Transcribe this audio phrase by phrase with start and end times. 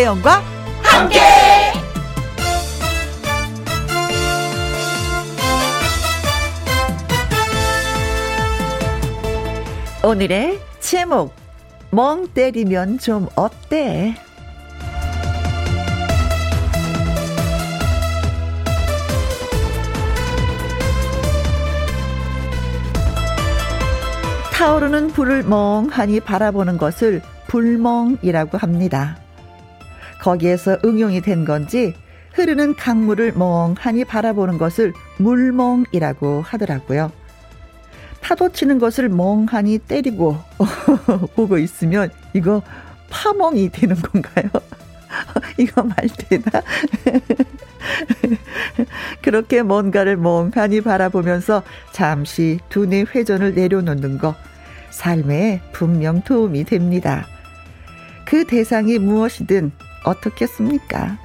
[0.00, 0.42] 김혜영과
[0.82, 1.20] 함께.
[10.02, 11.34] 오늘의 제목
[11.90, 14.14] 멍 때리면 좀 어때?
[24.54, 29.18] 타오르는 불을 멍하니 바라보는 것을 불멍이라고 합니다.
[30.20, 31.94] 거기에서 응용이 된 건지
[32.32, 37.10] 흐르는 강물을 멍하니 바라보는 것을 물멍이라고 하더라고요.
[38.20, 40.38] 파도 치는 것을 멍하니 때리고
[41.34, 42.62] 보고 있으면 이거
[43.08, 44.48] 파멍이 되는 건가요?
[45.58, 46.62] 이거 말 되나?
[49.22, 54.36] 그렇게 뭔가를 멍하니 바라보면서 잠시 두뇌 회전을 내려놓는 거
[54.90, 57.26] 삶에 분명 도움이 됩니다.
[58.24, 59.72] 그 대상이 무엇이든
[60.04, 61.18] 어떻겠습니까?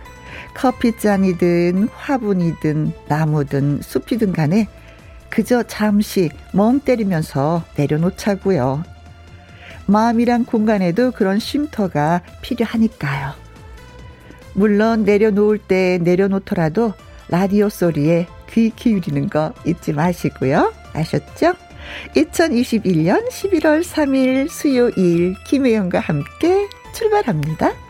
[0.55, 4.67] 커피잔이든 화분이든 나무든 숲이든 간에
[5.29, 8.83] 그저 잠시 멍 때리면서 내려놓자고요.
[9.85, 13.33] 마음이란 공간에도 그런 쉼터가 필요하니까요.
[14.53, 16.93] 물론 내려놓을 때 내려놓더라도
[17.27, 20.73] 라디오 소리에 귀 기울이는 거 잊지 마시고요.
[20.93, 21.53] 아셨죠?
[22.15, 27.84] 2021년 11월 3일 수요일 김혜영과 함께 출발합니다.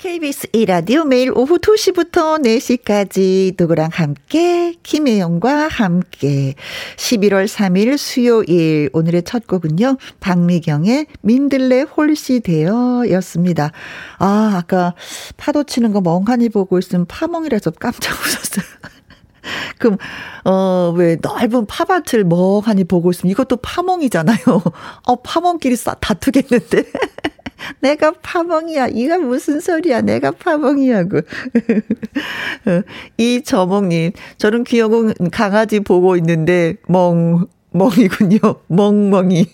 [0.00, 6.54] KBS 1라디오 매일 오후 2시부터 4시까지 누구랑 함께 김혜영과 함께
[6.96, 9.98] 11월 3일 수요일 오늘의 첫 곡은요.
[10.20, 13.72] 박미경의 민들레 홀씨 되어 였습니다.
[14.18, 14.94] 아 아까
[15.36, 18.99] 파도 치는 거 멍하니 보고 있으면 파멍이라서 깜짝 웃었어요.
[19.78, 19.96] 그럼
[20.44, 24.38] 어 왜 넓은 파밭을 멍하니 보고 있으면 이것도 파멍이잖아요.
[25.06, 26.84] 어 파멍끼리 싸 다투겠는데.
[27.80, 28.88] 내가 파멍이야.
[28.88, 30.00] 이가 무슨 소리야.
[30.00, 31.18] 내가 파멍이야고.
[31.18, 32.82] 어,
[33.18, 38.38] 이 저몽님, 저는 귀여운 강아지 보고 있는데, 멍, 멍이군요.
[38.68, 39.46] 멍멍이.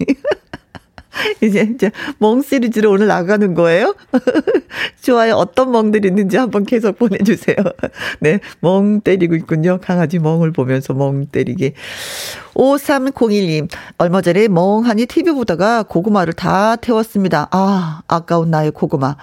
[1.43, 3.95] 이제 이제 멍 시리즈로 오늘 나가는 거예요?
[5.03, 5.35] 좋아요.
[5.35, 7.57] 어떤 멍들이 있는지 한번 계속 보내주세요.
[8.21, 9.79] 네, 멍 때리고 있군요.
[9.83, 11.73] 강아지 멍을 보면서 멍 때리기.
[12.55, 13.69] 5301님,
[13.99, 17.49] 얼마 전에 멍하니 TV 보다가 고구마를 다 태웠습니다.
[17.51, 19.17] 아, 아까운 나의 고구마.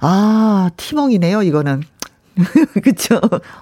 [0.00, 1.82] 아, 티멍이네요, 이거는.
[2.82, 3.20] 그쵸?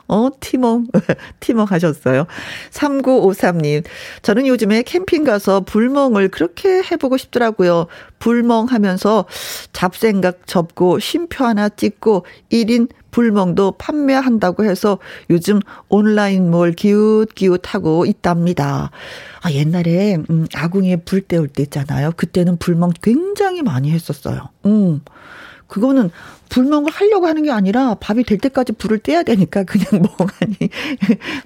[0.09, 0.87] 어, 티멍.
[1.41, 2.27] 티멍 하셨어요.
[2.71, 3.85] 3953님.
[4.23, 7.87] 저는 요즘에 캠핑 가서 불멍을 그렇게 해보고 싶더라고요.
[8.19, 9.27] 불멍 하면서
[9.73, 18.91] 잡생각 접고 쉼표 하나 찍고 1인 불멍도 판매한다고 해서 요즘 온라인 몰 기웃기웃하고 있답니다.
[19.43, 22.13] 아, 옛날에, 음, 아궁이에 불 때울 때 있잖아요.
[22.17, 24.49] 그때는 불멍 굉장히 많이 했었어요.
[24.65, 25.03] 음.
[25.69, 26.11] 그거는
[26.53, 29.87] 불멍을 하려고 하는 게 아니라 밥이 될 때까지 불을 떼야 되니까 그냥
[30.19, 30.69] 멍하니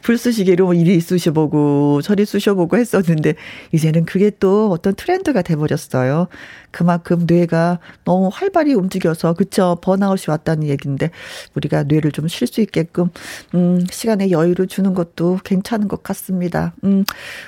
[0.03, 3.35] 불쑤시개로 이리 쑤셔보고 저리 쑤셔보고 했었는데
[3.73, 6.27] 이제는 그게 또 어떤 트렌드가 돼버렸어요.
[6.73, 11.11] 그만큼 뇌가 너무 활발히 움직여서 그쵸 번아웃이 왔다는 얘기인데
[11.55, 13.11] 우리가 뇌를 좀 쉴 수 있게끔
[13.55, 16.75] 음 시간에 여유를 주는 것도 괜찮은 것 같습니다.
[16.83, 17.05] 음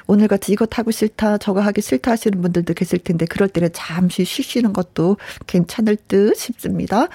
[0.06, 4.24] 오늘 같이 이거 타고 싫다 저거 하기 싫다 하시는 분들도 계실 텐데 그럴 때는 잠시
[4.24, 5.16] 쉬시는 것도
[5.48, 7.08] 괜찮을 듯 싶습니다.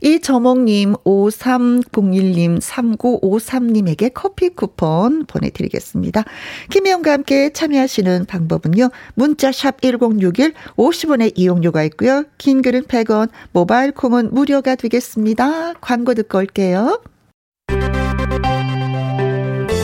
[0.00, 6.24] 이저몽님, 5301님, 3953님에게 커피 쿠폰 보내드리겠습니다.
[6.70, 8.90] 김혜영과 함께 참여하시는 방법은요.
[9.14, 12.24] 문자샵 1061, 50원의 이용료가 있고요.
[12.38, 15.74] 긴 글은 100원, 모바일 콩은 무료가 되겠습니다.
[15.74, 17.00] 광고 듣고 올게요.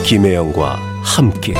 [0.05, 1.53] 김혜영과 함께.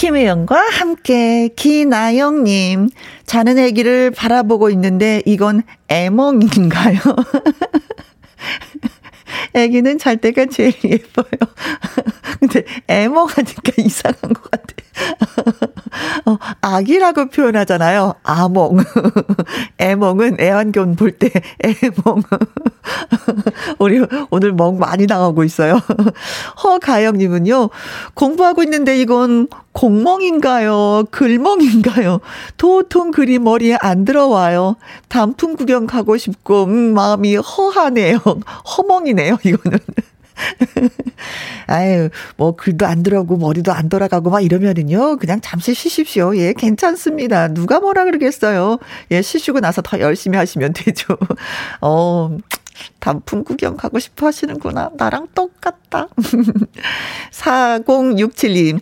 [0.00, 2.88] 김혜영과 함께 기나영님
[3.26, 6.96] 자는 아기를 바라보고 있는데 이건 애몽인가요?
[9.54, 11.26] 아기는 잘 때가 제일 예뻐요.
[12.40, 14.74] 근데 애몽하니까 이상한 것 같아.
[16.26, 18.14] 어, 아기라고 표현하잖아요.
[18.22, 18.78] 아몽.
[19.78, 21.30] 애몽은 애완견 볼 때
[21.62, 22.22] 애몽.
[23.78, 24.00] 우리
[24.30, 25.80] 오늘 멍 많이 나가고 있어요.
[26.62, 27.70] 허가영님은요,
[28.14, 31.04] 공부하고 있는데 이건 공멍인가요?
[31.10, 32.20] 글멍인가요?
[32.56, 34.76] 도통 글이 머리에 안 들어와요.
[35.08, 38.18] 단풍 구경 가고 싶고, 음, 마음이 허하네요.
[38.76, 39.78] 허멍이네요, 이거는.
[41.66, 46.36] 아유, 뭐, 글도 안 들어오고, 머리도 안 돌아가고, 막 이러면은요, 그냥 잠시 쉬십시오.
[46.36, 47.48] 예, 괜찮습니다.
[47.48, 48.78] 누가 뭐라 그러겠어요.
[49.10, 51.16] 예, 쉬시고 나서 더 열심히 하시면 되죠.
[51.80, 52.36] 어,
[52.98, 54.90] 단풍 구경 가고 싶어 하시는구나.
[54.96, 56.08] 나랑 똑같다.
[57.32, 58.80] 4067님,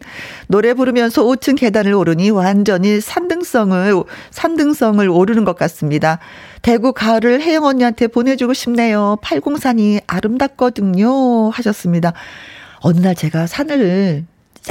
[0.48, 6.18] 노래 부르면서 5층 계단을 오르니 완전히 산등성을, 산등성을 오르는 것 같습니다.
[6.62, 9.18] 대구 가을을 혜영 언니한테 보내주고 싶네요.
[9.22, 11.50] 803이 아름답거든요.
[11.50, 12.12] 하셨습니다.
[12.80, 14.26] 어느 날 제가 산을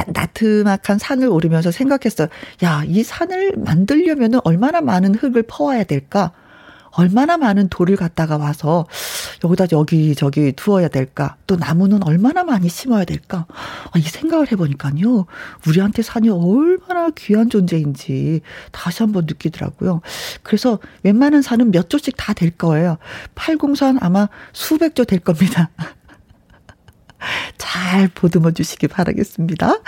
[0.08, 2.28] 나트막한 산을 오르면서 생각했어요.
[2.64, 6.32] 야, 이 산을 만들려면 얼마나 많은 흙을 퍼와야 될까?
[6.98, 8.88] 얼마나 많은 돌을 갖다가 와서
[9.44, 11.36] 여기다 여기저기 두어야 될까?
[11.46, 13.46] 또 나무는 얼마나 많이 심어야 될까?
[13.92, 15.28] 아, 이 생각을 해보니까요.
[15.68, 18.42] 우리한테 산이 얼마나 귀한 존재인지
[18.72, 20.02] 다시 한번 느끼더라고요.
[20.42, 22.98] 그래서 웬만한 산은 몇 조씩 다 될 거예요.
[23.36, 25.70] 팔공산 아마 수백 조 될 겁니다.
[27.58, 29.80] 잘 보듬어 주시기 바라겠습니다.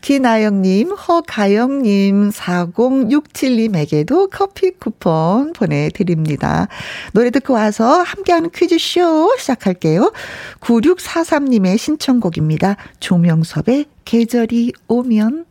[0.00, 6.68] 기나영님, 허가영님, 4067님에게도 커피 쿠폰 보내드립니다.
[7.12, 10.12] 노래 듣고 와서 함께하는 퀴즈쇼 시작할게요.
[10.60, 12.76] 9643님의 신청곡입니다.
[13.00, 15.46] 조명섭의 계절이 오면.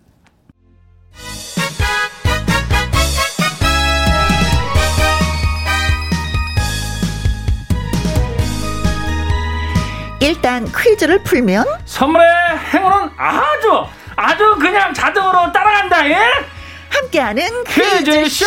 [10.21, 12.27] 일단 퀴즈를 풀면 선물의
[12.73, 13.85] 행운은 아주
[14.15, 16.17] 아주 그냥 자동으로 따라간다 예?
[16.89, 18.45] 함께하는 퀴즈쇼, 퀴즈쇼!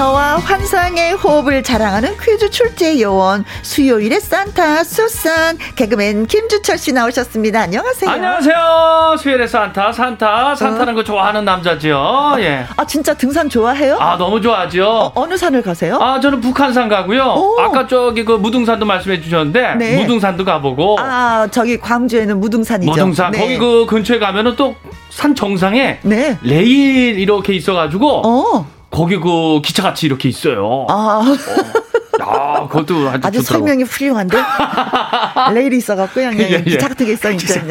[0.00, 7.60] 저와 환상의 호흡을 자랑하는 퀴즈 출제 요원 수요일의 산타 수산 개그맨 김주철 씨 나오셨습니다.
[7.60, 8.10] 안녕하세요.
[8.10, 9.16] 안녕하세요.
[9.18, 10.96] 수요일의 산타 산타 산타는 어.
[10.96, 11.98] 거 좋아하는 남자죠.
[11.98, 12.64] 아, 예.
[12.78, 13.98] 아 진짜 등산 좋아해요?
[14.00, 15.12] 아 너무 좋아하죠.
[15.14, 15.98] 어, 느 산을 가세요?
[16.00, 17.34] 아 저는 북한산 가고요.
[17.36, 17.60] 오.
[17.60, 20.00] 아까 저기 그 무등산도 말씀해 주셨는데 네.
[20.00, 20.96] 무등산도 가보고.
[20.98, 22.90] 아 저기 광주에는 무등산이죠.
[22.90, 23.38] 무등산 네.
[23.38, 24.74] 거기 그 근처에 가면은 또
[25.10, 26.38] 산 정상에 네.
[26.42, 28.22] 레일 이렇게 있어가지고.
[28.26, 28.79] 어.
[28.90, 30.86] 거기 그 기차 같이 이렇게 있어요.
[30.88, 31.22] 아.
[31.24, 32.20] 어.
[32.22, 34.36] 야, 그것도 아주, 아주 설명이 훌륭한데?
[35.54, 36.62] 레일이 있어갖고, 그냥 예, 예.
[36.62, 37.62] 기차 같은 게 있어, 진짜.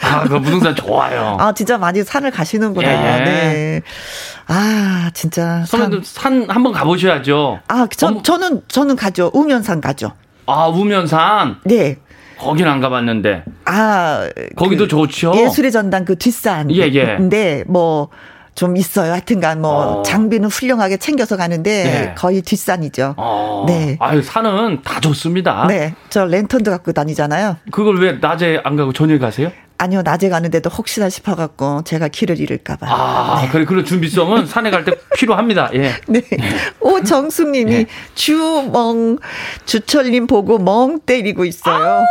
[0.00, 1.36] 아, 그 무등산 좋아요.
[1.40, 2.88] 아, 진짜 많이 산을 가시는구나.
[2.88, 3.24] 예, 예.
[3.24, 3.82] 네.
[4.46, 5.64] 아, 진짜.
[5.66, 7.60] 선배님 산 한번 가보셔야죠.
[7.66, 9.30] 아, 저, 어 저는, 저는 가죠.
[9.34, 10.12] 우면산 가죠.
[10.46, 11.56] 아, 우면산?
[11.64, 11.96] 네.
[12.38, 13.44] 거긴 안 가봤는데.
[13.64, 14.28] 아.
[14.56, 15.34] 거기도 그 좋죠.
[15.34, 16.70] 예술의 전당 그 뒷산.
[16.70, 17.16] 예, 예.
[17.16, 18.08] 근데 뭐,
[18.56, 19.12] 좀 있어요.
[19.12, 19.70] 하여튼간 뭐
[20.00, 20.02] 어.
[20.02, 22.14] 장비는 훌륭하게 챙겨서 가는데 네.
[22.16, 23.14] 거의 뒷산이죠.
[23.18, 23.64] 어.
[23.68, 23.96] 네.
[24.00, 25.66] 아유 산은 다 좋습니다.
[25.68, 25.94] 네.
[26.08, 27.58] 저 랜턴도 갖고 다니잖아요.
[27.70, 29.52] 그걸 왜 낮에 안 가고 저녁에 가세요?
[29.78, 32.86] 아니요, 낮에 가는데도 혹시나 싶어갖고 제가 길을 잃을까봐.
[32.88, 33.48] 아, 네.
[33.50, 35.68] 그래, 그런 준비성은 산에 갈 때 필요합니다.
[35.74, 35.92] 예.
[36.08, 36.22] 네.
[36.80, 37.86] 오정숙님이 네.
[38.14, 39.18] 주멍,
[39.66, 42.06] 주철님 보고 멍 때리고 있어요.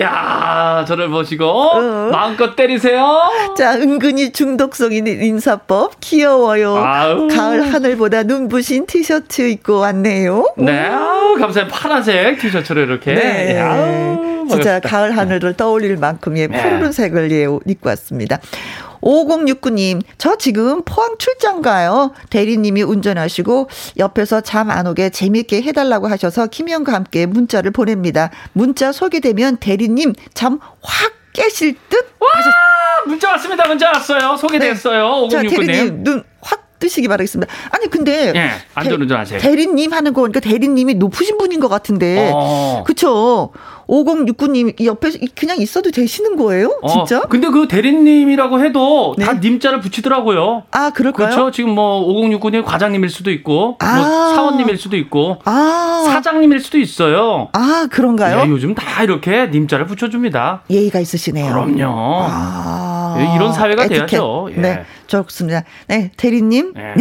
[0.00, 2.08] 야 저를 보시고 어.
[2.12, 3.20] 마음껏 때리세요.
[3.56, 6.76] 자, 은근히 중독성 있는 인사법 귀여워요.
[6.76, 7.28] 아우.
[7.28, 10.54] 가을 하늘보다 눈부신 티셔츠 입고 왔네요.
[10.58, 11.68] 네, 아우, 감사해요.
[11.70, 13.14] 파란색 티셔츠를 이렇게.
[13.14, 13.58] 네.
[13.60, 16.62] 아우, 진짜 가을 하늘을 떠올릴 만큼의 네.
[16.62, 18.38] 푸른 색을 예, 입고 왔습니다.
[19.02, 22.12] 5069님, 저 지금 포항 출장 가요.
[22.30, 28.30] 대리님이 운전하시고 옆에서 잠 안 오게 재밌게 해달라고 하셔서 김영과 함께 문자를 보냅니다.
[28.52, 31.96] 문자 소개되면 대리님 잠 확 깨실 듯?
[32.18, 32.28] 와!
[32.34, 32.50] 하셨...
[33.06, 33.66] 문자 왔습니다.
[33.68, 34.36] 문자 왔어요.
[34.36, 35.28] 소개됐어요.
[35.28, 35.28] 네.
[35.28, 35.30] 5069님.
[35.30, 37.52] 자, 대리님 눈확 뜨시기 바라겠습니다.
[37.70, 39.38] 아니 근데 예, 안전운전 하세요.
[39.40, 42.84] 대리님 하는 거 보니까 대리님이 높으신 분인 것 같은데, 어.
[42.86, 43.52] 그쵸?
[43.88, 46.78] 5069님 옆에 그냥 있어도 되시는 거예요?
[46.82, 47.20] 어, 진짜?
[47.20, 49.24] 어, 근데 그 대리님이라고 해도 네.
[49.24, 50.64] 다 님자를 붙이더라고요.
[50.72, 51.28] 아, 그럴까요?
[51.30, 51.50] 그렇죠.
[51.50, 53.96] 지금 뭐 5069님 과장님일 수도 있고 뭐 아.
[53.96, 56.04] 뭐 사원님일 수도 있고 아.
[56.08, 57.48] 사장님일 수도 있어요.
[57.52, 58.44] 아, 그런가요?
[58.44, 60.62] 네, 요즘 다 이렇게 님자를 붙여줍니다.
[60.70, 61.52] 예의가 있으시네요.
[61.52, 62.26] 그럼요.
[62.28, 63.16] 아.
[63.18, 64.06] 예, 이런 사회가 에티켓.
[64.08, 64.48] 돼야죠.
[64.56, 64.60] 예.
[64.60, 64.84] 네.
[65.06, 65.64] 좋습니다.
[65.88, 66.72] 네, 대리님.
[66.74, 66.94] 네.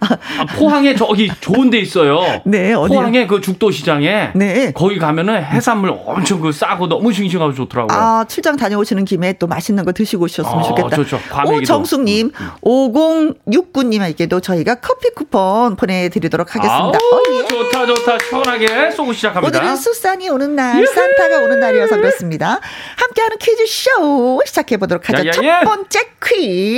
[0.00, 2.20] 아, 포항에 저기 좋은 데 있어요.
[2.44, 2.98] 네, 어디요?
[2.98, 4.72] 포항에 그 죽도 시장에 네.
[4.72, 7.96] 거기 가면은 해산물 엄청 그 싸고 너무 싱싱하고 좋더라고요.
[7.98, 10.96] 아, 출장 다녀오시는 김에 또 맛있는 거 드시고 오셨으면 어, 좋겠다.
[10.96, 11.20] 좋죠.
[11.46, 12.50] 오정숙 님, 음, 음.
[12.62, 16.98] 5069 님에게도 저희가 커피 쿠폰 보내 드리도록 하겠습니다.
[16.98, 17.48] 아우.
[17.48, 18.18] 좋다, 좋다.
[18.28, 19.58] 시원하게 쏘고 시작합니다.
[19.58, 20.86] 오늘은 수산이 오는 날, 예.
[20.86, 22.60] 산타가 오는 날이어서 그렇습니다.
[22.96, 25.22] 함께하는 퀴즈 쇼 시작해 보도록 하죠.
[25.22, 25.60] 야, 야, 첫 예.
[25.64, 26.73] 번째 퀴즈.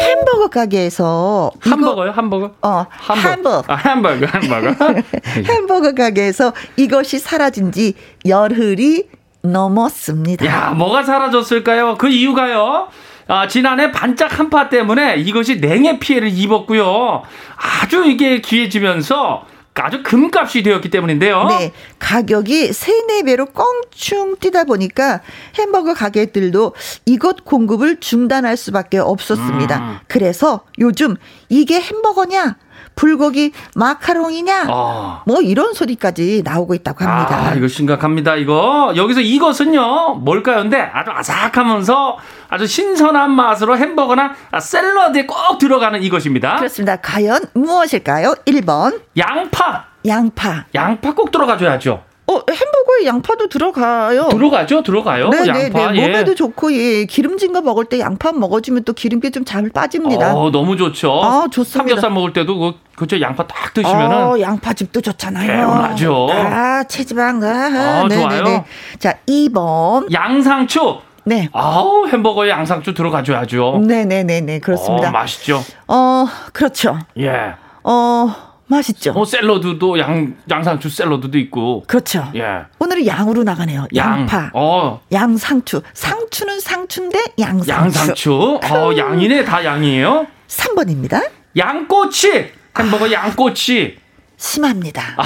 [0.00, 2.12] 햄버거 가게에서 햄버거요?
[2.12, 2.52] 햄버거?
[2.62, 2.86] 어,
[3.22, 3.64] 햄버거.
[3.72, 5.02] 아, 햄버거, 햄버거.
[5.44, 7.94] 햄버거 가게에서 이것이 사라진 지
[8.26, 9.04] 열흘이
[9.42, 10.46] 넘었습니다.
[10.46, 11.96] 야, 뭐가 사라졌을까요?
[11.98, 12.88] 그 이유가요.
[13.28, 17.22] 아, 지난해 반짝 한파 때문에 이것이 냉해 피해를 입었고요.
[17.56, 19.44] 아주 이게 귀해지면서
[19.82, 21.44] 아주 금값이 되었기 때문인데요.
[21.48, 21.72] 네.
[21.98, 25.20] 가격이 3, 4배로 껑충 뛰다 보니까
[25.56, 26.74] 햄버거 가게들도
[27.06, 29.78] 이것 공급을 중단할 수밖에 없었습니다.
[29.78, 29.98] 음.
[30.06, 31.16] 그래서 요즘
[31.48, 32.56] 이게 햄버거냐?
[32.98, 34.66] 불고기 마카롱이냐?
[34.68, 35.22] 어.
[35.24, 37.36] 뭐 이런 소리까지 나오고 있다고 합니다.
[37.50, 38.34] 아, 이거 심각합니다.
[38.34, 40.56] 이거 여기서 이것은요 뭘까요?
[40.58, 46.56] 근데 아주 아삭하면서 아주 신선한 맛으로 햄버거나 샐러드에 꼭 들어가는 이것입니다.
[46.56, 46.96] 그렇습니다.
[46.96, 48.34] 과연 무엇일까요?
[48.46, 49.84] 1번 양파.
[50.06, 50.64] 양파.
[50.74, 52.07] 양파 꼭 들어가줘야죠.
[52.30, 54.28] 어, 햄버거에 양파도 들어가요.
[54.28, 55.30] 들어가죠, 들어가요.
[55.30, 55.90] 네, 네 양파.
[55.90, 56.06] 네, 네.
[56.08, 57.04] 몸에도 좋고, 예.
[57.06, 60.34] 기름진 거 먹을 때 양파 먹어주면 또 기름기 좀 잘 빠집니다.
[60.36, 61.22] 어, 너무 좋죠.
[61.24, 61.88] 아, 좋습니다.
[61.88, 64.16] 삼겹살 먹을 때도 그, 그죠, 양파 딱 드시면은.
[64.16, 65.46] 어, 양파즙도 좋잖아요.
[65.46, 66.28] 개운하죠.
[66.30, 67.42] 아, 체지방.
[67.42, 68.44] 아, 아 네네네.
[68.44, 68.64] 좋아요.
[68.98, 70.12] 자, 2번.
[70.12, 70.98] 양상추.
[71.24, 71.48] 네.
[71.52, 73.80] 아우, 햄버거에 양상추 들어가줘야죠.
[73.86, 74.58] 네네네네.
[74.58, 75.08] 그렇습니다.
[75.08, 75.62] 어, 맛있죠.
[75.86, 76.98] 어, 그렇죠.
[77.18, 77.54] 예.
[77.84, 78.34] 어,
[78.68, 79.12] 맛있죠.
[79.12, 81.84] 뭐 샐러드도 양 양상추 샐러드도 있고.
[81.86, 82.30] 그렇죠.
[82.36, 82.60] 예.
[82.78, 83.86] 오늘은 양으로 나가네요.
[83.96, 84.20] 양.
[84.20, 84.50] 양파.
[84.54, 85.00] 어.
[85.10, 85.82] 양상추.
[85.94, 87.70] 상추는 상추인데 양상추.
[87.72, 88.60] 양상추.
[88.62, 90.26] 어, 양이네 다 양이에요.
[90.48, 91.28] 3번입니다.
[91.56, 92.52] 양꼬치.
[92.78, 93.12] 햄버거 아.
[93.12, 93.98] 양꼬치.
[94.36, 95.02] 심합니다.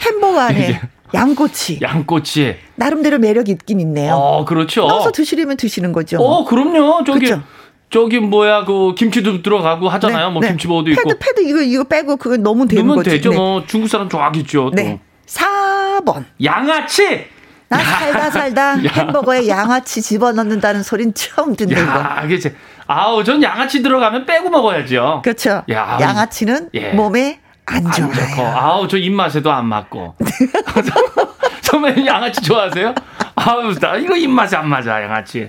[0.00, 0.80] 햄버거 안에
[1.14, 1.78] 양꼬치.
[1.80, 2.56] 양꼬치.
[2.74, 4.14] 나름대로 매력 있긴 있네요.
[4.14, 4.86] 어, 그렇죠.
[4.86, 6.18] 넣어서 드시려면 드시는 거죠.
[6.18, 7.04] 어, 그럼요.
[7.04, 7.42] 저기 그렇죠?
[7.90, 10.26] 저기 뭐야 그 김치도 들어가고 하잖아요.
[10.28, 10.48] 네, 뭐 네.
[10.48, 11.02] 김치버도 있고.
[11.04, 13.10] 패드 패드 이거 이거 빼고 그거 넣으면 되는 넣으면 거지.
[13.10, 13.30] 되죠.
[13.30, 13.36] 네.
[13.36, 14.70] 뭐 중국 사람 좋아하겠죠.
[14.74, 15.00] 네.
[15.26, 16.24] 4번.
[16.42, 17.26] 양아치.
[17.68, 22.26] 나 살다 살다 햄버거에 양아치 집어넣는다는 소린 처음 듣는 거.
[22.26, 22.54] 그렇지.
[22.86, 25.22] 아우 전 양아치 들어가면 빼고 먹어야죠.
[25.24, 25.62] 그렇죠.
[25.70, 26.90] 야, 양아치는 예.
[26.92, 28.12] 몸에 안 좋아요.
[28.12, 30.14] 안 아우 저 입맛에도 안 맞고.
[31.62, 32.94] 선배님 양아치 좋아하세요?
[33.34, 35.48] 아우 나 이거 입맛에 안 맞아 양아치.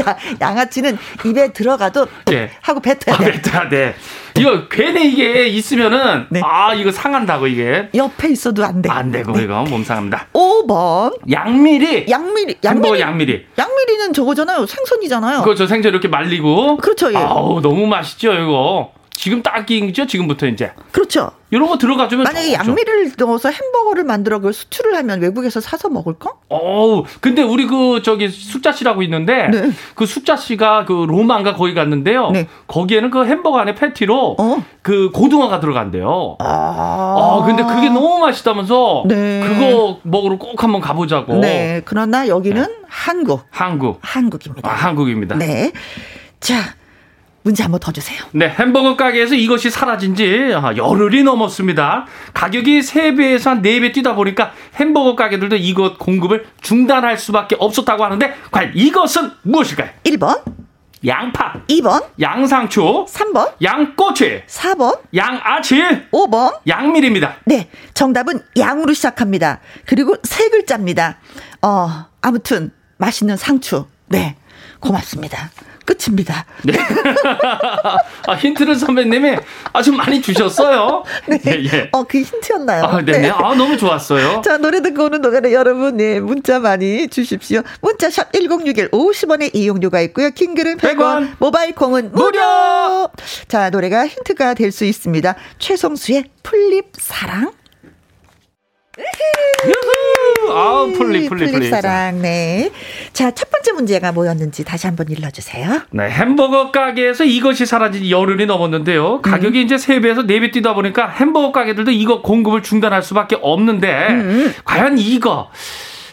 [0.00, 2.50] 야, 양아치는 입에 들어가도 네.
[2.60, 3.12] 하고 뱉어야 돼.
[3.12, 3.94] 아, 뱉어야 돼.
[4.36, 6.40] 이거 괜히 이게 있으면은 네.
[6.42, 8.90] 아 이거 상한다고 이게 옆에 있어도 안 돼.
[8.90, 9.44] 안 되고 네.
[9.44, 10.26] 이거 몸 상합니다.
[10.32, 12.06] 5번 양미리.
[12.08, 12.58] 양미리.
[12.64, 13.00] 양미리.
[13.00, 13.46] 양미리.
[13.56, 14.66] 양미리는 저거잖아요.
[14.66, 15.42] 생선이잖아요.
[15.42, 15.66] 그렇죠.
[15.66, 16.78] 생선 이렇게 말리고.
[16.78, 17.12] 그렇죠.
[17.12, 17.16] 예.
[17.16, 18.92] 아우 너무 맛있죠 이거.
[19.16, 20.72] 지금 딱기죠 지금부터 이제.
[20.92, 21.30] 그렇죠.
[21.50, 22.70] 이런 거 들어가주면 만약에 좋죠.
[22.70, 26.32] 양미를 넣어서 햄버거를 만들어 그 수출을 하면 외국에서 사서 먹을까?
[26.50, 29.70] 어, 근데 우리 그 저기 숙자 씨라고 있는데 네.
[29.94, 32.30] 그 숙자 씨가 그 로마인가 거기 갔는데요.
[32.32, 32.48] 네.
[32.66, 34.64] 거기에는 그 햄버거 안에 패티로 어?
[34.82, 36.36] 그 고등어가 들어간대요.
[36.40, 36.44] 아.
[37.40, 39.40] 아, 근데 그게 너무 맛있다면서 네.
[39.46, 41.36] 그거 먹으러 꼭 한번 가보자고.
[41.36, 41.82] 네.
[41.84, 42.74] 그러나 여기는 네.
[42.88, 43.44] 한국.
[43.50, 44.00] 한국.
[44.02, 44.68] 한국입니다.
[44.68, 45.36] 아, 한국입니다.
[45.36, 45.72] 네.
[46.40, 46.56] 자,
[47.44, 48.22] 문제 한번 더 주세요.
[48.32, 52.06] 네, 햄버거 가게에서 이것이 사라진 지 열흘이 넘었습니다.
[52.32, 58.72] 가격이 3배에서 한 4배 뛰다 보니까 햄버거 가게들도 이것 공급을 중단할 수밖에 없었다고 하는데 과연
[58.74, 59.90] 이것은 무엇일까요?
[60.04, 60.42] 1번
[61.06, 65.82] 양파 2번 양상추 3번 양꼬치 4번 양아치
[66.12, 67.36] 5번 양밀입니다.
[67.44, 69.60] 네, 정답은 양으로 시작합니다.
[69.84, 71.18] 그리고 세 글자입니다.
[71.60, 73.84] 어, 아무튼 맛있는 상추.
[74.06, 74.36] 네.
[74.80, 75.50] 고맙습니다.
[75.84, 76.44] 끝입니다.
[76.62, 76.74] 네.
[78.26, 79.36] 아, 힌트를 선배님이
[79.72, 81.04] 아주 많이 주셨어요.
[81.26, 81.38] 네.
[81.46, 81.88] 예, 예.
[81.92, 82.84] 어, 그 힌트였나요?
[82.84, 83.18] 아, 네네.
[83.18, 83.30] 네.
[83.30, 84.42] 아, 너무 좋았어요.
[84.46, 87.62] 자, 노래 듣고 오는 동안에 여러분, 네, 문자 많이 주십시오.
[87.80, 90.30] 문자샵 1061 50원의 이용료가 있고요.
[90.30, 91.28] 킹글은 100원, 100원.
[91.38, 92.24] 모바일 콩은 무료!
[92.30, 93.10] 무료!
[93.48, 95.36] 자, 노래가 힌트가 될 수 있습니다.
[95.58, 97.52] 최성수의 풀잎 사랑.
[100.50, 101.68] 아, 풀잎, 풀잎, 풀잎.
[101.68, 102.70] 사랑, 네.
[103.12, 105.82] 자, 첫 번째 문제가 뭐였는지 다시 한번 읽어주세요.
[105.90, 109.22] 네, 햄버거 가게에서 이것이 사라진 열흘이 넘었는데요.
[109.22, 109.64] 가격이 음.
[109.64, 114.54] 이제 3배에서 4배 뛰다 보니까 햄버거 가게들도 이거 공급을 중단할 수밖에 없는데, 음.
[114.64, 115.50] 과연 이거,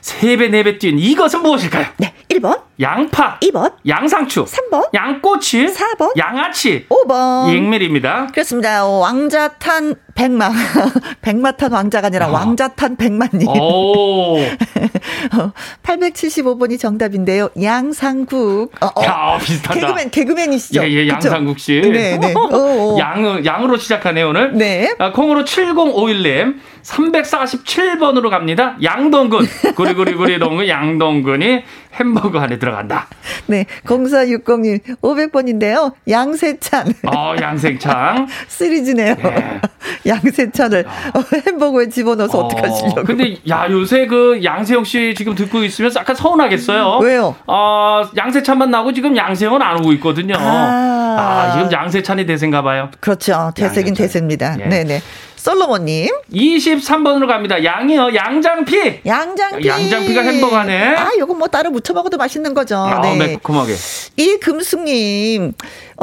[0.02, 1.86] 3배, 4배 뛴 이것은 무엇일까요?
[1.98, 2.60] 네, 1번.
[2.80, 3.38] 양파.
[3.42, 3.74] 2번.
[3.88, 4.46] 양상추.
[4.46, 4.90] 3번.
[4.94, 5.68] 양꼬치.
[5.68, 6.18] 4번.
[6.18, 6.88] 양아치.
[6.90, 7.54] 5번.
[7.54, 8.28] 잉밀입니다.
[8.34, 8.84] 그렇습니다.
[8.86, 10.52] 왕자탄 백마.
[11.22, 12.30] 백마탄 왕자가 아니라 아.
[12.30, 13.48] 왕자탄 백마님.
[13.48, 14.38] 오.
[15.84, 17.50] 875번이 정답인데요.
[17.62, 18.72] 양상국.
[18.82, 19.04] 어, 어.
[19.04, 19.80] 야, 비슷하다.
[19.80, 20.84] 개그맨, 개그맨이시죠?
[20.84, 21.82] 예, 예, 양상국 씨.
[21.82, 22.34] 네, 네.
[23.00, 24.54] 양, 양으로 시작하네, 오늘.
[24.54, 24.94] 네.
[25.00, 26.56] 아, 콩으로 7051님.
[26.84, 28.76] 347번으로 갑니다.
[28.82, 29.40] 양동근.
[29.76, 31.64] 구리구리구리 동근 양동근이
[31.94, 33.08] 햄버거 안에 들어간다.
[33.46, 33.66] 네.
[33.86, 35.94] 0460님 500번인데요.
[36.10, 36.94] 양세찬.
[37.14, 38.28] 어, 양세찬.
[38.48, 39.16] 시리즈네요.
[39.16, 39.62] 네.
[40.08, 45.92] 양세찬을 어, 햄버거에 집어넣어서 어, 떡하시려고 근데 야, 요새 그 양세형 씨 지금 듣고 있으면
[45.96, 47.00] 약간 서운하겠어요.
[47.02, 47.36] 왜요?
[47.48, 50.36] 어, 양세찬만 나고 지금 양세형은 안 오고 있거든요.
[50.38, 52.90] 아, 아 지금 양세찬이 대세인가 봐요.
[53.00, 53.52] 그렇죠.
[53.56, 54.58] 대세긴 대세입니다.
[54.62, 54.66] 예.
[54.66, 55.02] 네네.
[55.42, 56.08] 솔로몬님.
[56.32, 57.64] 23번으로 갑니다.
[57.64, 58.14] 양이요.
[58.14, 59.02] 양장피.
[59.08, 59.68] 양장피.
[59.68, 60.96] 양장피가 햄버거네.
[60.96, 62.78] 아, 요거 뭐 따로 무쳐 먹어도 맛있는 거죠.
[62.78, 63.18] 아, 네.
[63.18, 63.74] 매콤하게.
[64.18, 65.54] 이 금숙님,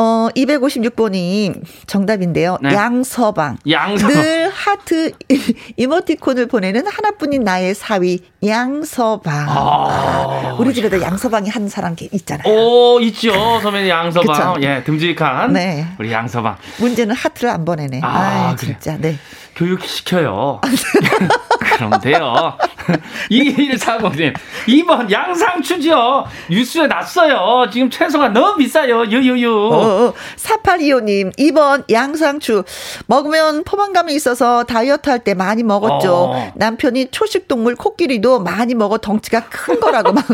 [0.01, 2.57] 어, 256번이 정답인데요.
[2.63, 2.73] 네.
[2.73, 3.59] 양서방.
[3.69, 4.15] 양서방.
[4.15, 5.11] 늘 하트
[5.77, 9.47] 이모티콘을 보내는 하나뿐인 나의 사위 양서방.
[9.49, 12.47] 아, 우리 집에도 양서방이 한 사람 있잖아요.
[12.47, 13.33] 오, 있죠.
[13.61, 14.55] 선배님 양서방.
[14.55, 14.67] 그쵸?
[14.67, 15.53] 예, 듬직한.
[15.53, 15.85] 네.
[15.99, 16.57] 우리 양서방.
[16.79, 18.01] 문제는 하트를 안 보내네.
[18.05, 18.77] 아, 아 그래.
[18.79, 18.97] 진짜.
[18.99, 19.17] 네.
[19.59, 20.61] 교육시켜요.
[21.61, 22.57] 그럼 돼요.
[23.31, 24.35] 2140님.
[24.69, 26.25] 2번 양상추죠.
[26.51, 27.69] 뉴스에 났어요.
[27.73, 29.05] 지금 채소가 너무 비싸요.
[29.07, 29.53] 유유유.
[29.73, 31.29] 어, 4825님.
[31.29, 31.31] 어.
[31.33, 32.63] 2번 양상추.
[33.07, 36.15] 먹으면 포만감이 있어서 다이어트 할 때 많이 먹었죠.
[36.15, 36.53] 어.
[36.55, 40.25] 남편이 초식동물 코끼리도 많이 먹어 덩치가 큰 거라고 막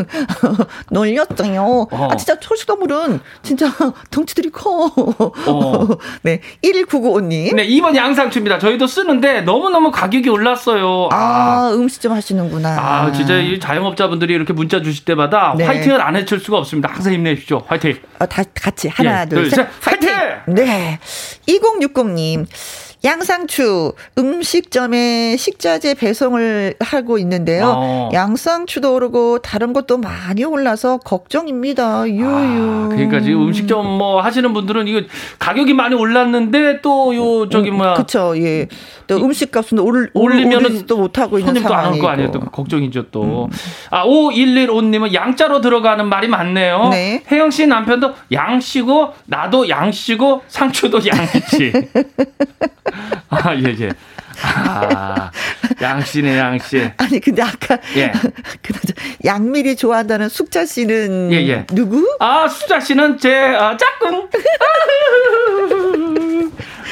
[0.91, 1.87] 놀렸어요.
[1.91, 2.07] 어.
[2.11, 3.71] 아, 진짜 초식동물은 진짜
[4.11, 4.91] 덩치들이 커.
[4.95, 5.87] 어.
[6.21, 6.41] 네.
[6.63, 7.55] 1995님.
[7.55, 8.59] 네, 2번 양상추입니다.
[8.59, 11.09] 저희도 쓰는 데 너무너무 가격이 올랐어요.
[11.11, 12.69] 아, 아 음식점 하시는구나.
[12.79, 15.65] 아, 진짜 이 자영업자분들이 이렇게 문자 주실 때마다 네.
[15.65, 16.89] 화이팅을 안 해줄 수가 없습니다.
[16.91, 17.61] 항상 힘내십시오.
[17.67, 17.97] 화이팅.
[18.19, 19.67] 아, 다 같이 하나, 예, 둘, 둘, 셋.
[19.81, 20.09] 화이팅!
[20.09, 20.55] 화이팅!
[20.55, 20.99] 네.
[21.47, 22.45] 2060님.
[23.03, 27.73] 양상추 음식점에 식자재 배송을 하고 있는데요.
[27.77, 28.09] 어.
[28.13, 32.07] 양상추도 오르고 다른 것도 많이 올라서 걱정입니다.
[32.09, 32.25] 유유.
[32.27, 35.01] 아, 그러니까 지금 음식점 뭐 하시는 분들은 이거
[35.37, 37.93] 가격이 많이 올랐는데 또 요 저기 음, 뭐야.
[37.93, 38.33] 그렇죠.
[38.37, 38.67] 예.
[39.07, 41.87] 또 음식값은 올 올리면은 또못 하고 있는 상황이고.
[41.87, 42.31] 안올 거 아니에요.
[42.31, 43.45] 또 걱정이죠 또.
[43.45, 43.57] 음.
[43.91, 46.89] 아, 5115님은 양자로 들어가는 말이 많네요.
[46.89, 47.23] 네.
[47.31, 51.71] 혜영 씨 남편도 양씨고 나도 양씨고 상추도 양씨.
[53.29, 53.89] 아, 예, 예.
[54.43, 55.31] 아,
[55.81, 56.91] 양씨네, 양씨.
[56.97, 57.77] 아니, 근데 아까.
[57.95, 58.11] 예.
[58.61, 58.93] 그나저
[59.23, 61.31] 양미리 좋아한다는 숙자 씨는.
[61.31, 61.65] 예, 예.
[61.67, 62.05] 누구?
[62.19, 64.29] 아, 숙자 씨는 제, 아, 짝꿍.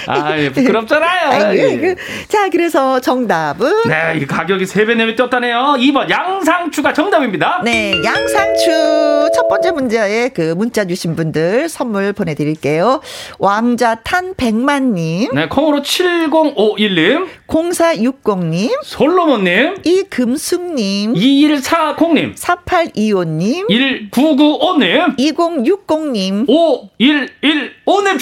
[0.08, 1.30] 아, 예, 부끄럽잖아요.
[1.32, 1.78] 아, 예.
[1.78, 1.96] 그,
[2.28, 3.72] 자, 그래서 정답은?
[3.88, 5.76] 네, 이 가격이 3배 내면 뛰었다네요.
[5.78, 7.62] 2번 양상추가 정답입니다.
[7.64, 13.02] 네, 양상추 첫 번째 문제에 그 문자 주신 분들 선물 보내드릴게요.
[13.40, 15.32] 왕자탄 백만님.
[15.34, 17.28] 네, 콩으로 7051님.
[17.48, 18.80] 0460님.
[18.84, 19.76] 솔로몬님.
[19.84, 21.14] 이금숙님.
[21.14, 22.36] 2140님.
[22.36, 23.68] 4825님.
[24.12, 25.18] 1995님.
[25.18, 26.48] 2060님.
[26.48, 27.73] 5115님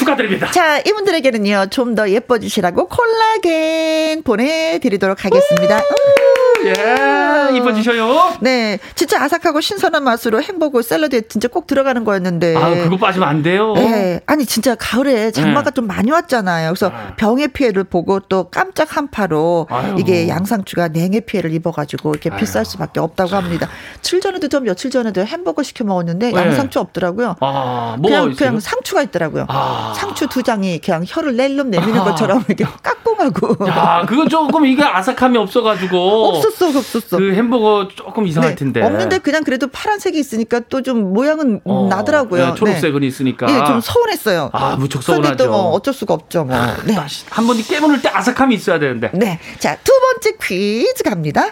[0.05, 0.51] 축하드립니다.
[0.51, 5.81] 자, 이분들에게는요, 좀 더 예뻐지시라고 콜라겐 보내드리도록 하겠습니다.
[6.65, 8.33] 예, 이뻐지셔요.
[8.41, 12.55] 네, 진짜 아삭하고 신선한 맛으로 햄버거 샐러드에 진짜 꼭 들어가는 거였는데.
[12.57, 13.73] 아, 그거 빠지면 안 돼요.
[13.73, 15.73] 네, 아니 진짜 가을에 장마가 네.
[15.73, 16.69] 좀 많이 왔잖아요.
[16.69, 17.13] 그래서 아.
[17.17, 19.95] 병의 피해를 보고 또 깜짝 한파로 아유.
[19.97, 22.29] 이게 양상추가 냉해 피해를 입어가지고 이렇게.
[22.41, 23.67] 비쌀 수밖에 없다고 합니다.
[24.01, 26.39] 7 전에도 좀 며칠 전에도 햄버거 시켜 먹었는데 네.
[26.39, 27.35] 양상추 없더라고요.
[27.39, 29.45] 아, 뭐 그냥 그냥 상추가 있더라고요.
[29.49, 29.93] 아.
[29.95, 32.03] 상추 두 장이 그냥 혀를 낼름 내미는 아.
[32.05, 33.67] 것처럼 이렇게 까꿍하고.
[33.67, 36.27] 야, 그거 조금 이게 아삭함이 없어가지고.
[36.29, 36.50] 없었어.
[36.51, 37.17] 없었어, 없었어.
[37.17, 38.55] 그 햄버거 조금 이상할 네.
[38.55, 38.81] 텐데.
[38.81, 42.47] 없는데 그냥 그래도 파란색이 있으니까 또 좀 모양은 어, 나더라고요.
[42.47, 43.07] 네, 초록색은 네.
[43.07, 43.45] 있으니까.
[43.49, 44.49] 예, 좀 서운했어요.
[44.51, 45.47] 아, 무척 서운하죠.
[45.47, 46.55] 뭐 어쩔 수가 없죠, 뭐.
[46.55, 46.95] 아, 네.
[47.29, 49.11] 한 번이 깨물을 때 아삭함이 있어야 되는데.
[49.13, 49.39] 네.
[49.59, 51.45] 자, 두 번째 퀴즈 갑니다.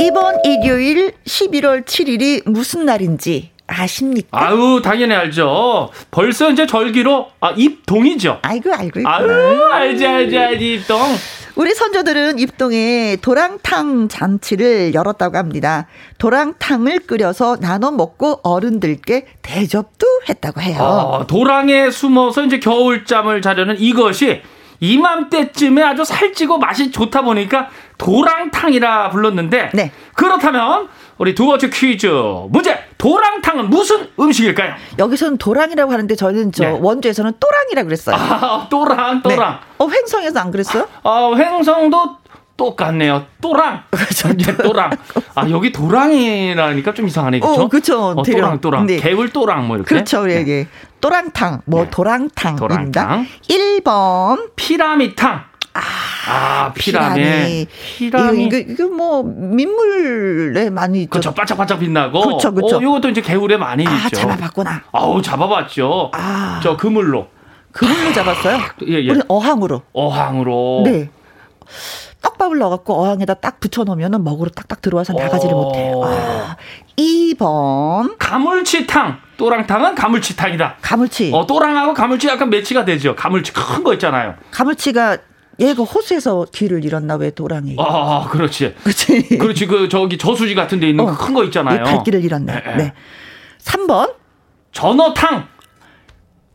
[0.00, 4.28] 이번 일요일 11월 7일이 무슨 날인지 아십니까?
[4.48, 5.90] 아유, 당연히 알죠.
[6.10, 8.38] 벌써 이제 절기로, 아, 입동이죠.
[8.42, 9.16] 아이고, 알고 있구나.
[9.16, 11.00] 아유, 알지, 알지, 알지, 입동.
[11.54, 15.86] 우리 선조들은 입동에 도랑탕 잔치를 열었다고 합니다.
[16.18, 20.78] 도랑탕을 끓여서 나눠 먹고 어른들께 대접도 했다고 해요.
[20.80, 24.40] 어, 도랑에 숨어서 이제 겨울잠을 자려는 이것이
[24.80, 29.92] 이맘때쯤에 아주 살찌고 맛이 좋다 보니까 도랑탕이라 불렀는데 네.
[30.14, 30.88] 그렇다면
[31.18, 32.06] 우리 두 번째 퀴즈
[32.48, 34.74] 문제 도랑탕은 무슨 음식일까요?
[34.98, 36.78] 여기서는 도랑이라고 하는데 저는 저 네.
[36.80, 38.16] 원주에서는 또랑이라고 그랬어요.
[38.16, 39.60] 아, 또랑 또랑.
[39.60, 39.66] 네.
[39.78, 40.88] 어 횡성에서 안 그랬어요?
[41.02, 42.22] 아 횡성도
[42.56, 43.26] 똑같네요.
[43.40, 43.82] 또랑.
[43.90, 44.28] 그렇죠.
[44.28, 44.90] 예, 또랑.
[45.34, 47.40] 아, 여기 도랑이라니까 좀 이상하네.
[47.40, 47.62] 그렇죠?
[47.62, 48.04] 어, 그렇죠.
[48.08, 48.86] 어, 또랑, 또랑.
[48.86, 48.96] 네.
[48.96, 49.88] 개울 또랑 뭐 이렇게.
[49.88, 50.28] 그렇죠.
[50.30, 50.68] 예, 예.
[51.00, 51.90] 또랑탕, 뭐 네.
[51.90, 52.56] 도랑탕입니다.
[52.56, 53.26] 도랑탕.
[53.48, 55.51] 1번 피라미탕.
[55.74, 55.80] 아,
[56.28, 57.66] 아 피라미.
[57.96, 58.44] 피라미.
[58.44, 61.08] 이거, 이거, 뭐, 민물에 많이.
[61.08, 61.32] 그렇죠.
[61.32, 62.20] 반짝반짝 빛나고.
[62.20, 62.76] 그렇죠, 그렇죠.
[62.76, 64.16] 어, 이것도 이제 개울에 많이 아, 있죠.
[64.16, 64.82] 잡아봤구나.
[64.92, 66.10] 아우, 잡아봤죠.
[66.12, 66.60] 아.
[66.62, 67.28] 저 그물로.
[67.72, 68.58] 그물로 잡았어요?
[68.86, 69.10] 예, 예.
[69.10, 69.82] 우리 어항으로.
[69.92, 70.82] 어항으로.
[70.84, 71.08] 네.
[72.20, 75.58] 떡밥을 넣어갖고 어항에다 딱 붙여놓으면 먹으러 딱딱 들어와서 나가지를 어.
[75.58, 76.02] 못해요.
[76.04, 76.56] 아,
[76.98, 78.16] 2번.
[78.18, 79.18] 가물치탕.
[79.38, 80.76] 또랑탕은 가물치탕이다.
[80.82, 81.32] 가물치.
[81.34, 83.16] 어, 또랑하고 가물치 약간 매치가 되죠.
[83.16, 84.34] 가물치 큰 거 있잖아요.
[84.52, 85.16] 가물치가
[85.60, 87.76] 얘가 호수에서 길을 잃었나 왜 도랑이?
[87.78, 88.74] 아, 그렇지.
[88.82, 89.38] 그렇지.
[89.38, 89.66] 그렇지.
[89.66, 91.84] 그 저기 저수지 같은 데 있는 어, 큰거 있잖아요.
[91.84, 92.52] 갈 길을 잃었네.
[92.52, 92.76] 네.
[92.76, 92.92] 네.
[93.62, 94.14] 3번.
[94.72, 95.48] 전어탕.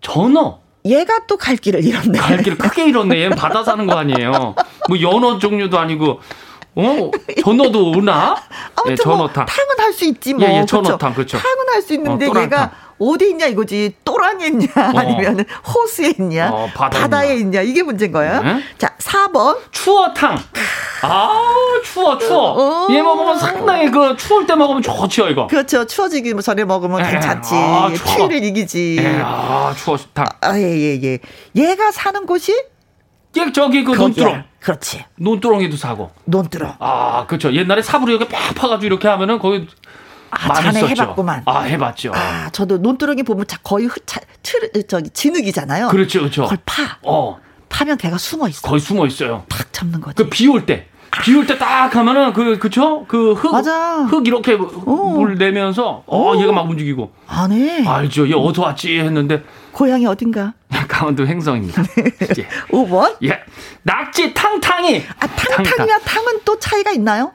[0.01, 0.59] 전어.
[0.85, 2.17] 얘가 또 갈 길을 잃었네.
[2.17, 3.21] 갈 길을 크게 잃었네.
[3.21, 4.55] 얘는 바다 사는 거 아니에요.
[4.87, 6.21] 뭐 연어 종류도 아니고
[6.75, 7.11] 어?
[7.43, 8.35] 전어도 오나?
[8.75, 9.17] 아무튼 예, 전어탕.
[9.17, 10.47] 뭐 탕은 할 수 있지 뭐.
[10.47, 11.37] 예, 예 전어탕 그렇죠.
[11.37, 13.95] 탕은 할 수 있는데 어, 얘가 어디 있냐 이거지.
[14.03, 14.97] 또랑에 있냐 어.
[14.97, 18.41] 아니면 호수에 있냐 어, 바다에 있냐 이게 문제인 거예요.
[18.41, 18.61] 네?
[18.77, 19.57] 자, 4번.
[19.71, 20.37] 추어탕.
[21.03, 21.53] 아,
[21.85, 22.87] 추워 추워.
[22.87, 22.87] 어.
[22.91, 25.47] 얘 먹으면 상당히 그 추울 때 먹으면 좋지요, 이거.
[25.47, 25.85] 그렇죠.
[25.85, 27.11] 추워지기 전에 먹으면 에.
[27.11, 27.53] 괜찮지.
[27.53, 28.97] 아, 추위를 이기지.
[28.99, 29.19] 에.
[29.23, 30.25] 아, 추워 탕.
[30.41, 31.19] 아, 예, 예, 예.
[31.55, 32.51] 얘가 사는 곳이
[33.37, 34.43] 예, 저기 그 논두렁.
[34.59, 35.05] 그렇지.
[35.17, 36.09] 논두렁에도 사고.
[36.25, 36.75] 논두렁.
[36.79, 37.53] 아, 그렇죠.
[37.53, 39.67] 옛날에 사부로 이렇게 팍 파가지고 이렇게 하면은 거기
[40.29, 40.87] 아, 많이 썼죠.
[40.87, 41.43] 해봤구만.
[41.45, 42.11] 아, 해봤죠.
[42.13, 45.89] 아, 저도 논두렁이 보면 거의 차, 틀, 저기 진흙이잖아요.
[45.89, 46.43] 그렇죠, 그렇죠.
[46.43, 46.97] 그걸 파.
[47.03, 47.39] 어.
[47.69, 48.67] 파면 걔가 숨어 있어.
[48.67, 49.43] 거의 숨어 있어요.
[49.49, 50.15] 탁 잡는 거지.
[50.15, 50.87] 그 비 올 때.
[51.23, 53.65] 비 올 때 딱 하면은 그 그쵸 그흙
[54.09, 54.91] 흙 이렇게 어.
[55.15, 57.85] 물 내면서 어, 어 얘가 막 움직이고 안 해.
[57.87, 60.53] 알죠 얘 어디 왔지 했는데 고향이 어딘가
[60.87, 61.81] 강원도 행성입니다.
[62.37, 62.47] 예.
[62.71, 63.39] 5번 예
[63.83, 67.31] 낙지 탕탕이 아 탕탕이와 탕은 또 차이가 있나요?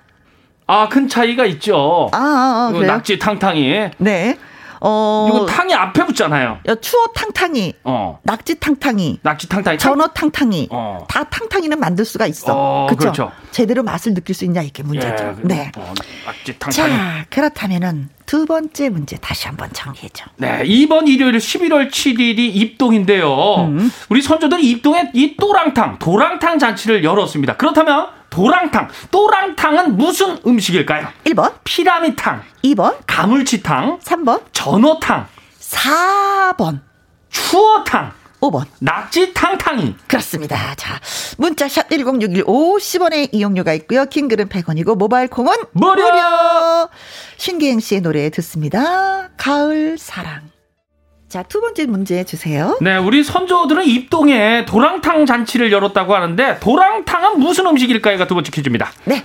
[0.66, 2.08] 아, 큰 차이가 있죠.
[2.12, 3.90] 아, 아, 아 낙지 탕탕이.
[3.98, 4.38] 네.
[4.84, 5.28] 어.
[5.28, 6.58] 이거 탕이 앞에 붙잖아요.
[6.80, 7.74] 추어 탕탕이.
[7.84, 8.18] 어.
[8.24, 9.20] 낙지 탕탕이.
[9.22, 9.78] 낙지 탕탕이.
[9.78, 10.68] 전어 탕탕이.
[10.70, 11.06] 어.
[11.08, 12.52] 다 탕탕이는 만들 수가 있어.
[12.52, 12.98] 어, 그쵸?
[12.98, 13.32] 그렇죠.
[13.52, 15.24] 제대로 맛을 느낄 수 있냐 이게 문제죠.
[15.24, 15.72] 예, 네.
[15.76, 15.94] 어,
[16.26, 16.92] 낙지 탕탕이.
[16.92, 20.24] 자, 그렇다면은 두 번째 문제 다시 한번 정리해줘.
[20.36, 23.66] 네, 이번 일요일 11월 7일이 입동인데요.
[23.68, 23.92] 음.
[24.08, 27.56] 우리 선조들이 입동에 이 또랑탕, 도랑탕 잔치를 열었습니다.
[27.56, 31.06] 그렇다면 도랑탕, 또랑탕은 무슨 음식일까요?
[31.24, 35.26] 1번 피라미탕 2번 가물치탕 3번 전어탕
[35.60, 36.80] 4번
[37.28, 40.74] 추어탕 5번 낙지탕탕이 그렇습니다.
[40.76, 40.98] 자
[41.36, 44.06] 문자샵 1061 50원의 이용료가 있고요.
[44.06, 46.02] 킹글은 100원이고 모바일 콩은 무료.
[46.02, 46.88] 무료.
[47.36, 49.28] 신기행 씨의 노래 듣습니다.
[49.36, 50.51] 가을 사랑
[51.32, 52.76] 자, 두 번째 문제 주세요.
[52.82, 58.92] 네, 우리 선조들은 입동에 도랑탕 잔치를 열었다고 하는데 도랑탕은 무슨 음식일까요가 두 번째 퀴즈입니다.
[59.06, 59.24] 네.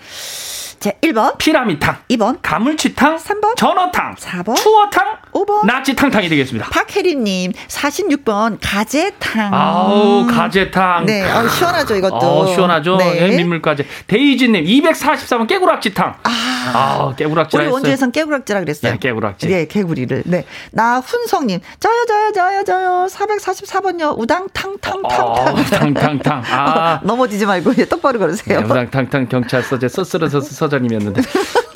[0.80, 1.38] 자, 1번.
[1.38, 1.98] 피라미탕.
[2.12, 2.38] 2번.
[2.42, 3.18] 가물치탕.
[3.18, 3.58] 3번.
[3.58, 4.16] 전어탕.
[4.16, 4.56] 4번.
[4.56, 5.18] 추어탕.
[5.34, 5.66] 5번.
[5.66, 6.70] 낙지탕탕이 되겠습니다.
[6.70, 8.60] 박혜림님, 46번.
[8.62, 9.54] 가재탕.
[9.54, 11.06] 아우, 가재탕.
[11.08, 12.16] 네, 어, 시원하죠, 이것도.
[12.16, 12.96] 어, 시원하죠.
[12.98, 13.28] 네.
[13.28, 13.86] 네 민물가재.
[14.08, 16.16] 데이지님, 244번 깨구락지탕.
[16.24, 17.58] 아, 아 깨구락지.
[17.58, 18.94] 우리 원주에선 깨구락지라 그랬어요.
[18.94, 19.48] 네, 깨구락지.
[19.48, 20.24] 네, 개구리를.
[20.26, 20.46] 네.
[20.72, 23.08] 나훈성님, 저요, 저요, 저요, 저요.
[23.10, 24.18] 444번요.
[24.18, 25.26] 우당탕탕탕탕.
[25.26, 26.44] 어, 우당탕탕.
[26.50, 26.96] 아.
[26.96, 28.60] 어, 넘어지지 말고, 똑바로 걸으세요.
[28.60, 31.22] 네, 우당탕탕 경찰서, 제 서스러서스 서장님이었는데.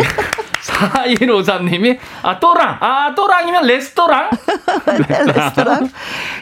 [0.89, 2.78] 4153님이, 아, 또랑.
[2.80, 4.30] 아, 또랑이면 레스토랑?
[5.28, 5.89] 레스토랑.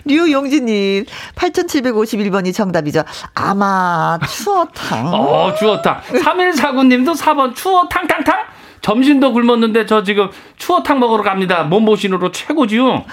[0.05, 3.03] 류용진님, 8751번이 정답이죠.
[3.35, 5.13] 아마, 추어탕.
[5.13, 6.01] 어, 추어탕.
[6.01, 8.58] 3149님도 4번 추어탕탕탕?
[8.81, 11.63] 점심도 굶었는데 저 지금 추어탕 먹으러 갑니다.
[11.63, 13.03] 몸보신으로 최고지요.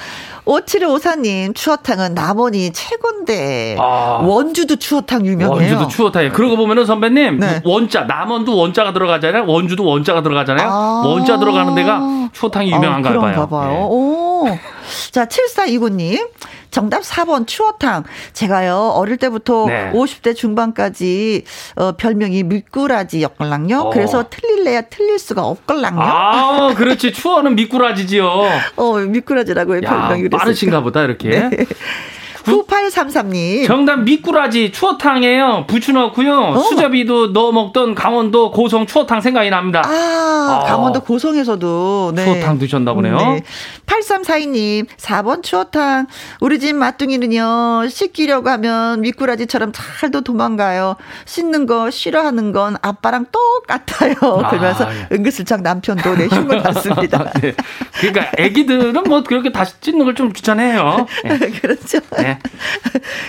[0.47, 3.77] 5754님, 추어탕은 남원이 최곤데.
[3.81, 4.21] 아.
[4.25, 5.51] 원주도 추어탕 유명해요.
[5.57, 6.33] 원주도 추어탕이에요.
[6.33, 7.61] 그러고 보면은 선배님, 네.
[7.65, 9.45] 원자, 남원도 원자가 들어가잖아요.
[9.47, 10.69] 원주도 원자가 들어가잖아요.
[10.71, 11.03] 아.
[11.05, 13.49] 원자 들어가는 데가 추어탕이 유명한가 아, 봐요.
[13.49, 13.71] 봐요.
[13.71, 13.83] 네.
[13.83, 14.59] 오.
[15.11, 16.29] 자, 7429님.
[16.77, 18.05] 정답 4번 추어탕.
[18.35, 19.91] 제가요 어릴 때부터 네.
[19.95, 21.45] 50대 중반까지
[21.77, 23.79] 어, 별명이 미꾸라지였걸랑요.
[23.79, 23.91] 어.
[23.91, 26.03] 그래서 틀릴래야 틀릴 수가 없걸랑요.
[26.03, 27.15] 아, 그렇지.
[27.15, 28.27] 추어는 미꾸라지지요.
[28.77, 30.39] 어, 미꾸라지라고 별명이 그랬어요.
[30.39, 31.31] 빠르신가 보다 이렇게.
[31.49, 31.65] 네.
[32.47, 33.67] 9833님.
[33.67, 35.65] 정답 미꾸라지 추어탕이에요.
[35.69, 36.39] 부추 넣고요.
[36.39, 36.59] 어.
[36.61, 39.83] 수제비도 넣어 먹던 강원도 고성 추어탕 생각이 납니다.
[39.85, 40.65] 아, 아.
[40.67, 42.25] 강원도 고성에서도 네.
[42.25, 43.17] 추어탕 드셨나 보네요.
[43.17, 43.43] 네.
[43.87, 46.07] 8342님, 4번 추어탕.
[46.41, 50.97] 우리 집 마뚱이는요, 씻기려고 하면 미꾸라지처럼 잘도 도망가요.
[51.25, 54.15] 씻는 거 싫어하는 건 아빠랑 똑같아요.
[54.45, 55.09] 아, 그러면서 예.
[55.15, 57.31] 은근슬쩍 남편도 내 흉을 받습니다.
[57.41, 57.55] 네.
[58.01, 61.07] 그러니까 애기들은 뭐 그렇게 다시 찢는 걸 좀 귀찮아해요.
[61.25, 61.39] 네.
[61.61, 61.99] 그렇죠.
[62.17, 62.36] 네.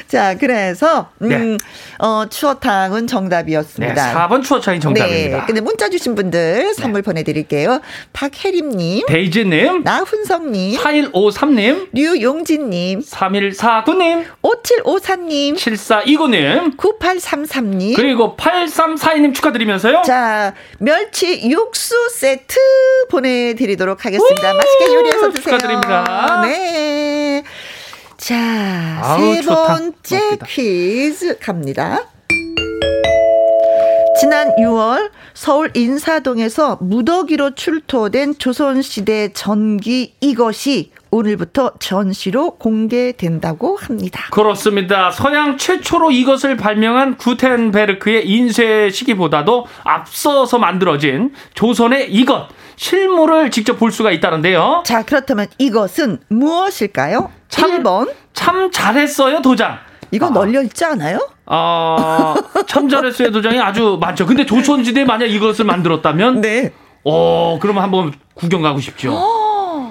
[0.07, 1.57] 자, 그래서 음, 네.
[1.99, 3.93] 어, 추어탕은 정답이었습니다.
[3.93, 5.37] 네, 4번 추어탕이 정답입니다.
[5.39, 5.43] 네.
[5.45, 7.05] 근데 문자 주신 분들 선물 네.
[7.05, 7.81] 보내드릴게요.
[8.13, 20.03] 박혜림님, 데이지님, 나훈성님, 4153님, 류용진님, 3149님, 5754님, 7429님, 9833님, 그리고 8342님 축하드리면서요.
[20.05, 22.55] 자, 멸치 육수 세트
[23.09, 24.53] 보내드리도록 하겠습니다.
[24.53, 25.57] 맛있게 요리해서 드세요.
[25.57, 26.41] 축하드립니다.
[26.43, 27.43] 네.
[28.17, 30.45] 자, 아우, 세 번째 좋다.
[30.47, 31.99] 퀴즈 갑니다.
[34.19, 44.23] 지난 6월 서울 인사동에서 무더기로 출토된 조선시대 전기 이것이 오늘부터 전시로 공개된다고 합니다.
[44.31, 45.11] 그렇습니다.
[45.11, 54.11] 서양 최초로 이것을 발명한 구텐베르크의 인쇄 시기보다도 앞서서 만들어진 조선의 이것 실물을 직접 볼 수가
[54.11, 54.83] 있다는데요.
[54.85, 57.31] 자, 그렇다면 이것은 무엇일까요?
[57.49, 58.11] 참, 1번.
[58.33, 59.79] 참 잘했어요, 도장.
[60.11, 60.29] 이거 아.
[60.29, 61.19] 널려 있지 않아요?
[61.47, 62.35] 아,
[62.67, 64.25] 참 잘했어요, 도장이 아주 많죠.
[64.25, 66.41] 근데 조선시대에 만약 이것을 만들었다면?
[66.41, 66.71] 네.
[67.03, 69.11] 어, 그러면 한번 구경 가고 싶죠.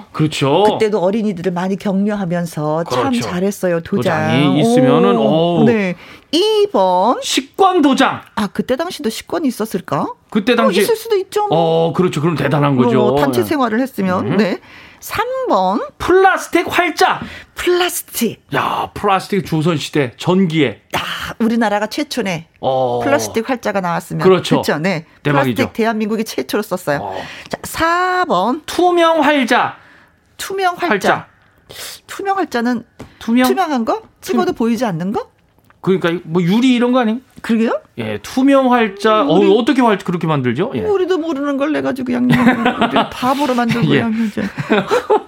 [0.07, 0.13] 어.
[0.13, 0.63] 그렇죠.
[0.63, 3.03] 그때도 어린이들을 많이 격려하면서 그렇죠.
[3.03, 3.81] 참 잘했어요.
[3.81, 4.27] 도장.
[4.27, 5.95] 도장이 있으면은 오, 네.
[6.31, 8.21] 2번 식권 도장.
[8.35, 10.07] 아, 그때 당시도 식권이 있었을까?
[10.29, 11.47] 그때 당시 어, 있을 수도 있죠.
[11.47, 11.57] 뭐.
[11.87, 12.21] 어, 그렇죠.
[12.21, 13.01] 그럼 대단한 거죠.
[13.05, 14.27] 어, 단체 생활을 했으면.
[14.33, 14.37] 음.
[14.37, 14.59] 네.
[14.99, 17.21] 3번 플라스틱 활자.
[17.55, 18.41] 플라스틱.
[18.55, 20.81] 야, 플라스틱 조선 시대 전기에.
[20.95, 21.01] 야,
[21.39, 22.47] 우리나라가 최초네.
[22.61, 22.99] 어.
[23.03, 24.61] 플라스틱 활자가 나왔으면 그렇죠.
[24.61, 24.79] 그렇죠.
[24.79, 25.05] 네.
[25.23, 25.55] 대박이죠.
[25.55, 26.99] 플라스틱 대한민국이 최초로 썼어요.
[27.01, 27.15] 어.
[27.49, 29.75] 자, 4번 투명 활자.
[30.37, 30.87] 투명 활자.
[30.89, 31.27] 활자.
[32.07, 32.83] 투명 활자는
[33.19, 34.01] 투명 투명한 거?
[34.21, 34.57] 찍어도 투...
[34.57, 35.29] 보이지 않는 거?
[35.81, 37.19] 그러니까 뭐 유리 이런 거 아니에요?
[37.41, 37.79] 그러게요?
[37.99, 39.21] 예, 투명 활자.
[39.21, 40.71] 어, 우리, 어, 어떻게 활 그렇게 만들죠?
[40.75, 40.81] 예.
[40.81, 42.27] 우리도 모르는 걸 내 가지고 그냥
[43.11, 44.01] 바보로 만들고 예.
[44.01, 44.41] 그냥 이제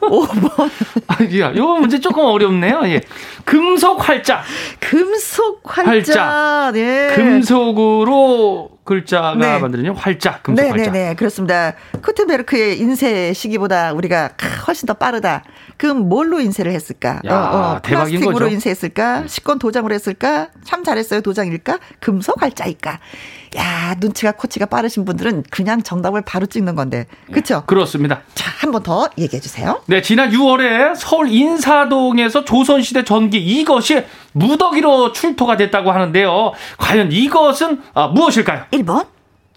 [0.02, 0.70] 5번.
[1.08, 2.82] 아, 야, 요 문제 조금 어렵네요.
[2.86, 3.02] 예.
[3.46, 4.42] 금속 활자.
[4.80, 5.92] 금속 활자.
[5.92, 6.72] 활자.
[6.74, 7.14] 네.
[7.16, 9.60] 금속으로 글자가 네.
[9.60, 10.92] 만드는 활자, 금속 네, 활자.
[10.92, 11.74] 네, 네, 그렇습니다.
[12.04, 14.32] 코텐베르크의 인쇄 시기보다 우리가
[14.66, 15.44] 훨씬 더 빠르다.
[15.80, 17.22] 그럼 뭘로 인쇄를 했을까?
[17.26, 18.48] 야, 어, 어, 플라스틱으로 거죠?
[18.50, 19.24] 인쇄했을까?
[19.28, 20.50] 식권 도장으로 했을까?
[20.66, 21.22] 참 잘했어요.
[21.22, 21.80] 도장일까?
[22.02, 23.00] 금속 활자일까?
[23.56, 27.08] 야, 눈치가 코치가 빠르신 분들은 그냥 정답을 바로 찍는 건데.
[27.32, 27.64] 그렇죠?
[27.66, 28.22] 그렇습니다.
[28.36, 29.82] 자, 한 번 더 얘기해 주세요.
[29.86, 36.52] 네, 지난 6월에 서울 인사동에서 조선시대 전기 이것이 무더기로 출토가 됐다고 하는데요.
[36.78, 38.66] 과연 이것은 아, 무엇일까요?
[38.72, 39.06] 1번.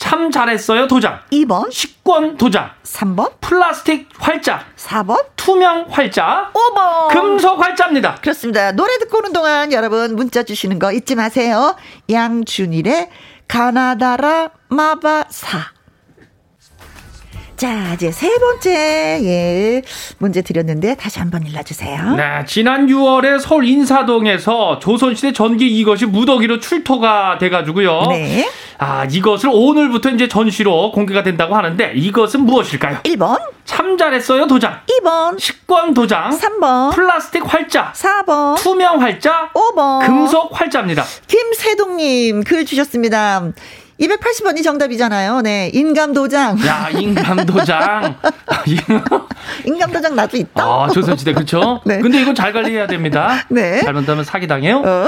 [0.02, 1.20] 참 잘했어요 도장.
[1.30, 1.70] 2번.
[1.70, 2.72] 식권 도장.
[2.82, 3.34] 3번.
[3.40, 4.64] 플라스틱 활자.
[4.76, 5.24] 4번.
[5.36, 6.50] 투명 활자.
[6.52, 7.08] 5번.
[7.08, 8.16] 금속 활자입니다.
[8.16, 8.72] 그렇습니다.
[8.72, 11.76] 노래 듣고 오는 동안 여러분 문자 주시는 거 잊지 마세요.
[12.10, 13.10] 양준일의
[13.46, 15.58] 가나다라 마바사.
[17.62, 19.82] 자, 이제 세 번째, 예,
[20.18, 22.16] 문제 드렸는데 다시 한번 일러주세요.
[22.16, 28.06] 네, 지난 6월에 서울 인사동에서 조선시대 전기 이것이 무더기로 출토가 돼가지고요.
[28.08, 28.48] 네.
[28.78, 32.98] 아, 이것을 오늘부터 이제 전시로 공개가 된다고 하는데 이것은 무엇일까요?
[33.04, 33.38] 1번.
[33.64, 34.80] 참 잘했어요 도장.
[35.00, 35.38] 2번.
[35.38, 36.36] 식권 도장.
[36.36, 36.92] 3번.
[36.92, 37.92] 플라스틱 활자.
[37.94, 38.56] 4번.
[38.56, 39.50] 투명 활자.
[39.54, 40.04] 5번.
[40.04, 41.04] 금속 활자입니다.
[41.28, 43.52] 김세동님 글 주셨습니다.
[44.02, 45.42] 280원이 정답이잖아요.
[45.42, 45.70] 네.
[45.72, 46.58] 인감도장.
[46.66, 48.16] 야, 인감도장.
[49.64, 50.64] 인감도장 나도 있다.
[50.64, 51.80] 아, 조선시대, 그쵸?
[51.86, 52.00] 네.
[52.00, 53.44] 근데 이건 잘 관리해야 됩니다.
[53.48, 53.80] 네.
[53.82, 54.78] 잘못하면 사기당해요.
[54.84, 55.06] 어.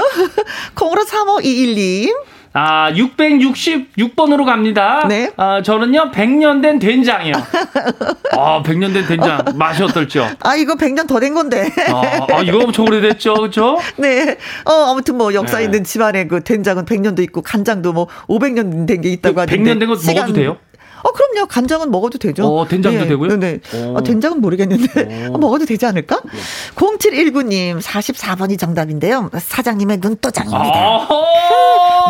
[0.75, 2.15] 콩으로 3521님.
[2.57, 5.05] 아, 666번으로 갑니다.
[5.09, 5.29] 네.
[5.35, 7.33] 아, 저는요, 100년 된 된장이요.
[8.31, 9.43] 아, 100년 된 된장.
[9.55, 10.25] 맛이 어떨죠?
[10.39, 11.69] 아, 이거 100년 더 된 건데.
[11.91, 13.33] 아, 아, 이거 엄청 오래됐죠.
[13.33, 13.77] 그죠?
[13.97, 14.37] 네.
[14.63, 15.65] 어, 아무튼 뭐 역사 네.
[15.65, 19.57] 있는 집안에 그 된장은 100년도 있고 간장도 뭐 500년 된 게 있다고 하는데.
[19.61, 20.57] 100년 된 거 먹어도 돼요?
[21.05, 21.45] 어, 그럼요.
[21.45, 22.47] 간장은 먹어도 되죠.
[22.47, 23.37] 어, 된장도 네, 되고요?
[23.37, 23.59] 네.
[23.93, 25.27] 어, 된장은 모르겠는데.
[25.31, 26.19] 어, 먹어도 되지 않을까?
[26.25, 26.39] 네.
[26.75, 29.29] 0719님, 44번이 정답인데요.
[29.37, 31.07] 사장님의 눈도장입니다.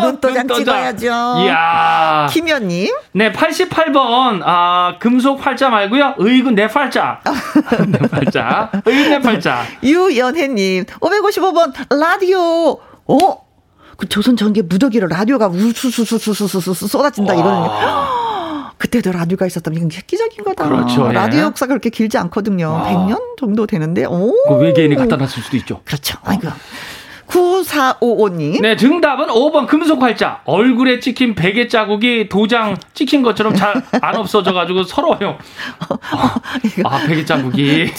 [0.00, 1.06] 눈도장, 눈도장 찍어야죠.
[1.44, 2.26] 이야.
[2.30, 2.94] 김현님.
[3.12, 4.40] 네, 88번.
[4.42, 6.14] 아, 금속 팔자 말고요.
[6.16, 7.20] 의군 내 팔자.
[7.88, 8.70] 내 팔자.
[8.86, 9.62] 의군 내 팔자.
[9.82, 12.78] 유연혜님, 555번 라디오.
[13.08, 13.46] 어?
[13.98, 18.25] 그 조선 전기 무더기로 라디오가 우수수수수수수 쏟아진다 이거는요.
[18.78, 20.68] 그때도 라디오가 있었다면 이건 획기적인 거다.
[20.68, 21.10] 그렇죠.
[21.10, 21.44] 라디오 예.
[21.44, 22.70] 역사가 그렇게 길지 않거든요.
[22.72, 22.84] 와.
[22.90, 24.04] 100년 정도 되는데.
[24.04, 24.32] 오.
[24.48, 25.80] 그 외계인이 갖다 놨을 수도 있죠.
[25.84, 26.18] 그렇죠.
[26.24, 26.48] 아이고.
[27.26, 28.60] 9455님.
[28.62, 30.42] 네, 정답은 5번 금속 활자.
[30.44, 35.36] 얼굴에 찍힌 베개 자국이 도장 찍힌 것처럼 잘 안 없어져가지고 서러워요.
[36.84, 37.92] 아, 베개 자국이.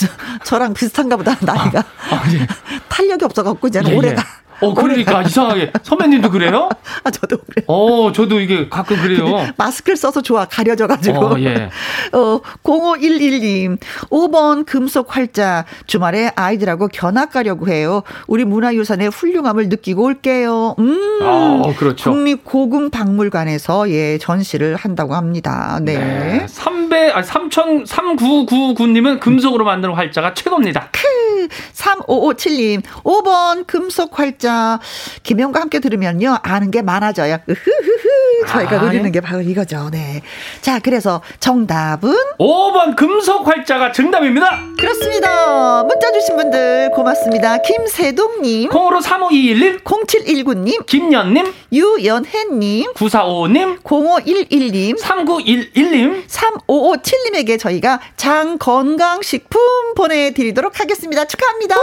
[0.44, 1.80] 저, 랑 비슷한가 보다, 나이가.
[2.10, 2.46] 아, 아, 예.
[2.88, 4.22] 탄력이 없어갖고, 이제는 예, 오래가.
[4.62, 4.66] 예.
[4.66, 5.72] 어, 그러니까 이상하게.
[5.82, 6.68] 선배님도 그래요?
[7.04, 7.64] 아, 저도 그래요.
[7.66, 9.46] 어, 저도 이게 가끔 그래요.
[9.56, 11.26] 마스크를 써서 좋아, 가려져 가지고.
[11.26, 11.70] 어, 예.
[12.12, 13.78] 어, 0511님,
[14.10, 15.64] 5번 금속 활자.
[15.86, 18.02] 주말에 아이들하고 견학 가려고 해요.
[18.26, 20.74] 우리 문화유산의 훌륭함을 느끼고 올게요.
[20.78, 21.18] 음.
[21.22, 22.10] 아, 그렇죠.
[22.10, 25.78] 국립 고궁 박물관에서 예, 전시를 한다고 합니다.
[25.82, 25.98] 네.
[25.98, 26.46] 네.
[26.46, 30.88] 3배, 아, 3천, 3999님은 금속으로 만든 활자가 최고입니다.
[30.92, 34.47] 크, 3557님, 5번 금속 활자.
[34.48, 34.80] 진짜
[35.22, 37.38] 김영과 함께 들으면요 아는 게 많아져요.
[37.48, 39.10] 으흐흐흐 저희가 아, 노리는 예?
[39.10, 39.90] 게 바로 이거죠.
[39.92, 40.22] 네.
[40.62, 44.58] 자 그래서 정답은 5번 금속 활자가 정답입니다.
[44.78, 45.84] 그렇습니다.
[45.84, 47.58] 문자 주신 분들 고맙습니다.
[47.58, 56.24] 김세동 님, 콩으로 3521님, 0719 님, 김연 님, 유연혜 님, 9455님, 0511 님, 3911 님,
[56.26, 59.60] 3557 님에게 저희가 장 건강식품
[59.94, 61.26] 보내 드리도록 하겠습니다.
[61.26, 61.76] 축하합니다.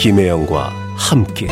[0.00, 1.46] 김혜영과 함께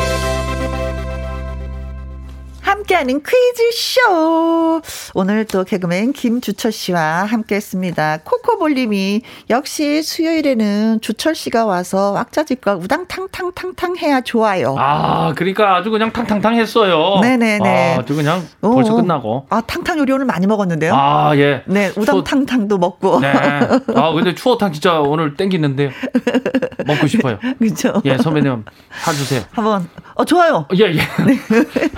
[2.99, 4.81] 함께하는 퀴즈쇼.
[5.13, 8.19] 오늘 또 개그맨 김주철 씨와 함께 했습니다.
[8.23, 14.75] 코코볼님이 역시 수요일에는 주철 씨가 와서 왁자지껄 우당탕탕탕탕 해야 좋아요.
[14.77, 17.19] 아, 그러니까 아주 그냥 탕탕탕 했어요.
[17.21, 17.95] 네네네.
[17.97, 19.47] 아, 주 그냥 벌써 오, 끝나고.
[19.49, 20.93] 아, 탕탕 요리 오늘 많이 먹었는데요.
[20.93, 21.63] 아, 예.
[21.65, 23.19] 네, 우당탕탕도 먹고.
[23.19, 23.31] 네.
[23.95, 25.89] 아, 근데 추어탕 진짜 오늘 땡기는데요.
[26.85, 27.39] 먹고 싶어요.
[27.59, 28.01] 그렇죠.
[28.05, 28.65] 예, 선배님
[29.03, 29.41] 사주세요.
[29.51, 29.89] 한번.
[30.15, 30.67] 어, 좋아요.
[30.75, 30.99] 예, 예.
[31.25, 31.39] 네.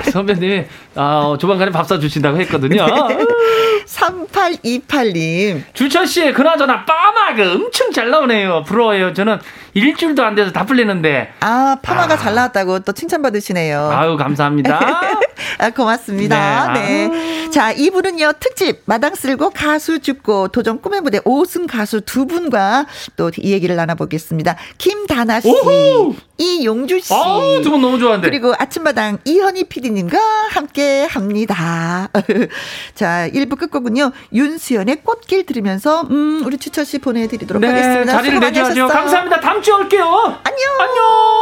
[0.11, 2.85] 선배님이 아, 조만간에 밥 사주신다고 했거든요.
[3.85, 5.63] 3828님.
[5.73, 8.63] 주철씨, 그나저나 빠마가 엄청 잘 나오네요.
[8.65, 9.13] 부러워요.
[9.13, 9.39] 저는
[9.73, 11.33] 일주일도 안 돼서 다 풀리는데.
[11.41, 12.17] 아, 파마가 아.
[12.17, 13.89] 잘 나왔다고 또 칭찬받으시네요.
[13.91, 14.79] 아유, 감사합니다.
[15.59, 16.73] 아, 고맙습니다.
[16.73, 17.07] 네.
[17.07, 17.49] 네.
[17.49, 22.85] 자, 이분은요, 특집, 마당 쓸고 가수 죽고 도전 꿈의 무대 5승 가수 두 분과
[23.17, 24.57] 또 이 얘기를 나눠보겠습니다.
[24.77, 26.15] 김다나 씨, 오호!
[26.37, 27.13] 이용주 씨.
[27.13, 28.27] 아, 두분 너무 좋아한데.
[28.29, 30.17] 그리고 아침마당 이현희 PD님과
[30.51, 32.09] 함께 합니다.
[32.93, 38.11] 자, 1부 끝곡은요, 윤수연의 꽃길 들으면서, 음, 우리 추철 씨 보내드리도록 네, 하겠습니다.
[38.11, 38.87] 자리를 내줘야죠.
[38.87, 39.39] 감사합니다.
[39.39, 40.03] 다음 주에 올게요.
[40.03, 40.79] 안녕.
[40.79, 41.41] 안녕.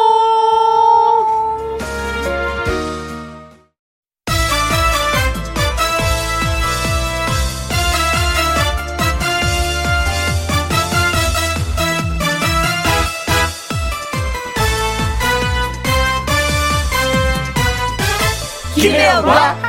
[18.75, 19.68] 김혜영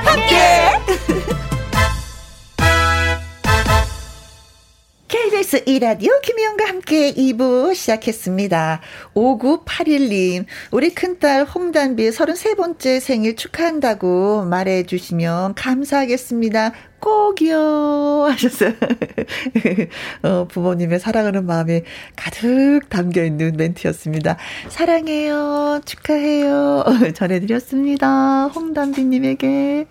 [5.40, 8.80] KBS 이라디오 김혜영과 함께 2부 시작했습니다.
[9.14, 16.72] 5981님, 우리 큰딸 홍단비 33번째 생일 축하한다고 말해주시면 감사하겠습니다.
[17.00, 18.72] 꼭이요 하셨어요.
[20.22, 21.82] 어, 부모님의 사랑하는 마음이
[22.14, 24.36] 가득 담겨 있는 멘트였습니다.
[24.68, 25.80] 사랑해요.
[25.86, 26.84] 축하해요.
[27.16, 28.48] 전해드렸습니다.
[28.48, 29.86] 홍담비님에게.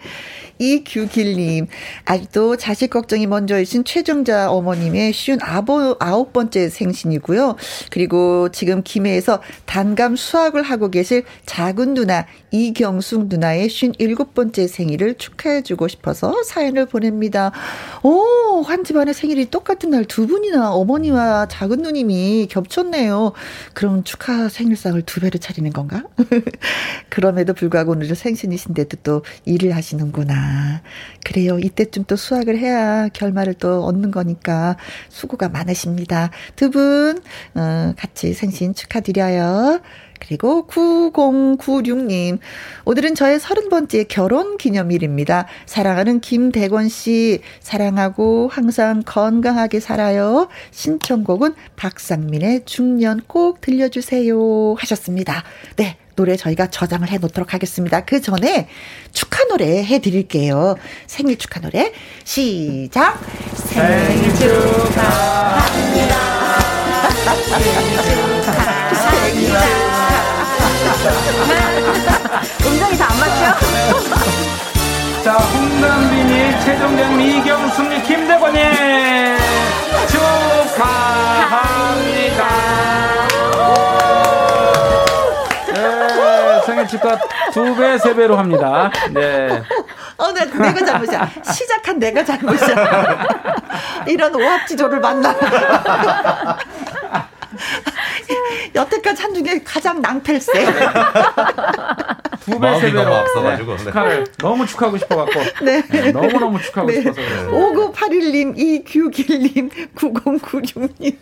[0.59, 1.67] 이규길님,
[2.05, 7.55] 아직도 자식 걱정이 먼저이신 최정자 어머님의 쉬운 아버, 아홉 번째 생신이고요.
[7.89, 15.15] 그리고 지금 김해에서 단감 수학을 하고 계실 작은 누나 이경숙 누나의 쉰 일곱 번째 생일을
[15.15, 17.51] 축하해주고 싶어서 사연을 보냅니다.
[18.03, 23.33] 오, 한 집안의 생일이 똑같은 날 두 분이나 어머니와 작은 누님이 겹쳤네요.
[23.73, 26.03] 그럼 축하 생일상을 두 배로 차리는 건가?
[27.09, 30.48] 그럼에도 불구하고 오늘 생신이신데도 또 일을 하시는구나.
[31.23, 31.59] 그래요.
[31.59, 34.77] 이때쯤 또 수학을 해야 결말을 또 얻는 거니까
[35.09, 36.31] 수고가 많으십니다.
[36.55, 37.21] 두 분,
[37.55, 39.81] 어, 같이 생신 축하드려요.
[40.19, 42.39] 그리고 9096님.
[42.85, 45.47] 오늘은 저의 30번째 결혼 기념일입니다.
[45.65, 50.49] 사랑하는 김대권 씨, 사랑하고 항상 건강하게 살아요.
[50.71, 54.75] 신청곡은 박상민의 중년 꼭 들려주세요.
[54.77, 55.43] 하셨습니다.
[55.77, 55.97] 네.
[56.19, 58.03] 노래 저희가 저장을 해 놓도록 하겠습니다.
[58.03, 58.67] 그 전에
[59.13, 60.75] 축하 노래 해 드릴게요.
[61.07, 61.93] 생일 축하 노래.
[62.25, 63.17] 시작.
[63.55, 66.15] 생일 축하합니다.
[67.47, 68.01] 생일
[68.43, 69.63] 축하합니다.
[72.65, 73.43] 음정이 다 안 맞죠?
[75.23, 78.61] 자, 홍남빈이, 최종장, 이경숙님, 김대권님
[80.75, 81.79] 축하합니다.
[86.89, 87.17] 네, 축하
[87.53, 88.89] 두 배, 세 배로 합니다.
[89.11, 89.61] 네.
[90.17, 91.29] 어, 내, 내가 잘못이야.
[91.43, 93.27] 시작한 내가 잘못이야.
[94.07, 95.35] 이런 오합지졸을 만나.
[98.75, 100.51] 여태까지 한 중에 가장 낭패일세.
[102.45, 103.83] 두배 세배로 앞서가지고 네.
[103.83, 105.81] 축하를 너무 축하하고 싶어갖고 네.
[105.89, 106.11] 네.
[106.11, 107.01] 너무 너무 축하하고 네.
[107.01, 107.51] 싶어서 그래요.
[107.51, 111.15] 5981님, 이규길님, 9096님.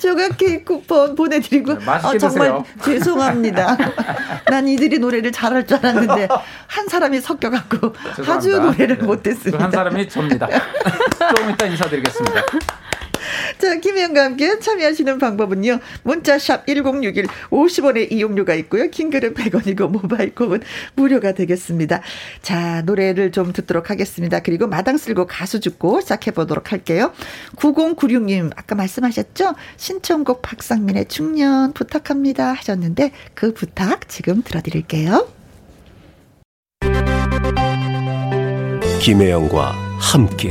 [0.00, 3.76] 조각 케이크 쿠폰 보내드리고 네, 어, 정말 죄송합니다.
[4.50, 6.26] 난 이들이 노래를 잘할 줄 알았는데
[6.66, 7.94] 한 사람이 섞여갖고
[8.26, 9.04] 아주 노래를 네.
[9.04, 9.58] 못했습니다.
[9.58, 10.48] 그 한 사람이 접니다.
[11.36, 12.42] 조금 이따 인사드리겠습니다.
[13.58, 15.78] 자, 김혜영과 함께 참여하시는 방법은요.
[16.02, 18.88] 문자샵 1061 50원의 이용료가 있고요.
[18.90, 20.60] 킹글은 100원이고 모바일 콩은
[20.94, 22.02] 무료가 되겠습니다.
[22.42, 24.40] 자, 노래를 좀 듣도록 하겠습니다.
[24.40, 27.12] 그리고 마당 쓸고 가수 죽고 시작해 보도록 할게요.
[27.56, 29.54] 9096님 아까 말씀하셨죠?
[29.76, 35.28] 신청곡 박상민의 중년 부탁합니다 하셨는데 그 부탁 지금 들어드릴게요.
[39.00, 40.50] 김혜영과 함께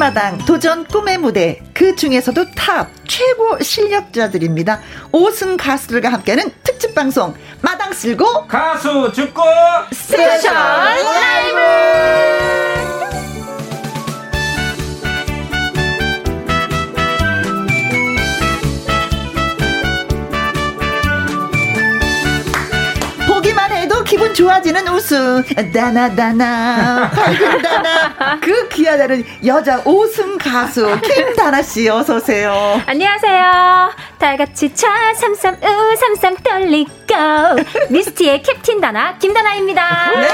[0.00, 1.60] 아침마당 도전 꿈의 무대.
[1.74, 4.80] 그 중에서도 탑 최고 실력자들입니다.
[5.12, 7.34] 5승 가수들과 함께하는 특집 방송.
[7.60, 9.42] 마당 쓸고 가수 줍고
[9.92, 11.50] special 라이브
[24.10, 32.82] 기분 좋아지는 웃음 다나다나 밝은 다나 그 귀하다는 여자 오승 가수 김다나 씨 어서 오세요.
[32.86, 33.92] 안녕하세요.
[34.18, 36.90] 달같이 차 삼삼 우 삼삼 떨리고
[37.90, 40.10] 미스티의 캡틴 다나 김다나입니다.
[40.20, 40.28] 네.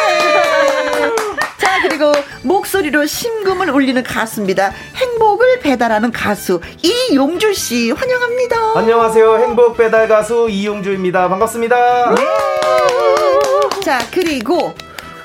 [1.59, 2.15] 자 그리고
[2.45, 4.73] 목소리로 심금을 울리는 가수입니다.
[4.95, 8.57] 행복을 배달하는 가수 이용주 씨 환영합니다.
[8.75, 9.37] 안녕하세요.
[9.37, 11.29] 행복 배달 가수 이용주입니다.
[11.29, 12.15] 반갑습니다.
[12.15, 12.56] 네.
[13.87, 14.75] 자, 그리고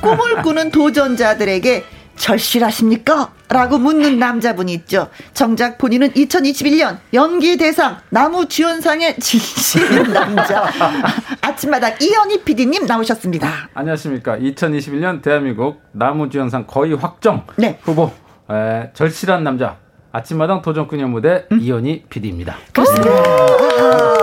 [0.04, 1.84] 꿈을 꾸는 도전자들에게
[2.16, 3.34] 절실하십니까?
[3.50, 5.08] 라고 묻는 남자분이 있죠.
[5.34, 10.70] 정작 본인은 2021년 연기 대상 나무 주연상의 진심인 남자.
[11.42, 13.70] 아침마다 이현희 PD님 나오셨습니다.
[13.74, 14.38] 안녕하십니까.
[14.38, 17.80] 2021년 대한민국 나무 주연상 거의 확정 네.
[17.82, 18.12] 후보
[18.52, 19.78] 에, 절실한 남자
[20.12, 21.60] 아침마당 도전꾼의 무대 음?
[21.60, 22.58] 이현희 PD입니다.
[22.74, 24.21] 그렇습니다.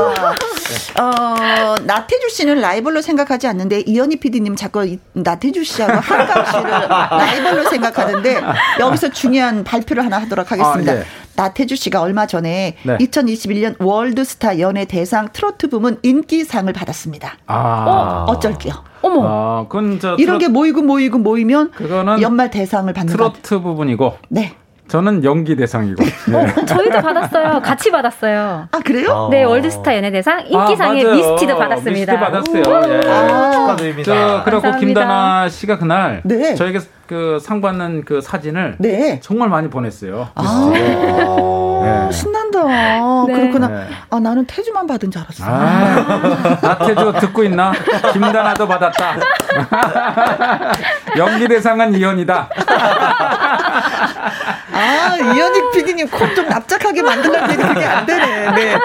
[1.01, 8.41] 어, 나태주 씨는 라이벌로 생각하지 않는데 이현희 PD님 자꾸 나태주 씨하고 한강 씨를 라이벌로 생각하는데
[8.81, 10.93] 여기서 중요한 발표를 하나 하도록 하겠습니다.
[10.93, 11.05] 아, 네.
[11.37, 12.99] 나태주 씨가 얼마 전에 네.
[12.99, 17.39] 2021년 월드스타 연예 대상 트로트 부문 인기상을 받았습니다.
[17.47, 18.25] 아.
[18.27, 18.75] 어, 어쩔게요.
[19.03, 19.23] 어머.
[19.25, 20.39] 아, 그건 저 이런 트로...
[20.39, 24.19] 게 모이고 모이고 모이면 그거는 연말 대상을 받는 트로트 부분이고.
[24.29, 24.55] 네.
[24.89, 26.03] 저는 연기 대상이고.
[26.29, 26.37] 네.
[26.37, 27.61] 어, 저희도 받았어요.
[27.63, 28.69] 같이 받았어요.
[28.73, 29.29] 아 그래요?
[29.31, 32.13] 네, 월드스타 연예대상 인기상의 아, 미스티도 받았습니다.
[32.13, 32.63] 미스티 받았어요.
[32.95, 33.01] 예.
[33.11, 34.13] 아, 축하드립니다.
[34.13, 36.55] 저, 그리고 김다나 씨가 그날 네.
[36.55, 39.19] 저에게 그 상 받는 그 사진을 네.
[39.23, 40.29] 정말 많이 보냈어요.
[40.35, 42.11] 아, 네.
[42.13, 42.65] 신난다.
[43.27, 43.33] 네.
[43.33, 43.69] 그렇구나.
[43.69, 43.87] 네.
[44.11, 45.45] 아 나는 태주만 받은 줄 알았어.
[45.47, 47.73] 아, 나태주 듣고 있나?
[48.13, 49.17] 김다나도 받았다.
[51.17, 52.51] 연기 대상은 이현이다.
[55.09, 58.51] 아, 이현익 PD님 콕좀 납작하게 만들려고 했는데 그게 안 되네.
[58.53, 58.79] 네.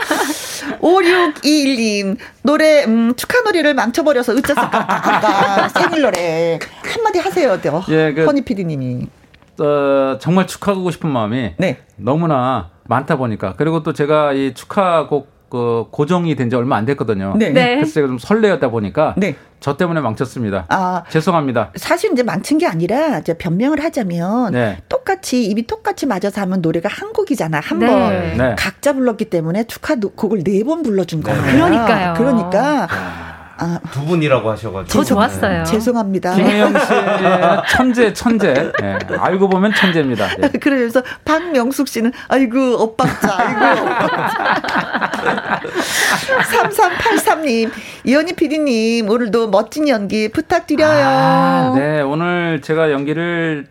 [0.82, 6.60] 5621님, 노래, 음, 축하 노래를 망쳐버려서 으짜을까 아까 생일 노래.
[6.84, 7.84] 한마디 하세요, 또.
[7.90, 9.08] 예, 그, 허니 PD님이.
[9.60, 11.78] 어, 정말 축하하고 싶은 마음이 네.
[11.96, 17.36] 너무나 많다 보니까 그리고 또 제가 이 축하곡 그 고정이 된 지 얼마 안 됐거든요.
[17.38, 17.52] 네.
[17.52, 17.76] 네.
[17.76, 19.36] 그래서 제가 좀 설레었다 보니까 네.
[19.60, 20.66] 저 때문에 망쳤습니다.
[20.70, 21.72] 아, 죄송합니다.
[21.76, 24.78] 사실 이제 망친 게 아니라 이제 변명을 하자면 네.
[24.90, 27.60] 똑같이 입이 똑같이 맞아서 하면 노래가 한 곡이잖아.
[27.64, 28.36] 한번 네.
[28.36, 28.56] 네.
[28.58, 31.42] 각자 불렀기 때문에 축하 곡을 네 번 불러준 거예요.
[31.44, 32.14] 그러니까요.
[32.18, 32.88] 그러니까
[33.58, 34.92] 아, 두 분이라고 하셔가지고.
[34.92, 35.60] 더 좋았어요.
[35.60, 35.64] 네.
[35.64, 36.36] 죄송합니다.
[36.36, 38.72] 김혜영 씨의 천재, 천재.
[38.82, 38.98] 네.
[39.18, 40.28] 알고 보면 천재입니다.
[40.38, 40.50] 네.
[40.60, 43.90] 그래서 박명숙 씨는, 아이고, 오빠자, 아이고,
[46.42, 47.72] 3383님,
[48.06, 51.06] 이현희 PD님, 오늘도 멋진 연기 부탁드려요.
[51.06, 53.68] 아, 네, 오늘 제가 연기를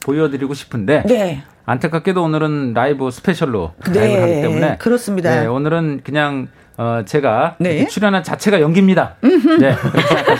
[0.00, 1.02] 보여드리고 싶은데.
[1.06, 1.44] 네.
[1.66, 5.40] 안타깝게도 오늘은 라이브 스페셜로 네, 라이브를 하기 때문에 그렇습니다.
[5.40, 7.86] 네, 오늘은 그냥 어, 제가 네.
[7.86, 9.16] 출연한 자체가 연기입니다.
[9.60, 9.74] 네.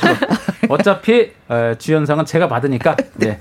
[0.69, 3.41] 어차피 어, 주연상은 제가 받으니까 네.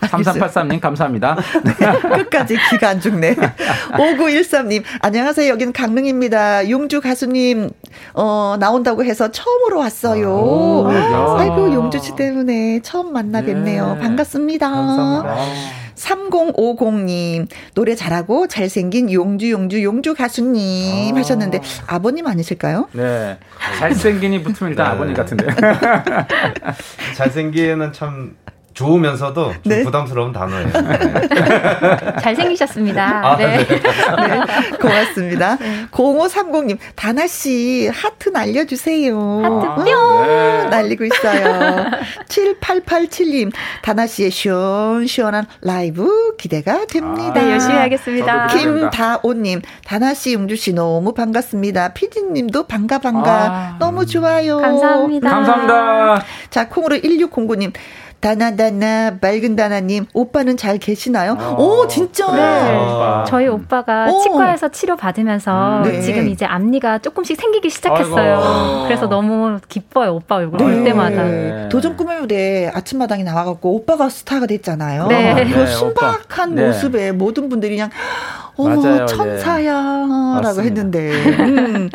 [0.00, 1.36] 3383님 감사합니다.
[2.16, 3.34] 끝까지 기가 안 죽네.
[3.34, 5.50] 5913님 안녕하세요.
[5.52, 6.70] 여기는 강릉입니다.
[6.70, 7.70] 용주 가수님
[8.14, 10.86] 어 나온다고 해서 처음으로 왔어요.
[10.88, 13.94] 아, 아이고 용주 씨 때문에 처음 만나 뵙네요.
[13.94, 14.00] 네.
[14.00, 14.70] 반갑습니다.
[14.70, 15.87] 감사합니다.
[15.98, 21.18] 3050님, 노래 잘하고 잘생긴 용주, 용주, 용주 가수님 아.
[21.18, 22.88] 하셨는데, 아버님 아니실까요?
[22.92, 23.38] 네.
[23.78, 24.92] 잘생긴이 붙으면 일단 네.
[24.92, 25.46] 아버님 같은데.
[27.16, 28.36] 잘생기는 참
[28.78, 29.82] 좋으면서도 좀 네?
[29.82, 30.68] 부담스러운 단어예요.
[30.68, 32.16] 네.
[32.22, 33.26] 잘생기셨습니다.
[33.26, 33.66] 아, 네.
[33.66, 33.66] 네.
[33.66, 34.76] 네.
[34.80, 35.56] 고맙습니다.
[35.56, 35.86] 네.
[35.90, 39.18] 0530님, 다나씨, 하트 날려주세요.
[39.18, 39.94] 하트 뿅!
[39.94, 41.86] 아, 날리고 있어요.
[42.28, 43.50] 7887님,
[43.82, 47.32] 다나씨의 시원시원한 라이브 기대가 됩니다.
[47.34, 48.46] 네, 열심히 하겠습니다.
[48.46, 51.94] 김다오님, 다나씨, 용주씨 너무 반갑습니다.
[51.94, 53.32] 피디님도 반가, 반가.
[53.32, 54.58] 아, 너무 좋아요.
[54.58, 55.28] 감사합니다.
[55.28, 56.24] 감사합니다.
[56.50, 57.72] 자, 콩으로 1609님,
[58.20, 61.36] 다나다나 맑은 다나님 오빠는 잘 계시나요?
[61.38, 61.54] 어.
[61.56, 62.26] 오 진짜.
[62.32, 62.40] 네.
[62.42, 63.24] 아.
[63.28, 64.20] 저희 오빠가 오.
[64.20, 66.00] 치과에서 치료 받으면서 네.
[66.00, 68.38] 지금 이제 앞니가 조금씩 생기기 시작했어요.
[68.38, 68.84] 아이고.
[68.84, 70.84] 그래서 너무 기뻐요 오빠 얼굴 볼 네.
[70.84, 71.22] 때마다.
[71.22, 71.68] 네.
[71.68, 75.06] 도전 꿈의 무대 아침마당에 나와갖고 오빠가 스타가 됐잖아요.
[75.06, 75.44] 네.
[75.52, 77.90] 그 순박한 모습에 모든 분들이 그냥
[78.56, 81.10] 어머 천사야라고 했는데.
[81.38, 81.90] 음.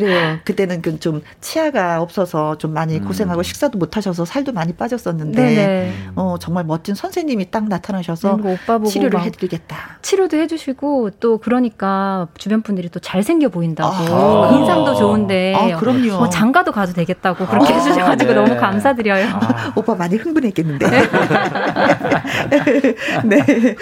[0.00, 0.38] 그래요.
[0.44, 3.04] 그때는 그좀 치아가 없어서 좀 많이 음.
[3.04, 5.92] 고생하고 식사도 못 하셔서 살도 많이 빠졌었는데 네네.
[6.16, 9.98] 어 정말 멋진 선생님이 딱 나타나셔서 네, 오빠 보고 치료를 해 드리겠다.
[10.02, 14.50] 치료도 해 주시고 또 그러니까 주변 분들이 또 잘생겨 보인다고 아.
[14.52, 16.18] 인상도 좋은데 아, 그럼요.
[16.18, 18.40] 뭐 장가도 가도 되겠다고 그렇게 아, 해 주셔 가지고 네.
[18.40, 19.26] 너무 감사드려요.
[19.32, 19.72] 아.
[19.76, 20.88] 오빠 많이 흥분했겠는데.
[23.24, 23.74] 네.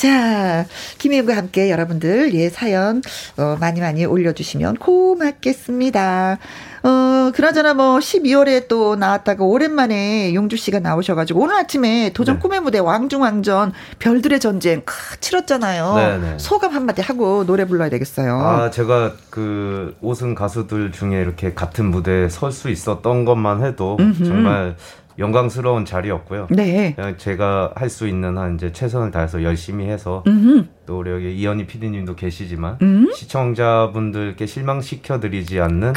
[0.00, 0.64] 자,
[0.96, 3.02] 김혜영과 함께 여러분들 예 사연
[3.36, 6.38] 어, 많이 많이 올려주시면 고맙겠습니다.
[6.82, 12.40] 어, 그나저나 뭐 12월에 또 나왔다가 오랜만에 용주 씨가 나오셔가지고 오늘 아침에 도전 네.
[12.40, 15.94] 꿈의 무대 왕중왕전 별들의 전쟁 크, 치렀잖아요.
[15.94, 16.18] 네네.
[16.30, 16.34] 네.
[16.38, 18.38] 소감 한마디 하고 노래 불러야 되겠어요.
[18.40, 24.24] 아, 제가 그 5승 가수들 중에 이렇게 같은 무대에 설 수 있었던 것만 해도 음흠.
[24.24, 24.76] 정말
[25.20, 26.48] 영광스러운 자리였고요.
[26.50, 26.96] 네.
[27.18, 30.64] 제가 할 수 있는 한 이제 최선을 다해서 열심히 해서 음흠.
[30.86, 33.10] 또 우리 여기 이현희 PD님도 계시지만 음?
[33.12, 35.92] 시청자분들께 실망시켜드리지 않는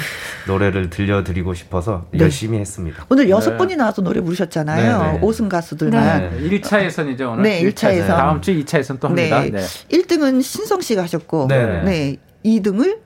[0.48, 2.20] 노래를 들려드리고 싶어서 네.
[2.20, 3.06] 열심히 했습니다.
[3.10, 3.58] 오늘 여섯 네.
[3.58, 5.04] 분이 나와서 노래 부르셨잖아요.
[5.04, 5.20] 네, 네.
[5.22, 6.32] 오승 가수들만.
[6.32, 6.50] 네.
[6.50, 7.44] 1차 예선이죠 오늘.
[7.44, 8.18] 네, 1차 예선.
[8.18, 9.42] 다음 주 2차 예선 또 합니다.
[9.42, 9.52] 네.
[9.52, 9.60] 네.
[9.62, 12.18] 1등은 신성 씨가 하셨고, 네, 네.
[12.44, 12.98] 2등을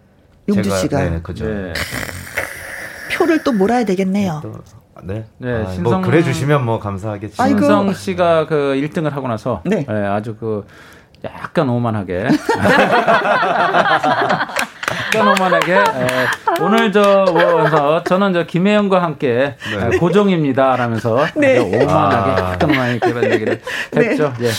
[0.48, 1.10] 용주 씨가.
[1.10, 1.46] 네, 그죠.
[3.14, 4.40] 표를 또 몰아야 되겠네요.
[4.42, 4.54] 또
[5.04, 5.26] 네.
[5.38, 7.44] 네, 아, 신성 뭐 그래 주시면 뭐 감사하겠죠.
[7.44, 9.86] 신성 씨가 그 1등을 하고 나서 네.
[9.86, 10.66] 네 아주 그
[11.24, 12.28] 약간 오만하게
[15.08, 15.84] 약간 오만하게 에,
[16.62, 19.98] 오늘 저뭐 저는 저 김혜영과 함께 네.
[19.98, 21.60] 고정입니다 라면서 네.
[21.60, 22.52] 오만하게 아.
[22.52, 24.02] 약간 오만하게 그런 얘기를 네.
[24.02, 24.34] 했죠.
[24.40, 24.48] 네.
[24.48, 24.52] 예.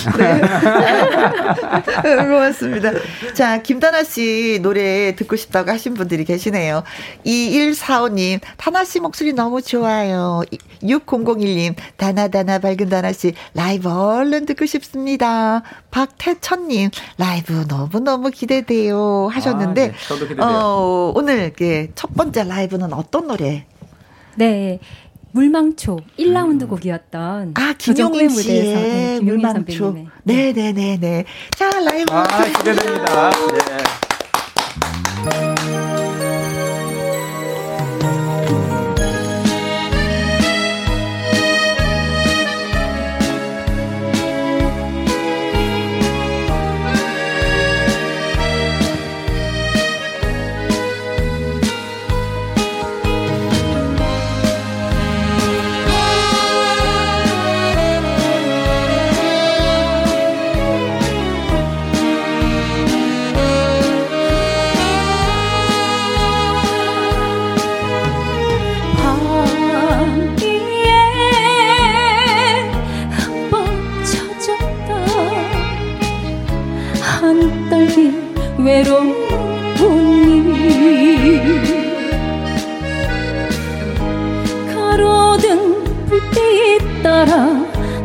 [2.03, 2.17] 네.
[2.17, 2.93] 고맙습니다.
[3.35, 6.83] 자 김다나 씨 노래 듣고 싶다고 하신 분들이 계시네요.
[7.27, 10.43] 2145님 다나 씨 목소리 너무 좋아요.
[10.83, 15.63] 6001님 다나 다나 밝은 다나 씨 라이브 얼른 듣고 싶습니다.
[15.91, 19.83] 박태천님 라이브 너무 너무 기대돼요 하셨는데.
[19.83, 20.38] 아, 네.
[20.39, 20.59] 기대돼요.
[20.59, 23.67] 어, 오늘 예, 첫 번째 라이브는 어떤 노래?
[24.37, 24.79] 네.
[25.33, 26.69] 물망초 1라운드 음.
[26.69, 31.25] 곡이었던 아 김용인 씨의 네, 물망초 네네네네 네, 네.
[31.55, 34.08] 자 라이브 아 기대됩니다 네.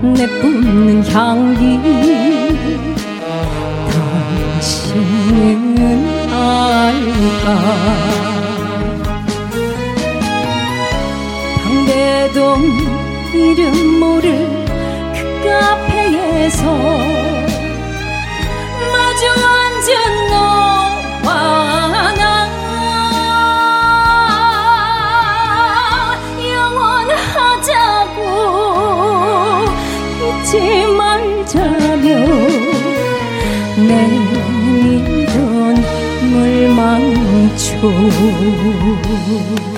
[0.04, 1.80] 내뿜는 향기.
[4.62, 7.48] 당신은 알까
[11.64, 12.64] 방배동
[13.34, 14.53] 이름 모를
[39.34, 39.73] 잘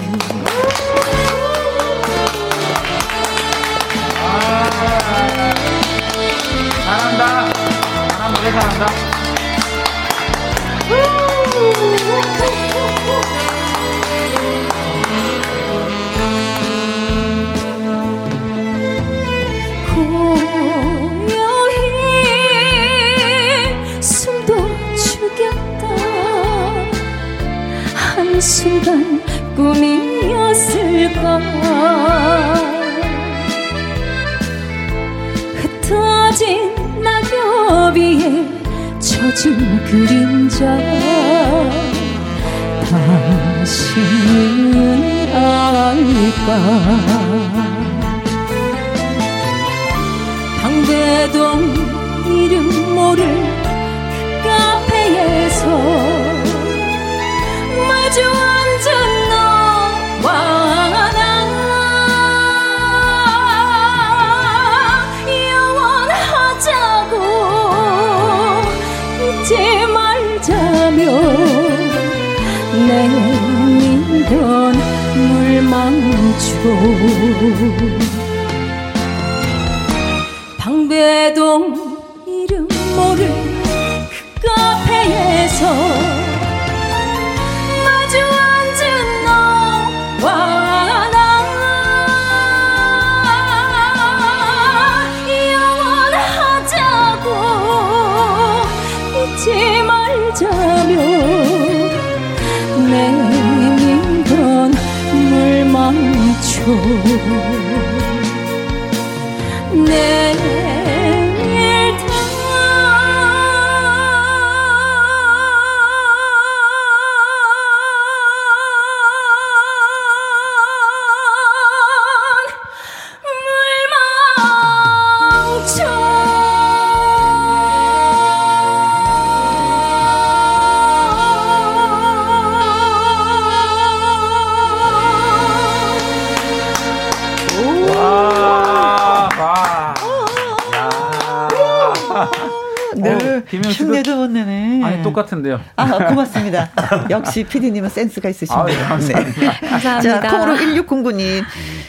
[145.03, 145.59] 똑같은데요.
[145.75, 146.69] 아, 고맙습니다.
[147.09, 148.61] 역시 PD님은 센스가 있으십니다.
[148.61, 149.39] 아, 감사합니다.
[149.39, 149.67] 네.
[149.69, 150.21] 감사합니다.
[150.21, 151.43] 자, 콩으로 1609님.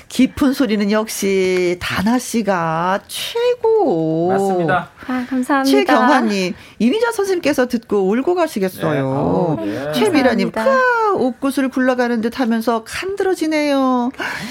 [0.08, 4.28] 깊은 소리는 역시 다나 씨가 최 고.
[4.28, 4.90] 맞습니다.
[5.07, 5.64] 아, 감사합니다.
[5.64, 9.57] 최경환님, 이미자 선생님께서 듣고 울고 가시겠어요.
[9.61, 9.66] 네.
[9.66, 9.92] 네.
[9.92, 14.11] 최미라님, 크아, 옷구슬 굴러가는 듯 하면서 간드러지네요.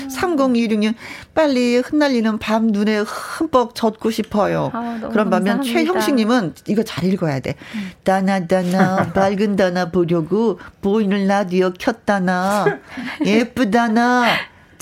[0.10, 0.94] 3026님,
[1.34, 4.72] 빨리 흩날리는 밤 눈에 흠뻑 젖고 싶어요.
[4.74, 7.56] 아, 그런 반면 최형식님은 이거 잘 읽어야 돼.
[8.04, 12.66] 다나다나, 밝은 다나 보려고 보이는 라디오 켰다나,
[13.26, 14.26] 예쁘다나,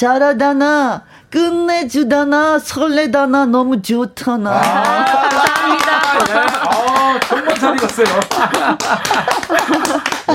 [0.03, 4.51] 잘하다나, 끝내주다나, 설레다나, 너무 좋다나.
[4.51, 6.02] 아, 감사합니다.
[6.25, 6.33] 네.
[6.33, 8.07] 어, 정말 잘 읽었어요.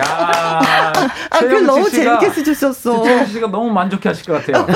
[0.01, 0.61] 야,
[1.31, 3.03] 아, 그 너무 재밌게 쓰셨어.
[3.03, 4.66] 최영 씨가 너무 만족해 하실 것 같아요.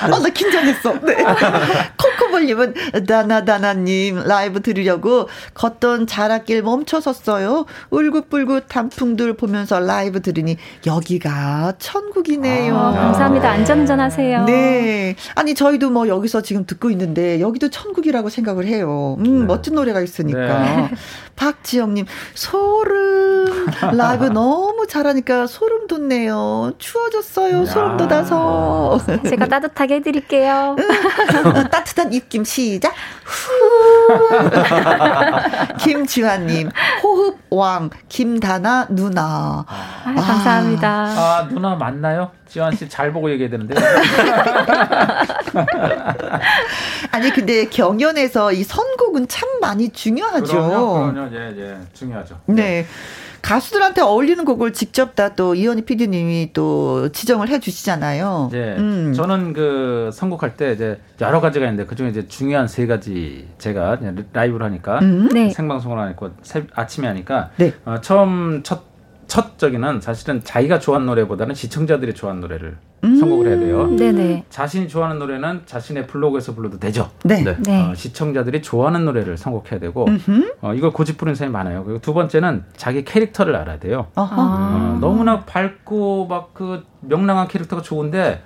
[0.00, 0.92] 아, 나 긴장했어.
[1.00, 1.16] 네.
[1.98, 2.74] 코코볼님은
[3.06, 7.66] 다나다나님 라이브 들으려고 걷던 자락길 멈춰 섰어요.
[7.90, 10.56] 울긋불긋 단풍들 보면서 라이브 들으니
[10.86, 12.76] 여기가 천국이네요.
[12.76, 13.50] 아, 감사합니다.
[13.50, 14.44] 안전운전하세요.
[14.44, 15.16] 네.
[15.34, 19.16] 아니 저희도 뭐 여기서 지금 듣고 있는데 여기도 천국이라고 생각을 해요.
[19.26, 19.44] 음, 네.
[19.46, 20.38] 멋진 노래가 있으니까.
[20.40, 20.90] 네.
[21.34, 26.72] 박지영님 소름 라이브 너무 잘하니까 소름 돋네요.
[26.78, 27.64] 추워졌어요.
[27.64, 29.00] 소름 돋아서.
[29.28, 30.76] 제가 따뜻하게 해드릴게요.
[31.72, 32.92] 따뜻한 입김 시작.
[35.78, 36.70] 김지환님
[37.02, 39.64] 호흡 왕 김다나 누나.
[39.66, 40.88] 아, 감사합니다.
[41.16, 42.30] 아 누나 맞나요?
[42.46, 43.74] 지환 씨 잘 보고 얘기해야 되는데.
[47.10, 50.44] 아니 근데 경연에서 이 선곡 은 참 많이 중요하죠.
[50.44, 51.34] 그럼요, 그럼요.
[51.34, 52.40] 예, 예, 중요하죠.
[52.46, 52.86] 네.
[53.42, 58.50] 가수들한테 어울리는 곡을 직접 다 또 이현희 PD님이 또 지정을 해주시잖아요.
[58.52, 59.12] 네, 음.
[59.14, 63.98] 저는 그 선곡할 때 이제 여러 가지가 있는데 그 중에 이제 중요한 세 가지 제가
[64.32, 65.28] 라이브를 하니까 음.
[65.32, 65.50] 네.
[65.50, 66.30] 생방송을 하니까
[66.74, 67.72] 아침에 하니까 네.
[67.84, 68.91] 어, 처음 첫
[69.32, 73.86] 첫적기는 사실은 자기가 좋아하는 노래보다는 시청자들이 좋아하는 노래를 음~ 선곡을 해야 돼요.
[73.96, 74.44] 네네.
[74.50, 77.10] 자신이 좋아하는 노래는 자신의 블로그에서 불러도 되죠.
[77.24, 77.42] 네.
[77.42, 77.56] 네.
[77.62, 77.82] 네.
[77.82, 80.06] 어, 시청자들이 좋아하는 노래를 선곡해야 되고
[80.60, 81.82] 어, 이걸 고집 부리는 사람이 많아요.
[81.84, 84.08] 그리고 두 번째는 자기 캐릭터를 알아야 돼요.
[84.16, 88.42] 어, 너무나 밝고 막 그 명랑한 캐릭터가 좋은데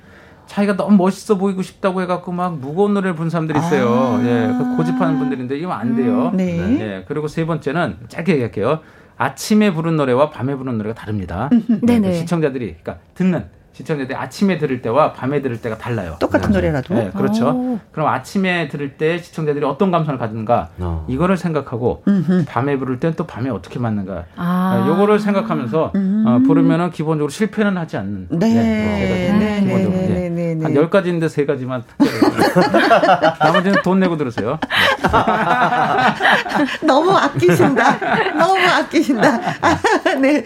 [0.46, 3.88] 자기가 너무 멋있어 보이고 싶다고 해갖고 막 무거운 노래를 부른 사람들이 있어요.
[3.88, 6.28] 아~ 예, 그 고집하는 분들인데 이건 안 돼요.
[6.32, 6.56] 음, 네.
[6.56, 7.04] 네.
[7.08, 8.80] 그리고 세 번째는 짧게 얘기할게요.
[9.16, 11.50] 아침에 부른 노래와 밤에 부른 노래가 다릅니다.
[11.82, 12.14] 네네.
[12.14, 13.46] 시청자들이 그러니까 듣는
[13.76, 16.16] 시청자들이 아침에 들을 때와 밤에 들을 때가 달라요.
[16.18, 16.56] 똑같은 네.
[16.56, 16.94] 노래라도.
[16.94, 17.50] 네, 그렇죠.
[17.50, 17.78] 오.
[17.92, 21.04] 그럼 아침에 들을 때 시청자들이 어떤 감성을 가지는가 어.
[21.08, 22.46] 이거를 생각하고 음흠.
[22.46, 24.24] 밤에 부를 땐 또 밤에 어떻게 맞는가.
[24.36, 24.82] 아.
[24.82, 26.24] 네, 요거를 생각하면서 음.
[26.26, 28.28] 어, 부르면은 기본적으로 실패는 하지 않는.
[28.30, 28.48] 네.
[28.48, 30.00] 네, 네, 기본적으로.
[30.00, 31.82] 네, 네, 네, 한 10가지인데 3가지만
[33.38, 34.58] 나머지는 돈 내고 들으세요.
[36.82, 38.32] 너무 아끼신다.
[38.38, 39.38] 너무 아끼신다.
[40.20, 40.44] 네.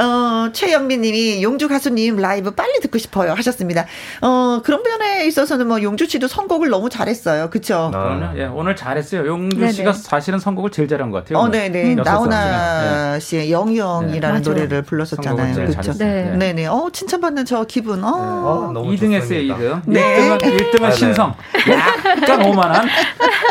[0.00, 3.86] 어, 최영민 님이 용주 가수님 라이브 빨리 듣고 싶어요 하셨습니다.
[4.20, 7.50] 어, 그런 면에 있어서는 뭐 용주 씨도 선곡을 너무 잘했어요.
[7.50, 7.90] 그렇죠?
[7.94, 9.26] 아, 예, 오늘 잘했어요.
[9.26, 9.72] 용주 네네.
[9.72, 11.38] 씨가 사실은 선곡을 제일 잘한 것 같아요.
[11.38, 11.94] 어, 네, 네.
[11.94, 13.20] 나훈아 네.
[13.20, 14.50] 씨의 영영이라는 네.
[14.50, 15.54] 노래를 불렀었잖아요.
[15.54, 15.92] 그렇죠.
[15.94, 16.32] 네.
[16.36, 16.66] 네, 네.
[16.66, 18.04] 어, 칭찬받는 저 기분.
[18.04, 18.08] 어.
[18.08, 19.82] 어 너무 2등 했어요, 2등.
[19.86, 20.28] 네.
[20.38, 21.34] 1등은, 1등은 아, 신성.
[21.68, 22.88] 약간 오만한.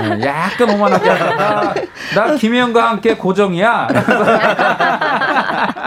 [0.01, 1.73] 네, 약간 오만하게 나,
[2.15, 3.87] 나 김혜영과 함께 고정이야.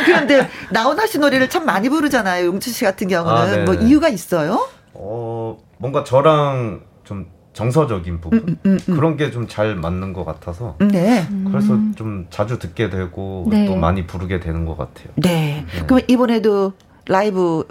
[0.00, 2.46] 아, 그런데 나훈아 씨 노래를 참 많이 부르잖아요.
[2.46, 3.64] 용춘 씨 같은 경우는 아, 네.
[3.64, 4.68] 뭐 이유가 있어요?
[4.94, 8.94] 어 뭔가 저랑 좀 정서적인 부분 음, 음, 음, 음.
[8.96, 11.26] 그런 게 좀 잘 맞는 것 같아서 네.
[11.50, 13.66] 그래서 좀 자주 듣게 되고 네.
[13.66, 15.08] 또 많이 부르게 되는 것 같아요.
[15.16, 15.64] 네.
[15.72, 15.82] 네.
[15.86, 16.72] 그럼 이번에도
[17.06, 17.66] 라이브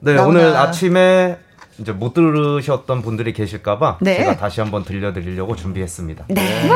[0.00, 0.28] 네 나오나...
[0.40, 1.38] 오늘 아침에
[1.78, 4.16] 이제 못 들으셨던 분들이 계실까봐 네.
[4.16, 6.26] 제가 다시 한번 들려드리려고 준비했습니다.
[6.28, 6.68] 네.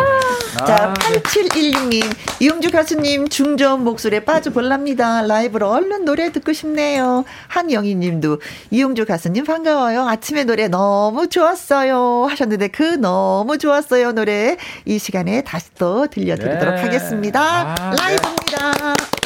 [0.59, 2.03] 아, 자, 8716님,
[2.41, 5.23] 이용주 가수님 중저음 목소리에 빠져볼랍니다.
[5.23, 7.25] 라이브로 얼른 노래 듣고 싶네요.
[7.49, 8.41] 한영희 님도,
[8.71, 10.07] 이용주 가수님 반가워요.
[10.09, 12.27] 아침에 노래 너무 좋았어요.
[12.31, 14.13] 하셨는데, 그 너무 좋았어요.
[14.13, 16.81] 노래 이 시간에 다시 또 들려드리도록 네.
[16.83, 17.75] 하겠습니다.
[17.79, 17.97] 아, 네.
[17.97, 18.95] 라이브입니다.
[18.95, 19.26] 네.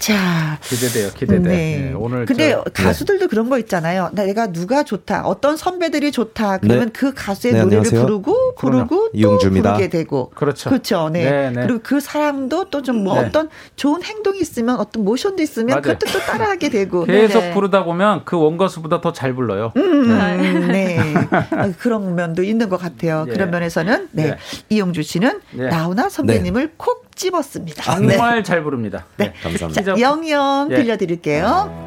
[0.00, 0.58] 자.
[0.62, 1.38] 기대돼요, 기대돼.
[1.40, 1.78] 네.
[1.90, 2.24] 네, 오늘.
[2.24, 3.28] 근데 저, 가수들도 네.
[3.28, 4.08] 그런 거 있잖아요.
[4.14, 6.92] 내가 누가 좋다, 어떤 선배들이 좋다, 그러면 네.
[6.92, 8.02] 그 가수의 네, 노래를 안녕하세요.
[8.06, 10.30] 부르고, 부르고, 또 부르게 되고.
[10.34, 10.70] 그렇죠.
[10.70, 11.10] 그렇죠.
[11.10, 11.50] 네.
[11.50, 15.82] 네 그리고 그 사람도 또 좀 뭐 어떤 좋은 행동이 있으면, 어떤 모션도 있으면, 맞아요.
[15.82, 17.04] 그것도 또 따라하게 되고.
[17.06, 19.72] 계속 부르다 보면 그 원가수보다 더 잘 불러요.
[19.76, 20.98] 음, 음 네.
[21.52, 23.26] 아, 그런 면도 있는 것 같아요.
[23.28, 23.32] 예.
[23.32, 24.36] 그런 면에서는, 네.
[24.70, 27.82] 이용주 씨는 나훈아 선배님을 콕 찝었습니다.
[27.82, 28.42] 정말 네.
[28.42, 29.04] 잘 부릅니다.
[29.18, 29.26] 네.
[29.26, 29.32] 네.
[29.42, 29.82] 감사합니다.
[29.94, 30.76] 자, 영영 예.
[30.76, 31.84] 들려드릴게요.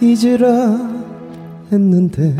[0.00, 0.46] 잊으라
[1.72, 2.36] 했는데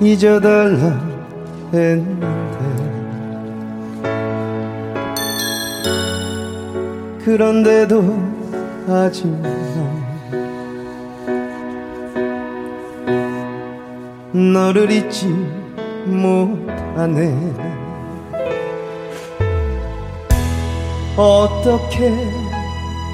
[0.00, 1.00] 잊어달라
[1.72, 2.28] 했는데
[7.24, 8.31] 그런데도
[8.86, 9.42] 하지만
[14.32, 15.26] 너를 잊지
[16.06, 17.36] 못하네.
[21.16, 22.08] 어떻게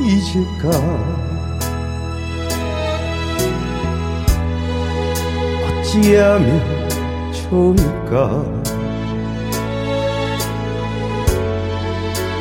[0.00, 0.70] 잊을까?
[5.80, 6.88] 어찌하면
[7.32, 8.44] 좋을까?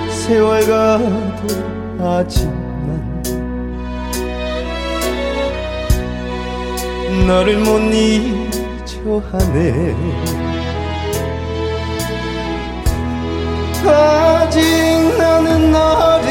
[0.10, 2.67] 세월 가도 아직
[7.26, 9.96] 너를 못 잊어 하네.
[13.86, 14.62] 아직
[15.18, 16.28] 나는 너를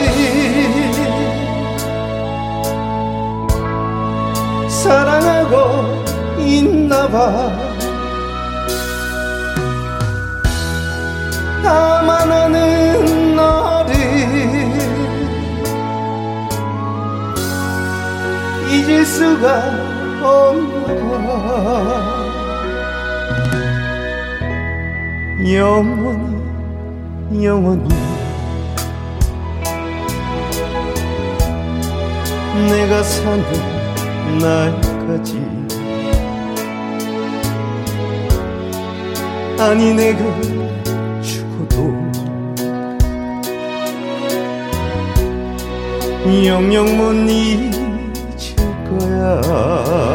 [4.68, 6.04] 사랑하고
[6.38, 7.66] 있나봐.
[11.64, 13.94] 아마 나는 너를
[18.70, 19.96] 잊을 수가
[25.52, 27.88] 영원히 영원히
[32.68, 33.42] 내가 사는
[34.40, 35.40] 날까지
[39.58, 40.18] 아니 내가
[41.20, 41.94] 죽어도
[46.44, 47.70] 영영 못 잊을
[48.88, 50.05] 거야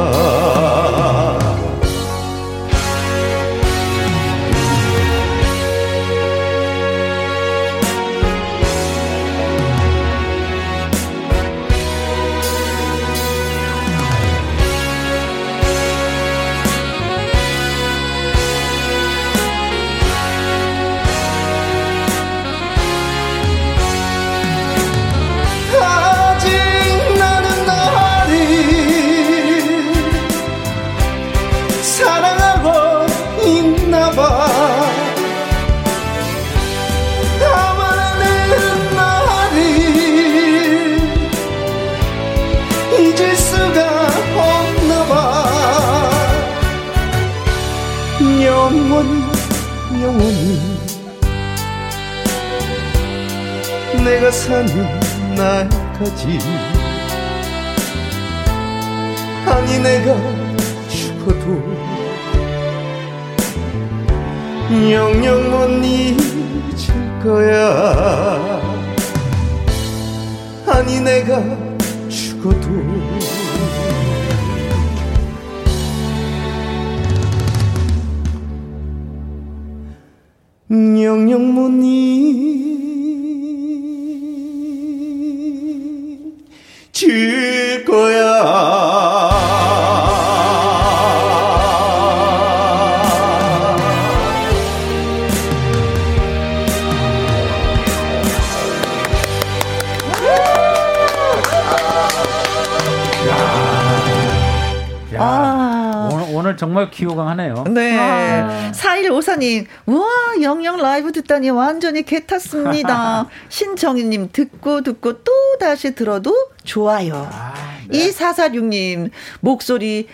[107.12, 107.64] 정말 기호강하네요.
[107.70, 107.98] 네.
[107.98, 108.72] 아.
[108.74, 110.08] 4154님, 우와,
[110.42, 113.28] 영영 라이브 듣다니 완전히 개 탔습니다.
[113.50, 116.34] 신정희님, 듣고 듣고 또 다시 들어도
[116.64, 117.30] 좋아요.
[117.32, 117.54] 아,
[117.88, 118.10] 네.
[118.10, 119.10] 2446님,
[119.42, 120.08] 목소리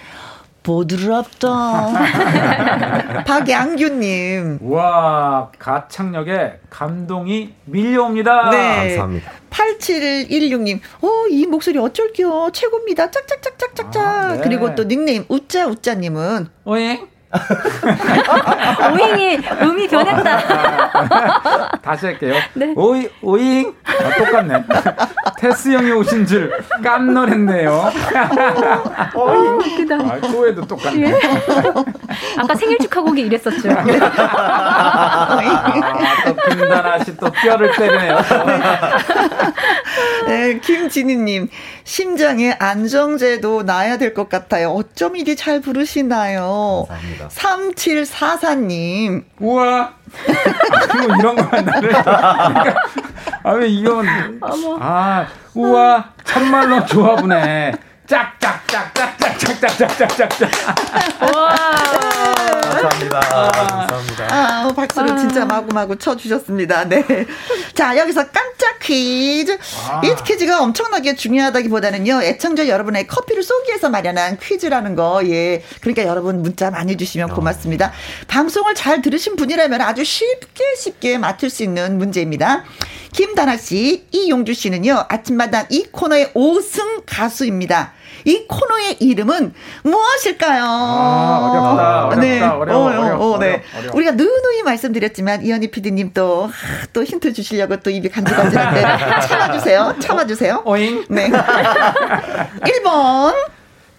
[0.67, 1.93] 보드랍다.
[3.25, 4.59] 박양규님.
[4.63, 8.49] 와, 가창력에 감동이 밀려옵니다.
[8.49, 8.97] 네.
[8.97, 9.31] 감사합니다.
[9.49, 12.49] 8716님, 어, 이 목소리 어쩔게요.
[12.51, 13.09] 최고입니다.
[13.09, 14.05] 짝짝짝짝짝짝.
[14.05, 14.41] 아, 네.
[14.43, 17.07] 그리고 또 닉네임, 우짜우짜님은, 오잉?
[18.93, 21.71] 오잉이 음이 변했다.
[21.83, 22.35] 다시 할게요.
[22.53, 22.73] 네.
[22.75, 24.63] 오이 오잉 아, 똑같네.
[25.37, 26.51] 테스 형이 오신 줄
[26.83, 27.91] 깜놀했네요.
[29.13, 29.95] 오잉 웃기다.
[29.95, 31.09] 아, 또 해도 똑같네.
[31.09, 31.19] 예?
[32.37, 33.69] 아까 생일 축하곡이 이랬었죠.
[33.71, 35.37] 아,
[36.25, 38.17] 또 김다나 씨또 뼈를 때리네요.
[40.27, 41.49] 네, 김진희님
[41.83, 44.71] 심장에 안정제도 놔야 될 것 같아요.
[44.71, 46.85] 어쩜 이리 잘 부르시나요?
[46.87, 47.27] 감사합니다.
[47.29, 49.23] 3744님.
[49.39, 49.93] 우와.
[50.89, 51.89] 아, 이런 거만 나를.
[51.89, 52.75] 그러니까,
[53.43, 54.07] 아, 왜 이건.
[54.79, 56.11] 아, 우와.
[56.23, 57.73] 참말로 좋아보네.
[58.07, 60.51] 짝짝짝짝짝짝짝짝짝짝짝.
[61.35, 61.55] 와.
[62.61, 63.19] 감사합니다.
[63.19, 64.27] 감사합니다.
[64.29, 65.17] 아, 박수를 아.
[65.17, 66.85] 진짜 마구마구 쳐주셨습니다.
[66.85, 67.03] 네.
[67.73, 69.57] 자, 여기서 깜짝 퀴즈.
[69.89, 70.01] 아.
[70.03, 75.63] 이 퀴즈가 엄청나게 중요하다기보다는요, 애청자 여러분의 커피를 쏘기 위해서 마련한 퀴즈라는 거, 예.
[75.81, 77.87] 그러니까 여러분 문자 많이 주시면 고맙습니다.
[77.87, 77.91] 어.
[78.27, 82.63] 방송을 잘 들으신 분이라면 아주 쉽게 쉽게 맞출 수 있는 문제입니다.
[83.13, 87.93] 김다나 씨, 이용주 씨는요, 아침마당 이 코너의 5승 가수입니다.
[88.27, 89.53] 이 코너의 이름은
[89.83, 90.63] 무엇일까요?
[90.65, 91.99] 아, 어렵다.
[92.07, 92.19] 어렵다.
[92.19, 92.41] 네.
[92.41, 93.63] 어려워, 어려워, 어려워, 어, 네.
[93.77, 93.95] 어려워.
[93.95, 96.51] 우리가 누누이 말씀드렸지만 이현희 PD님 또,
[96.91, 98.81] 또 힌트 주시려고 또 입이 간질간질한데
[99.29, 99.95] 참아주세요.
[99.99, 100.61] 참아주세요.
[100.65, 101.05] 어잉?
[101.09, 101.29] 네.
[102.67, 103.33] 1번.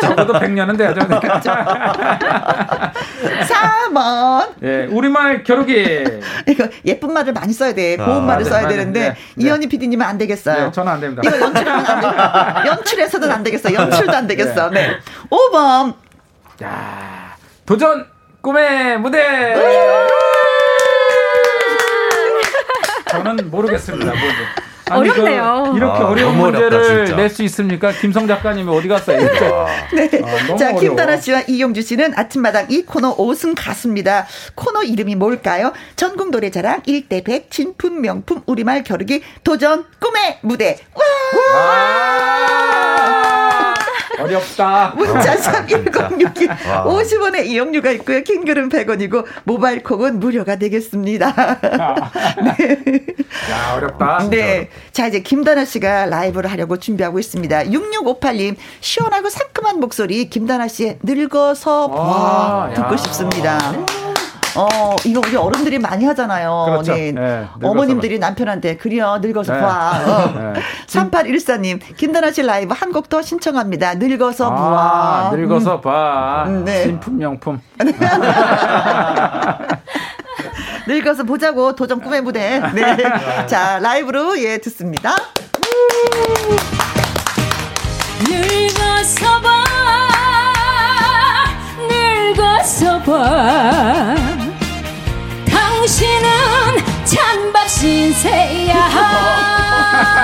[0.01, 1.01] 적어도 100년은 돼야죠.
[3.49, 4.49] 4번.
[4.63, 6.05] 예, 우리말 겨루기.
[6.47, 7.97] 이거 예쁜 말을 많이 써야 돼.
[7.97, 10.67] 고운 아, 말을 네, 써야 맞아, 되는데 네, 이현희 PD님은 안 되겠어요.
[10.67, 11.23] 네, 저는 안 됩니다.
[11.25, 12.01] 이거 연출하면 안
[12.63, 12.69] 돼.
[12.69, 13.75] 연출해서는 안 되겠어.
[13.75, 14.71] 연출도 안 되겠어.
[14.71, 14.89] 네.
[14.89, 14.97] 네.
[15.29, 15.95] 5번.
[16.63, 17.35] 야,
[17.67, 18.07] 도전
[18.43, 19.55] 꿈의 무대.
[23.09, 24.11] 저는 모르겠습니다.
[24.11, 24.21] 뭐,
[24.91, 25.73] 아니, 어렵네요.
[25.77, 27.93] 이렇게 아, 어려운 문제를 낼 수 있습니까?
[27.93, 29.19] 김성 작가님이 어디 갔어요?
[29.95, 30.11] 네.
[30.25, 34.27] 아, 자, 김다나 씨와 이용주 씨는 아침마당 이 코너 5승 가수입니다.
[34.55, 35.73] 코너 이름이 뭘까요?
[35.97, 40.79] 전국 노래자랑 1대 100 진품 명품 우리말 겨루기 도전 꿈의 무대.
[40.95, 41.61] 와!
[41.61, 43.22] 와!
[44.19, 44.93] 어렵다.
[44.97, 48.23] 문자 샵 1061 50원의 이용료가 있고요.
[48.23, 51.33] 킹글은 100원이고 모바일 콩은 무료가 되겠습니다.
[52.59, 53.07] 네.
[53.51, 54.29] 야, 어렵다.
[54.31, 54.69] 네.
[54.93, 57.65] 자, 이제 김다나 씨가 라이브를 하려고 준비하고 있습니다.
[57.65, 63.59] 6658님, 시원하고 상큼한 목소리 김다나 씨의 늙어서 봐 듣고 싶습니다.
[64.55, 66.65] 어, 이거 우리 어른들이 많이 하잖아요.
[66.67, 66.95] 그렇죠.
[66.95, 67.13] 네.
[67.13, 69.61] 네 어머님들이 남편한테 그려 늙어서 네.
[69.61, 70.01] 봐.
[70.07, 70.53] 어.
[70.53, 70.61] 네.
[70.87, 73.95] 3814님, 김다나 씨 라이브 한 곡 더 신청합니다.
[73.95, 75.31] 늙어서 아, 봐.
[75.37, 75.81] 늙어서 음.
[75.81, 76.45] 봐.
[76.47, 76.83] 음, 네.
[76.85, 77.61] 신품 명품.
[80.87, 82.61] 늙어서 보자고 도전 꿈의 무대.
[82.75, 82.97] 네.
[83.47, 85.15] 자, 라이브로 예 듣습니다.
[88.29, 89.65] 늙어서 봐.
[91.89, 94.15] 늙어서 봐.
[95.83, 96.23] 당신은
[97.05, 98.89] 찬밥 신세야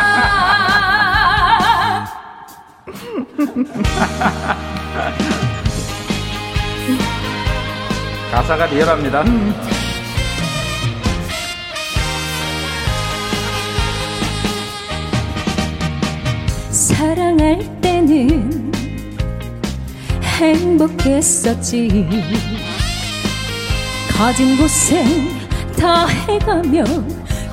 [8.31, 9.23] 가사가 리얼합니다.
[9.23, 9.53] 음.
[16.71, 18.73] 사랑할 때는
[20.23, 22.07] 행복했었지
[24.17, 25.38] 가진 곳에
[25.79, 26.83] 다 해가며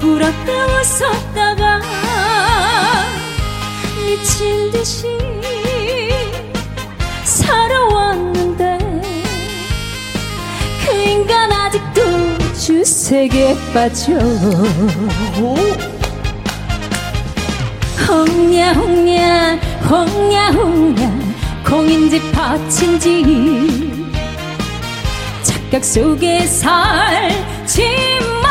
[0.02, 1.82] 울었다 웃었다가
[4.04, 5.08] 미친 듯이
[7.24, 8.80] 살아왔는데
[10.86, 14.14] 그 인간 아직도 주색에 빠져.
[18.08, 21.12] 홍냐 홍냐 홍냐 홍냐
[21.64, 24.06] 공인지 파친지.
[25.44, 28.46] 착각 속에 살 지마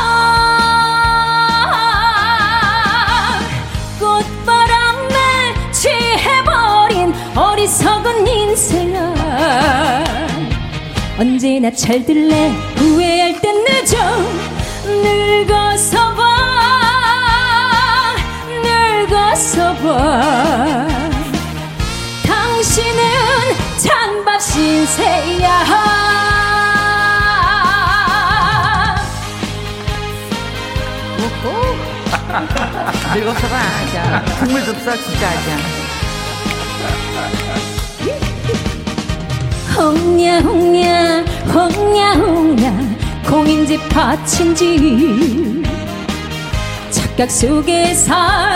[3.99, 10.05] 꽃바람에 취해버린 어리석은 인생아
[11.19, 13.97] 언제나 잘 들래 후회할 땐 늦어.
[14.85, 16.25] 늙어서 봐
[18.49, 20.87] 늙어서 봐.
[22.27, 23.03] 당신은
[23.79, 25.65] 찬밥 신세야
[33.15, 33.59] 늙어서 봐,
[33.93, 34.25] 자.
[34.39, 35.85] 국물 줍서 진짜 하자.
[39.77, 42.73] 홍냐 홍냐 홍냐 홍냐
[43.29, 45.63] 공인지 파친지
[46.91, 48.54] 착각 속에 살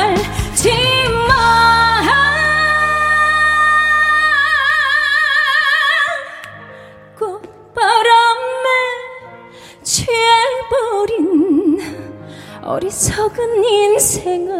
[12.80, 14.52] 어리석은 인생아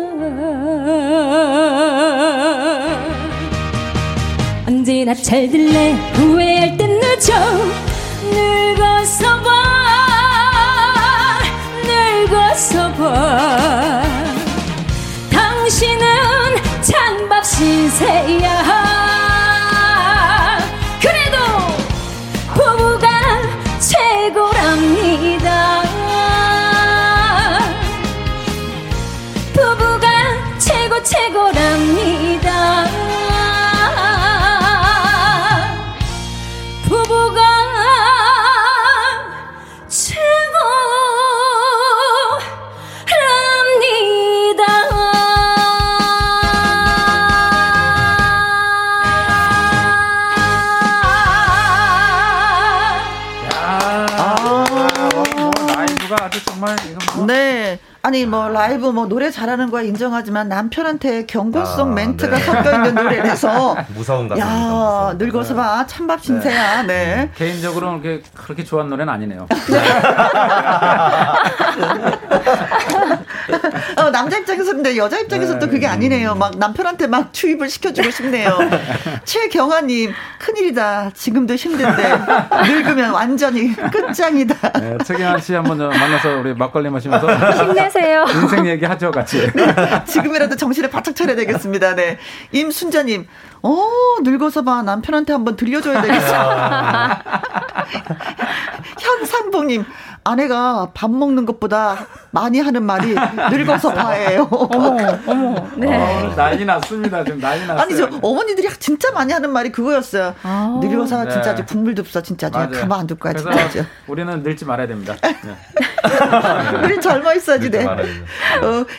[4.67, 7.33] 언제나 잘 들래 후회할 땐 늦어.
[8.33, 9.51] 늙어서 봐
[11.87, 14.03] 늙어서 봐.
[15.31, 16.07] 당신은
[16.83, 18.88] 찬밥 신세야
[58.09, 62.43] 아니 뭐 라이브 뭐 노래 잘하는 거야 인정하지만 남편한테 경고성 아, 멘트가 네.
[62.43, 64.41] 섞여 있는 노래라서 무서운 가사.
[64.41, 66.85] 야 늙어서 봐 찬밥 신세야.
[66.85, 66.87] 네.
[66.87, 67.31] 네.
[67.35, 69.47] 개인적으로는 그렇게, 그렇게 좋아하는 노래는 아니네요.
[73.97, 75.73] 어, 남자 입장에서 근데 여자 입장에서 또 네.
[75.73, 76.35] 그게 아니네요.
[76.35, 78.59] 막 남편한테 막 추입을 시켜주고 싶네요.
[79.25, 81.11] 최경아님 큰일이다.
[81.15, 82.19] 지금도 힘든데
[82.67, 84.73] 늙으면 완전히 끝장이다.
[84.73, 87.27] 네, 최경아 씨 한번 만나서 우리 막걸리 마시면서
[87.65, 88.27] 힘내세요.
[88.35, 89.51] 인생 얘기 하죠, 같이.
[89.55, 89.75] 네,
[90.07, 91.95] 지금이라도 정신을 바짝 차려야 되겠습니다.
[91.95, 92.19] 네.
[92.53, 93.27] 임순자님,
[93.63, 93.87] 어,
[94.23, 94.83] 늙어서 봐.
[94.83, 96.35] 남편한테 한번 들려줘야 되겠어.
[98.99, 99.85] 현상봉님,
[100.25, 103.15] 아내가 밥 먹는 것보다 많이 하는 말이
[103.51, 104.47] 늙어서 봐예요.
[104.51, 104.97] 어머,
[105.27, 105.67] 어머.
[105.77, 105.97] 네.
[105.97, 107.25] 어, 난리 났습니다.
[107.25, 107.79] 지금 난리 났어요.
[107.83, 110.35] 아니, 저 어머니들이 진짜 많이 하는 말이 그거였어요.
[110.43, 110.79] 아.
[110.83, 111.31] 늙어서 네.
[111.31, 112.21] 진짜 국물도 없어.
[112.21, 112.71] 진짜 맞아요.
[112.73, 113.33] 가만 안 둘 거야.
[113.35, 113.87] 진짜.
[114.07, 115.17] 우리는 늙지 말아야 됩니다.
[115.23, 115.37] 네.
[116.85, 117.87] 우리 젊어 있어야지 돼.
[117.87, 117.97] 어,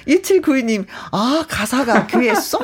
[0.07, 2.64] 2792님, 아, 가사가 귀에 쏙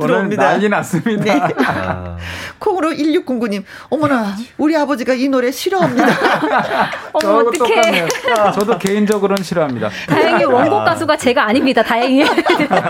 [0.00, 0.42] 들어옵니다.
[0.42, 1.24] 난리 났 습니다.
[1.24, 1.54] 네.
[1.64, 2.16] 아.
[2.58, 6.08] 콩으로 1609님, 어머나, 우리 아버지가 이 노래 싫어합니다.
[7.12, 8.08] 어머, 어떡해.
[8.54, 9.90] 저도 개인적으로는 싫어합니다.
[10.08, 11.82] 다행히 원곡 가수가 제가 아닙니다.
[11.82, 12.24] 다행히.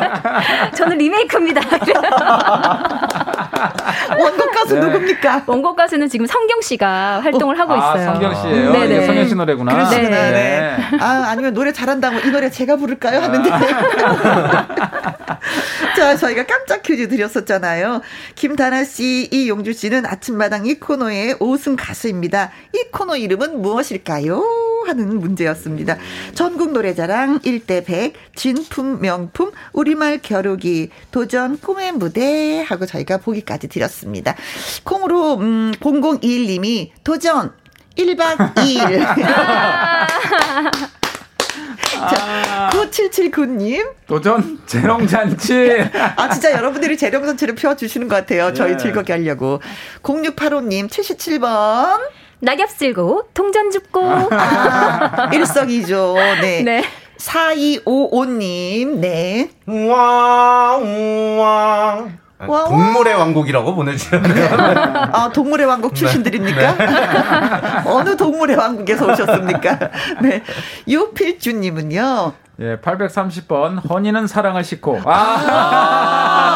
[0.74, 1.60] 저는 리메이크입니다.
[4.18, 4.80] 원곡 가수 네.
[4.80, 5.42] 누굽니까?
[5.46, 7.58] 원곡 가수는 지금 성경 씨가 활동을 어.
[7.58, 8.10] 하고 아, 있어요.
[8.10, 8.72] 아, 성경 씨예요.
[8.72, 8.98] 네네.
[8.98, 9.06] 네.
[9.06, 9.72] 성경 씨 노래구나.
[9.72, 10.08] 그러시구나.
[10.08, 10.30] 네.
[10.30, 10.98] 네.
[11.00, 13.20] 아, 아니면 노래 잘한다고 이 노래 제가 부를까요?
[13.20, 13.50] 하는데.
[15.98, 18.02] 자, 저희가 깜짝 퀴즈 드렸었잖아요.
[18.36, 22.52] 김다나 씨, 이용주 씨는 아침마당 이 코너의 5승 가수입니다.
[22.72, 24.40] 이 코너 이름은 무엇일까요?
[24.86, 25.96] 하는 문제였습니다.
[26.34, 34.36] 전국 노래자랑 1대 100, 진품 명품, 우리말 겨루기, 도전 꿈의 무대 하고 저희가 보기까지 드렸습니다.
[34.84, 37.52] 콩으로, 음, 0021님이 도전
[37.96, 39.02] 1박 2일.
[41.98, 42.16] 자,
[42.48, 42.70] 아.
[42.70, 43.92] 9779님.
[44.06, 45.88] 도전 재롱잔치.
[46.16, 48.52] 아, 진짜 여러분들이 재롱잔치를 펴주시는 것 같아요.
[48.54, 48.76] 저희 네.
[48.76, 49.60] 즐겁게 하려고.
[50.02, 52.00] 0685님, 77번.
[52.40, 54.28] 낙엽 쓸고, 통전 줍고.
[54.30, 56.14] 아, 일석이조.
[56.40, 56.62] 네.
[56.62, 56.84] 네.
[57.18, 59.50] 4255님, 네.
[59.66, 62.08] 우와, 우와.
[62.46, 64.48] 와, 동물의 왕국이라고 보내주셨네요.
[65.12, 66.76] 아, 동물의 왕국 출신들입니까?
[66.76, 66.86] 네.
[66.86, 66.96] 네.
[67.86, 69.78] 어느 동물의 왕국에서 오셨습니까?
[70.22, 70.42] 네.
[70.86, 72.32] 유필주님은요.
[72.60, 75.00] 예, 830번 허니는 사랑을 싣고.
[75.04, 76.54] 아, 아,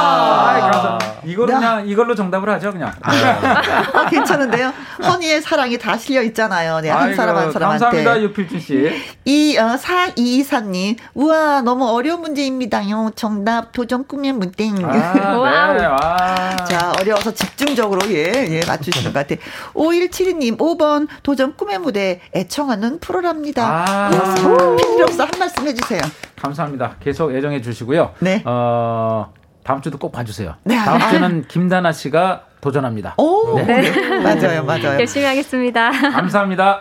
[0.52, 2.92] 아, 이걸로 그냥 이걸로 정답을 하죠, 그냥.
[3.02, 4.72] 아, 괜찮은데요.
[5.04, 6.80] 허니의 사랑이 다 실려 있잖아요.
[6.80, 7.84] 네, 한 아이고, 사람 한 사람한테.
[7.84, 8.90] 감사합니다, 유필준 씨.
[9.24, 13.12] 이 어, 4224님, 우와 너무 어려운 문제입니다요.
[13.14, 14.84] 정답 도전 꿈의 문땡.
[14.84, 15.12] 아.
[15.78, 16.56] 네, 와.
[16.68, 19.40] 자, 어려워서 집중적으로 예, 예 맞추시는 것 같아.
[19.74, 23.84] 5172님, 5번 도전 꿈의 무대 애청하는 프로랍니다.
[23.86, 25.91] 아, 필요 없어 한 말씀 해주세요.
[25.96, 26.00] 해주세요.
[26.40, 26.96] 감사합니다.
[27.00, 28.14] 계속 애정해 주시고요.
[28.20, 28.42] 네.
[28.44, 29.32] 어,
[29.64, 30.54] 다음 주도 꼭 봐주세요.
[30.64, 30.76] 네.
[30.76, 33.14] 다음 주는 김다나 씨가 도전합니다.
[33.18, 33.64] 오, 네.
[33.64, 34.18] 네.
[34.22, 35.00] 맞아요, 맞아요.
[35.00, 35.90] 열심히 하겠습니다.
[35.90, 36.80] 감사합니다.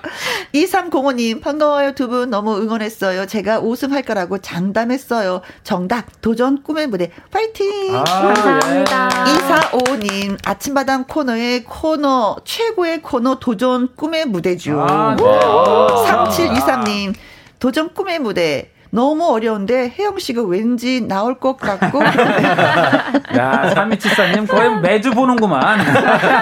[0.53, 1.93] 2305님, 반가워요.
[1.93, 3.25] 두 분 너무 응원했어요.
[3.25, 5.41] 제가 우승할 거라고 장담했어요.
[5.63, 7.95] 정답, 도전 꿈의 무대, 파이팅!
[7.95, 9.09] 아, 감사합니다.
[9.25, 9.33] 네.
[9.33, 14.81] 245님, 아침마당 코너의 코너, 최고의 코너 도전 꿈의 무대죠.
[14.87, 15.23] 아, 네.
[15.23, 17.13] 3723님,
[17.59, 22.03] 도전 꿈의 무대, 너무 어려운데 혜영 씨가 왠지 나올 것 같고.
[22.03, 25.79] 야, 3274님 거의 매주 보는구만.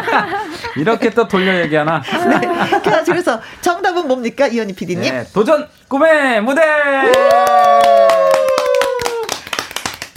[0.76, 2.02] 이렇게 또 돌려 얘기하나.
[2.02, 2.42] 네.
[3.06, 5.02] 그래서 정답은 뭡니까, 이현희 PD님?
[5.02, 6.62] 네, 도전 꿈의 무대!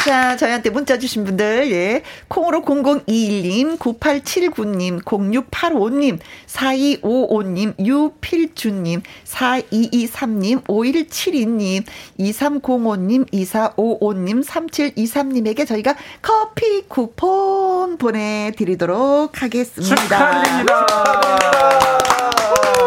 [0.04, 2.02] 자, 저희한테 문자 주신 분들, 예.
[2.26, 11.84] 콩으로 0021님, 9879님, 0685님, 4255님, 유필주님, 4223님, 5172님,
[12.18, 19.94] 2305님, 2455님, 3723님에게 저희가 커피 쿠폰 보내드리도록 하겠습니다.
[19.94, 20.86] 축하드립니다.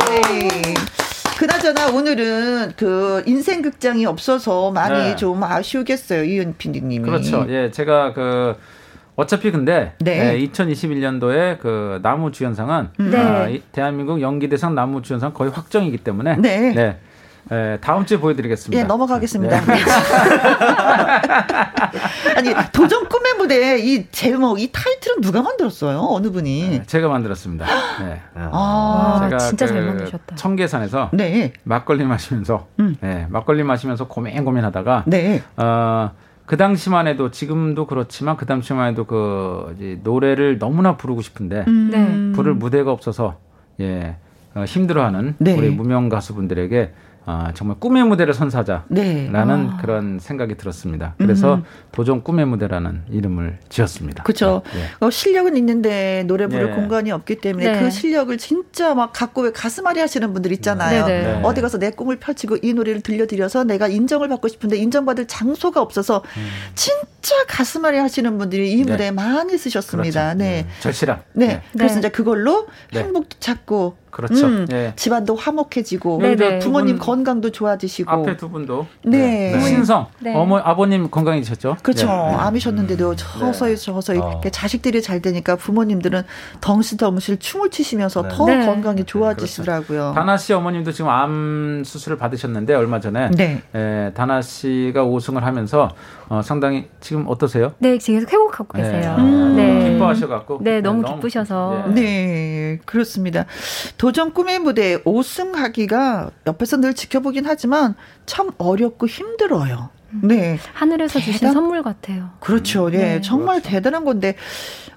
[0.09, 0.73] 네.
[1.37, 5.15] 그나저나 오늘은 그 인생 극장이 없어서 많이 네.
[5.15, 7.05] 좀 아쉬우겠어요, 이은 PD님이.
[7.05, 7.45] 그렇죠.
[7.49, 8.55] 예, 제가 그
[9.15, 10.33] 어차피 근데 네.
[10.33, 13.17] 예, 2021년도에 그 나무 주연상은 네.
[13.17, 16.73] 어, 대한민국 연기 대상 나무 주연상 거의 확정이기 때문에 네.
[16.73, 16.99] 네.
[17.49, 18.81] 네, 다음 주에 보여드리겠습니다.
[18.81, 19.61] 예, 넘어가겠습니다.
[19.61, 19.73] 네.
[22.35, 25.99] 아니 도전 꿈의 무대 이 제목, 이 타이틀은 누가 만들었어요?
[25.99, 26.69] 어느 분이?
[26.69, 27.65] 네, 제가 만들었습니다.
[28.03, 28.21] 네.
[28.35, 30.35] 아, 제가 진짜 그 잘 만드셨다.
[30.35, 31.53] 청계산에서 네.
[31.63, 32.97] 막걸리 마시면서, 음.
[33.01, 35.43] 네, 막걸리 마시면서 고민 고민하다가, 네.
[35.57, 36.11] 어,
[36.45, 41.89] 그 당시만 해도 지금도 그렇지만 그 당시만 해도 그 이제 노래를 너무나 부르고 싶은데 음.
[41.91, 42.35] 네.
[42.35, 43.37] 부를 무대가 없어서
[43.79, 44.15] 예
[44.53, 45.57] 어, 힘들어하는 네.
[45.57, 46.93] 우리 무명 가수분들에게
[47.27, 49.29] 아, 정말 꿈의 무대를 선사자라는 네.
[49.33, 49.77] 아.
[49.81, 51.15] 그런 생각이 들었습니다.
[51.17, 51.63] 그래서 음.
[51.91, 54.23] 도전 꿈의 무대라는 이름을 지었습니다.
[54.23, 54.61] 그렇죠.
[54.73, 54.85] 네.
[54.99, 56.75] 어, 실력은 있는데 노래 부를 네.
[56.75, 57.79] 공간이 없기 때문에 네.
[57.79, 61.05] 그 실력을 진짜 막 갖고 왜 가슴앓이 하시는 분들 있잖아요.
[61.07, 61.41] 네, 네.
[61.43, 66.21] 어디 가서 내 꿈을 펼치고 이 노래를 들려드려서 내가 인정을 받고 싶은데 인정받을 장소가 없어서
[66.37, 66.47] 음.
[66.75, 70.35] 진짜 가슴앓이 하시는 분들이 이 무대에 많이 쓰셨습니다.
[70.35, 70.37] 그렇죠.
[70.37, 70.67] 네.
[70.79, 71.21] 절실함.
[71.33, 71.63] 네.
[71.73, 74.47] 그래서 이제 그걸로 행복도 찾고 그렇죠.
[74.47, 74.93] 음, 네.
[74.95, 76.59] 집안도 화목해지고 네네.
[76.59, 79.59] 부모님 건강도 좋아지시고 앞에 두 분도 네, 네.
[79.59, 80.33] 신성 네.
[80.33, 81.75] 어머 아버님 건강해지셨죠?
[81.83, 82.07] 그렇죠.
[82.07, 82.11] 네.
[82.13, 83.15] 암이셨는데도 음.
[83.17, 84.39] 서서히 서서히 어.
[84.49, 86.23] 자식들이 잘 되니까 부모님들은
[86.61, 88.29] 덩실덩실 춤을 추시면서 네.
[88.29, 88.65] 더 네.
[88.65, 89.03] 건강이.
[89.03, 89.99] 좋아지시더라고요.
[89.99, 90.13] 그렇죠.
[90.13, 93.61] 다나 씨 어머님도 지금 암 수술을 받으셨는데 얼마 전에 네.
[93.75, 95.91] 에, 다나 씨가 우승을 하면서
[96.27, 97.73] 어, 상당히 지금 어떠세요?
[97.79, 99.15] 네, 지금 계속 회복하고 계세요.
[99.19, 99.55] 음.
[99.55, 99.91] 네.
[99.91, 100.59] 기뻐하셔갖고.
[100.61, 101.85] 네, 너무, 너무 기쁘셔서.
[101.93, 103.45] 네, 그렇습니다.
[103.97, 107.95] 도전 꿈의 무대 5승하기가 옆에서 늘 지켜보긴 하지만
[108.25, 109.89] 참 어렵고 힘들어요.
[110.13, 110.21] 음.
[110.23, 110.57] 네.
[110.73, 111.33] 하늘에서 대단...
[111.33, 112.29] 주신 선물 같아요.
[112.39, 112.89] 그렇죠.
[112.89, 112.97] 네.
[112.97, 113.21] 네.
[113.21, 113.69] 정말 그렇죠.
[113.69, 114.35] 대단한 건데,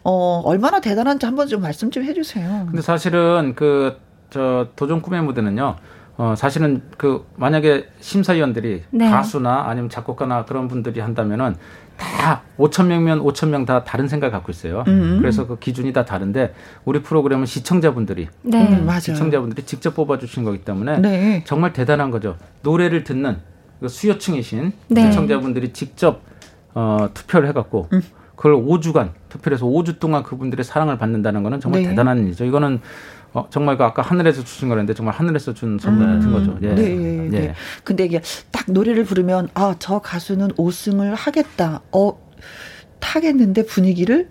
[0.05, 2.67] 어, 얼마나 대단한지 한번 좀 말씀 좀 해주세요.
[2.67, 3.99] 근데 사실은 그,
[4.31, 5.77] 저, 도전 꿈의 무대는요,
[6.19, 9.09] 어, 사실은 그, 만약에 심사위원들이 네.
[9.09, 11.55] 가수나 아니면 작곡가나 그런 분들이 한다면은
[11.97, 14.85] 다 5천 명면 5천 명 다 다른 생각 갖고 있어요.
[14.89, 15.19] 음.
[15.21, 16.55] 그래서 그 기준이 다 다른데
[16.85, 18.67] 우리 프로그램은 시청자분들이 네.
[18.69, 19.01] 음, 맞아요.
[19.01, 21.45] 시청자분들이 직접 뽑아주신 거기 때문에 네.
[21.47, 22.37] 정말 대단한 거죠.
[22.63, 23.39] 노래를 듣는
[23.81, 25.03] 그 수요층이신 네.
[25.11, 26.21] 시청자분들이 직접
[26.75, 28.03] 어, 투표를 해갖고 음.
[28.37, 31.89] 그걸 5주간 투표를 해서 5주 동안 그분들의 사랑을 받는다는 거는 정말 네.
[31.89, 32.45] 대단한 일이죠.
[32.45, 32.81] 이거는
[33.35, 36.15] 어, 정말 그 아까 하늘에서 주신 거랬는데 정말 하늘에서 준 선물 음.
[36.17, 36.59] 같은 거죠.
[36.63, 36.75] 예.
[36.75, 37.39] 네, 네.
[37.39, 37.55] 예.
[37.85, 41.83] 근데 이게 딱 노래를 부르면 아, 저 가수는 5승을 하겠다.
[41.93, 42.19] 어,
[43.01, 44.29] 타겠는데 분위기를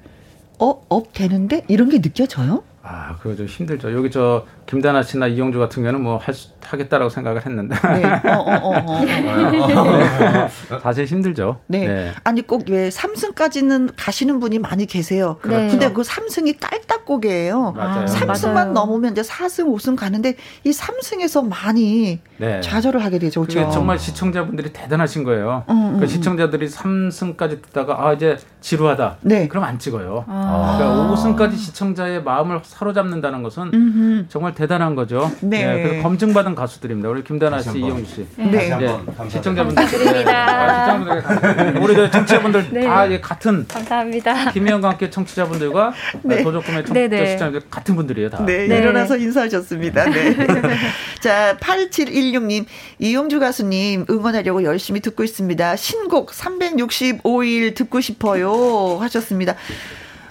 [0.59, 2.63] 어, up 되는데 이런 게 느껴져요?
[2.89, 3.93] 아, 그거 좀 힘들죠.
[3.93, 7.75] 여기 저 김다나 씨나 이용주 같은 경우는 뭐 할, 하겠다라고 생각을 했는데.
[7.75, 8.05] 네.
[8.31, 10.47] 어, 어, 어, 네.
[10.81, 11.59] 사실 힘들죠.
[11.67, 11.85] 네.
[11.85, 12.11] 네.
[12.23, 15.37] 아니 꼭왜 삼승까지는 가시는 분이 많이 계세요.
[15.45, 15.67] 네.
[15.67, 17.73] 근데 그 삼승이 깔딱고개예요.
[17.73, 18.05] 맞아요.
[18.05, 18.71] 3승만 맞아요.
[18.71, 22.61] 넘으면 이제 4승, 5승 가는데 이 3승에서 많이 네.
[22.61, 23.41] 좌절을 하게 되죠.
[23.41, 23.69] 그렇죠?
[23.71, 25.63] 정말 시청자분들이 대단하신 거예요.
[25.69, 29.17] 음, 음, 그 시청자들이 3승까지 듣다가 아 이제 지루하다.
[29.21, 29.47] 네.
[29.47, 30.23] 그럼 안 찍어요.
[30.27, 30.77] 아.
[30.77, 34.25] 그러니까 5승까지 시청자의 마음을 사로잡는다는 것은 음흠.
[34.29, 35.31] 정말 대단한 거죠.
[35.41, 35.65] 네.
[35.65, 35.83] 네.
[35.83, 37.09] 그래서 검증받은 가수들입니다.
[37.09, 38.27] 우리 김다나 씨, 이용 씨.
[38.35, 38.69] 네.
[38.77, 38.99] 네.
[39.29, 39.83] 시청자분들.
[39.83, 41.79] 감사합니다.
[41.81, 42.85] 우리 청취자분들 네.
[42.85, 43.65] 다 같은.
[43.67, 44.51] 감사합니다.
[44.51, 46.43] 김희영과 함께 청취자분들과 네.
[46.43, 48.29] 도적금의 청취자 시청자분들 같은 분들이에요.
[48.29, 48.45] 다.
[48.45, 48.65] 네.
[48.65, 50.05] 일어나서 인사하셨습니다.
[50.05, 50.35] 네.
[51.19, 52.65] 자, 8716님,
[52.99, 55.75] 이용주 가수님 응원하려고 열심히 듣고 있습니다.
[55.75, 58.97] 신곡 365일 듣고 싶어요.
[58.99, 59.55] 하셨습니다.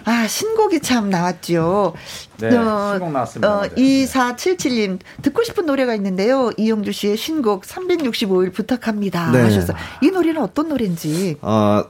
[0.06, 1.92] 아, 신곡이 참 나왔죠.
[2.38, 3.58] 네, 어, 신곡 나왔습니다.
[3.58, 6.52] 어, 2477님, 듣고 싶은 노래가 있는데요.
[6.56, 9.32] 이영주 씨의 신곡 365일 부탁합니다.
[9.32, 9.42] 네.
[9.42, 9.76] 하셨어요.
[10.00, 11.38] 이 노래는 어떤 노래인지.
[11.42, 11.82] 어,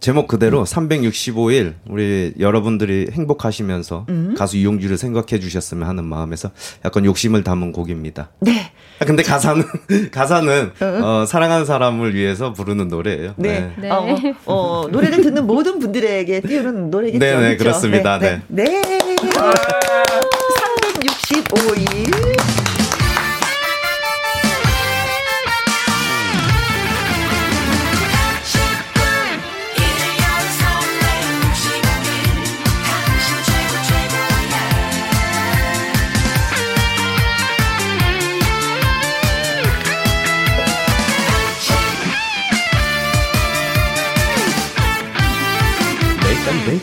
[0.00, 4.34] 제목 그대로 365일 우리 여러분들이 행복하시면서 음.
[4.36, 6.50] 가수 이용주를 생각해 주셨으면 하는 마음에서
[6.84, 8.30] 약간 욕심을 담은 곡입니다.
[8.40, 8.72] 네.
[8.98, 9.62] 아, 근데 가사는
[10.10, 13.34] 가사는 어, 어 사랑하는 사람을 위해서 부르는 노래예요.
[13.36, 13.72] 네.
[13.76, 13.88] 네.
[13.88, 13.90] 네.
[13.90, 14.16] 어,
[14.46, 17.18] 어, 노래를 듣는 모든 분들에게 띄우는 노래겠죠.
[17.18, 18.18] 네, 네, 그렇습니다.
[18.18, 18.40] 네.
[18.48, 18.64] 네.
[18.64, 18.82] 네.
[21.30, 22.59] 365일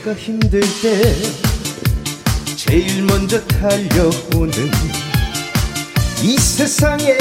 [0.08, 1.16] 내가 힘들 때
[2.56, 4.72] 제일 먼저 달려오는
[6.24, 7.18] 이 세상에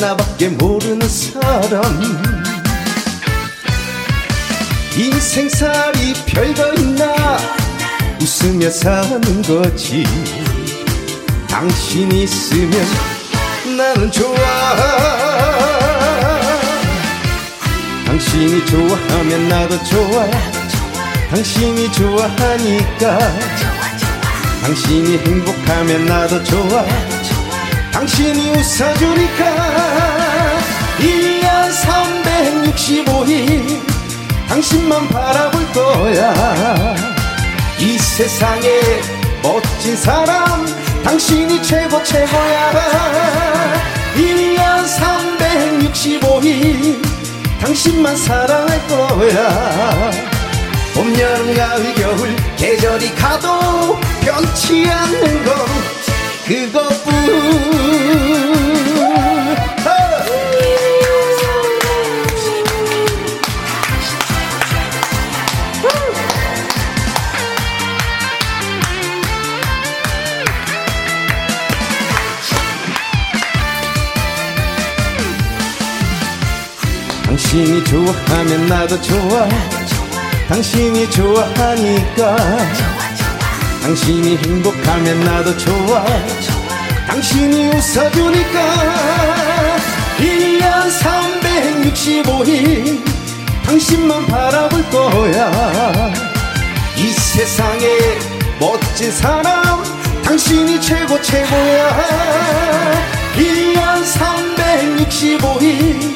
[0.00, 1.82] 나밖에 모르는 사람.
[4.96, 7.36] 인생살이 별거 있나?
[8.20, 10.04] 웃으며 사는 거지.
[11.48, 12.86] 당신 있으면
[13.76, 14.36] 나는 좋아.
[18.06, 20.53] 당신이 좋아하면 나도 좋아
[21.34, 23.18] 당신이 좋아하니까.
[24.62, 26.84] 당신이 행복하면 나도 좋아.
[27.92, 29.44] 당신이 웃어주니까.
[31.00, 31.72] 1년
[32.76, 33.82] 365일
[34.48, 36.94] 당신만 바라볼 거야.
[37.80, 38.68] 이 세상에
[39.42, 40.64] 멋진 사람
[41.02, 42.70] 당신이 최고 최고야
[44.14, 44.86] 1년
[45.98, 47.02] 365일
[47.60, 50.33] 당신만 사랑할 거야
[50.94, 55.56] 봄, 여름, 가을, 겨울 계절이 가도 변치 않는 건
[56.46, 57.14] 그것뿐.
[77.24, 79.48] 당신이 좋아하면 나도 좋아
[80.48, 82.36] 당신이 좋아하니까.
[83.82, 86.04] 당신이 행복하면 나도 좋아.
[87.06, 88.58] 당신이 웃어주니까.
[90.18, 93.02] 1년 365일
[93.64, 96.12] 당신만 바라볼 거야.
[96.96, 98.18] 이 세상에
[98.60, 99.82] 멋진 사람
[100.22, 102.94] 당신이 최고 최고야.
[103.36, 106.14] 1년 365일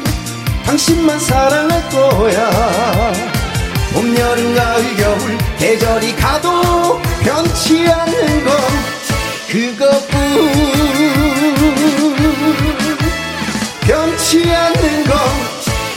[0.64, 3.37] 당신만 사랑할 거야
[3.92, 8.56] 봄, 여름, 가을, 겨울 계절이 가도 변치 않는 건
[9.48, 10.18] 그것뿐.
[13.80, 15.18] 변치 않는 건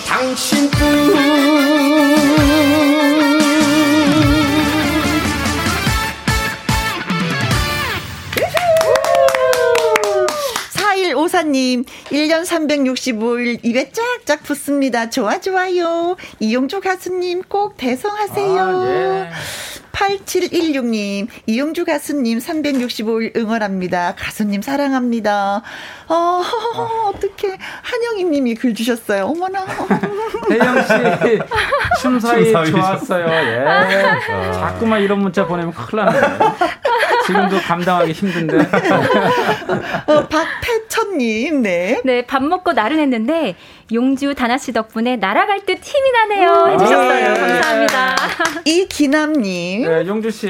[0.07, 0.81] 당신뿐
[11.51, 15.09] 오사님, 1년 365일 입에 쫙쫙 붙습니다.
[15.09, 16.15] 좋아, 좋아요.
[16.39, 18.61] 이용주 가수님 꼭 대성하세요.
[18.61, 19.29] 아, 예.
[20.01, 24.15] 8716님, 이용주 가수님 365일 응원합니다.
[24.17, 25.61] 가수님 사랑합니다.
[26.07, 27.11] 어, 아.
[27.13, 29.25] 어떻게 한영희 님이 글 주셨어요.
[29.25, 29.65] 어머나.
[30.49, 31.39] 혜영 씨,
[32.01, 33.27] 춤사위 좋았어요.
[33.27, 33.65] 예.
[33.65, 34.51] 아.
[34.51, 36.19] 자꾸만 이런 문자 보내면 큰일 나네.
[37.27, 38.57] 지금도 감당하기 힘든데.
[40.07, 42.01] 어, 박태천님, 네.
[42.03, 43.55] 네, 밥 먹고 나른했는데,
[43.93, 46.67] 용주 다나 씨 덕분에 날아갈 듯 힘이 나네요.
[46.73, 47.29] 해주셨어요.
[47.29, 47.39] 아, 네.
[47.39, 48.15] 감사합니다.
[48.65, 49.83] 이 기남님.
[49.83, 50.47] 네, 용주 씨.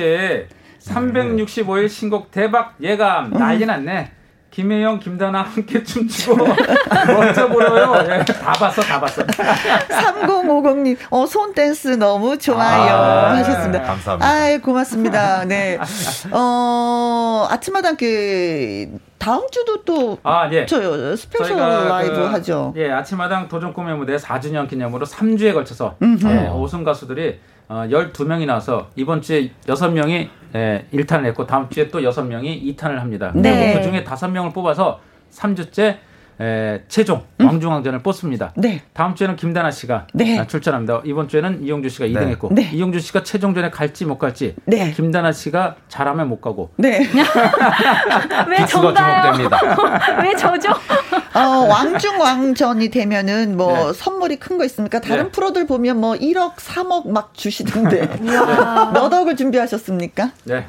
[0.80, 4.12] 365일 신곡 대박 예감 난리 났네.
[4.52, 6.46] 김혜영, 김다나 함께 춤추고
[7.08, 7.96] 멋져 보여요.
[8.10, 9.24] 예, 다 봤어, 다 봤어.
[9.24, 12.94] 3050님, 어, 손 댄스 너무 좋아요.
[12.94, 13.80] 아, 하셨습니다.
[13.80, 14.30] 네, 감사합니다.
[14.30, 15.46] 아 고맙습니다.
[15.46, 15.80] 네.
[16.32, 20.66] 어, 아침마당 그, 다음 주도 또, 아, 예.
[20.66, 22.74] 저 special 라이브 그, 하죠.
[22.76, 27.40] 예, 아침마당 도전 꿈의 무대 4주년 기념으로 3주에 걸쳐서 예, 오승 가수들이
[27.72, 33.32] 어, 12명이 나와서 이번 주에 6명이 예, 1탄을 했고 다음 주에 또 6명이 2탄을 합니다.
[33.34, 33.74] 네.
[33.74, 35.00] 그 중에 5명을 뽑아서
[35.32, 35.96] 3주째
[36.40, 37.46] 에, 최종 음?
[37.46, 38.54] 왕중왕전을 뽑습니다.
[38.56, 38.82] 네.
[38.94, 40.46] 다음 주에는 김다나 씨가 네.
[40.48, 41.02] 출전합니다.
[41.06, 42.14] 이번 주에는 이용주 씨가 네.
[42.14, 42.70] 2등했고 네.
[42.74, 44.92] 이용주 씨가 최종전에 갈지 못 갈지 네.
[44.92, 46.72] 김다나 씨가 잘하면 못 가고.
[46.78, 47.00] 네.
[48.48, 49.34] 왜 저가요?
[50.24, 50.70] 왜 저죠?
[51.34, 51.40] 어,
[51.70, 53.94] 왕중왕전이 되면은 뭐 네.
[53.94, 55.00] 선물이 큰 거 있습니까?
[55.00, 55.32] 다른 네.
[55.32, 60.32] 프로들 보면 뭐 1억, 3억 막 주시던데 몇 억을 준비하셨습니까?
[60.44, 60.66] 네.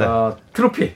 [0.00, 0.94] 어, 트로피.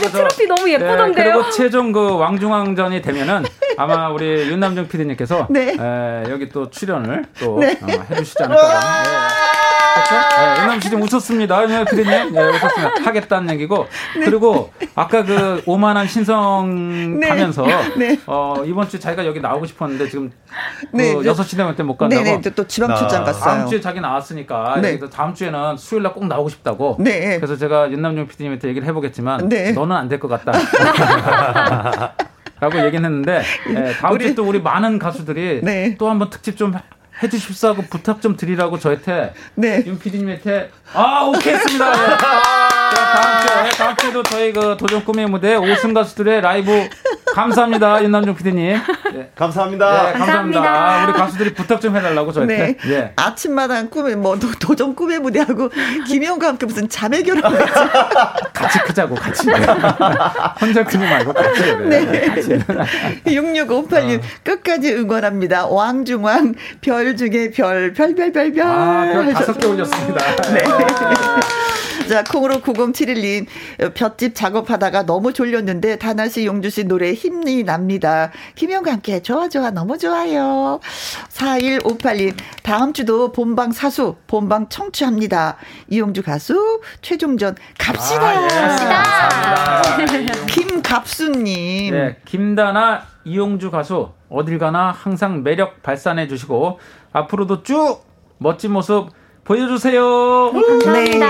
[0.00, 1.24] 그리고 트로피 너무 예쁘던데요.
[1.24, 3.44] 네, 그리고 최종 그 왕중왕전이 되면은
[3.76, 5.74] 아마 우리 윤남정 PD님께서 네.
[5.78, 7.78] 에, 여기 또 출연을 또 네.
[7.82, 8.80] 어, 해주시지 않을까.
[9.94, 10.14] 그렇죠?
[10.38, 11.62] 네, 은남 씨 좀 웃었습니다.
[11.62, 12.32] 윤남 PD님.
[12.32, 12.94] 네, 웃었습니다.
[13.04, 13.86] 하겠다는 얘기고.
[14.18, 14.24] 네.
[14.24, 17.28] 그리고 아까 그 오만한 신성 네.
[17.28, 17.64] 가면서
[17.96, 18.18] 네.
[18.26, 20.30] 어, 이번 주에 자기가 여기 나오고 싶었는데 지금
[20.92, 21.14] 네.
[21.14, 22.22] 그 6시 되면 못 간다고.
[22.22, 22.50] 네, 네.
[22.50, 23.42] 또 지방 출장 갔어요.
[23.44, 24.98] 다음 주에 자기 나왔으니까 네.
[25.10, 26.96] 다음 주에는 수요일 날 꼭 나오고 싶다고.
[26.98, 27.36] 네.
[27.36, 29.72] 그래서 제가 윤남정 PD님한테 얘기를 해보겠지만 네.
[29.72, 30.52] 너는 안 될 것 같다.
[32.58, 35.94] 라고 얘기는 했는데 네, 다음 우리, 주에 또 우리 많은 가수들이 네.
[35.98, 36.72] 또 한번 특집 좀
[37.22, 39.82] 해주십사 하고 부탁 좀 드리라고 저한테 네.
[39.86, 41.92] 윤 PD님한테 아 오케이 했습니다.
[41.92, 42.16] 네.
[42.18, 46.88] 다음 주에 다음 주에도 저희 그 도전 꿈의 무대 오승 가수들의 라이브
[47.36, 48.80] 감사합니다 윤남중 PD님.
[49.12, 49.30] 네.
[49.34, 49.90] 감사합니다.
[49.92, 50.62] 네, 감사합니다.
[50.62, 51.04] 감사합니다.
[51.04, 52.56] 우리 가수들이 부탁 좀 해달라고 저한테.
[52.56, 52.76] 네.
[52.88, 53.12] 네.
[53.14, 55.70] 아침마당 꿈에 뭐 도, 도전 꿈의 무대하고
[56.06, 57.42] 김영과 함께 무슨 자매 결혼
[58.54, 59.50] 같이 크자고 같이.
[60.60, 61.76] 혼자 크지 말고 같이.
[61.88, 62.04] 네.
[62.06, 62.26] 네.
[62.26, 62.48] 같이.
[63.26, 64.22] 6658님 어.
[64.42, 65.66] 끝까지 응원합니다.
[65.66, 68.66] 왕중왕 별별 중에 별, 별, 별, 별, 별.
[68.66, 70.24] 아, 별 다섯 개 올렸습니다.
[70.54, 70.60] 네.
[72.08, 73.46] 자, 콩으로 9071님,
[73.94, 78.30] 볏집 작업하다가 너무 졸렸는데, 다나 씨, 용주 씨 노래 힘이 납니다.
[78.54, 80.80] 김영과 함께, 좋아, 좋아, 너무 좋아요.
[81.30, 85.56] 4158님, 다음 주도 본방 사수, 본방 청취합니다.
[85.88, 88.28] 이용주 가수, 최종전, 갑시다.
[88.28, 88.48] 아, 예.
[88.48, 90.46] 갑시다.
[90.46, 91.92] 김갑수 님.
[91.92, 96.78] 네, 김다나, 이용주 가수, 어딜 가나 항상 매력 발산해 주시고
[97.12, 98.04] 앞으로도 쭉
[98.38, 99.10] 멋진 모습
[99.46, 100.52] 보여주세요.
[100.92, 101.20] 네.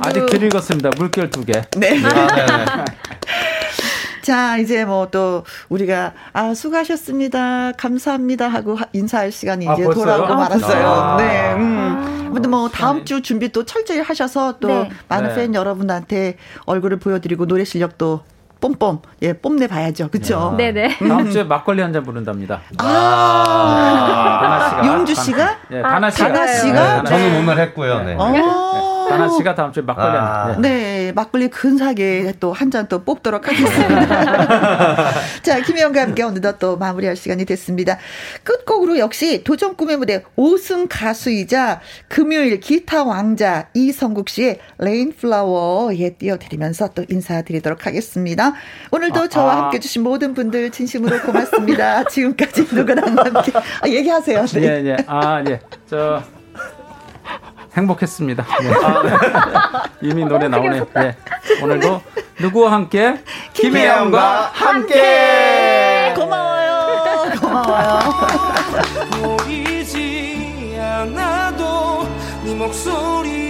[0.00, 0.90] 아직 덜 읽었습니다.
[0.96, 1.52] 물결 두 개.
[1.76, 1.90] 네.
[2.00, 2.06] 네.
[2.06, 2.84] 아, 네, 네.
[4.22, 7.72] 자, 이제 뭐 또 우리가 아, 수고하셨습니다.
[7.72, 10.86] 감사합니다 하고 인사할 시간이 아, 이제 돌아오고 아, 말았어요.
[10.88, 11.52] 아, 네.
[11.54, 12.30] 음.
[12.32, 14.90] 근데 뭐 다음 주 준비 또 철저히 하셔서 또 네.
[15.08, 15.34] 많은 네.
[15.34, 18.22] 팬 여러분한테 얼굴을 보여드리고 노래 실력도
[18.64, 20.08] 뽐뽐 예 뽐내 봐야죠.
[20.08, 20.54] 그렇죠?
[20.56, 20.96] 네네.
[20.98, 22.60] 다음 주에 막걸리 한 잔 부른답니다.
[22.78, 25.58] 아, 아~ 용주 씨가?
[25.70, 26.32] 예, 다나 씨가.
[26.32, 27.02] 다나 씨가?
[27.02, 27.98] 네, 저는 오늘 했고요.
[28.02, 28.14] 네.
[28.14, 28.16] 네.
[29.18, 30.62] 다나 씨가 다음 주에 막걸리 아~ 한 잔.
[30.62, 35.12] 네, 막걸리 근사하게 또 한 잔 또 뽑도록 하겠습니다.
[35.42, 37.98] 자, 김영과 함께 어느덧 또 마무리할 시간이 됐습니다.
[38.42, 46.10] 끝곡으로 역시 도전 꿈의 무대 5승 가수이자 금요일 기타 왕자 이성국 씨의 Rain Flower 예
[46.10, 48.52] 띄워드리면서 또 인사드리도록 하겠습니다.
[48.90, 49.62] 오늘도 아, 저와 아.
[49.64, 52.04] 함께 해주신 모든 분들 진심으로 고맙습니다.
[52.10, 54.46] 지금까지 누구랑 함께 아, 얘기하세요.
[54.46, 54.62] 네.
[54.62, 54.96] 예, 예.
[55.06, 55.60] 아, 예.
[55.88, 56.22] 저
[57.76, 58.44] 행복했습니다.
[58.62, 58.72] 네.
[58.84, 59.10] 아, 네.
[60.08, 60.86] 이미 노래 나오네요.
[60.94, 61.16] 네.
[61.62, 62.02] 오늘도
[62.40, 63.16] 누구와 함께
[63.52, 66.12] 김혜영과 함께.
[66.16, 67.32] 고마워요.
[67.40, 67.98] 고마워요.
[69.44, 72.08] 보이지 않아도
[72.44, 73.43] 네 목소리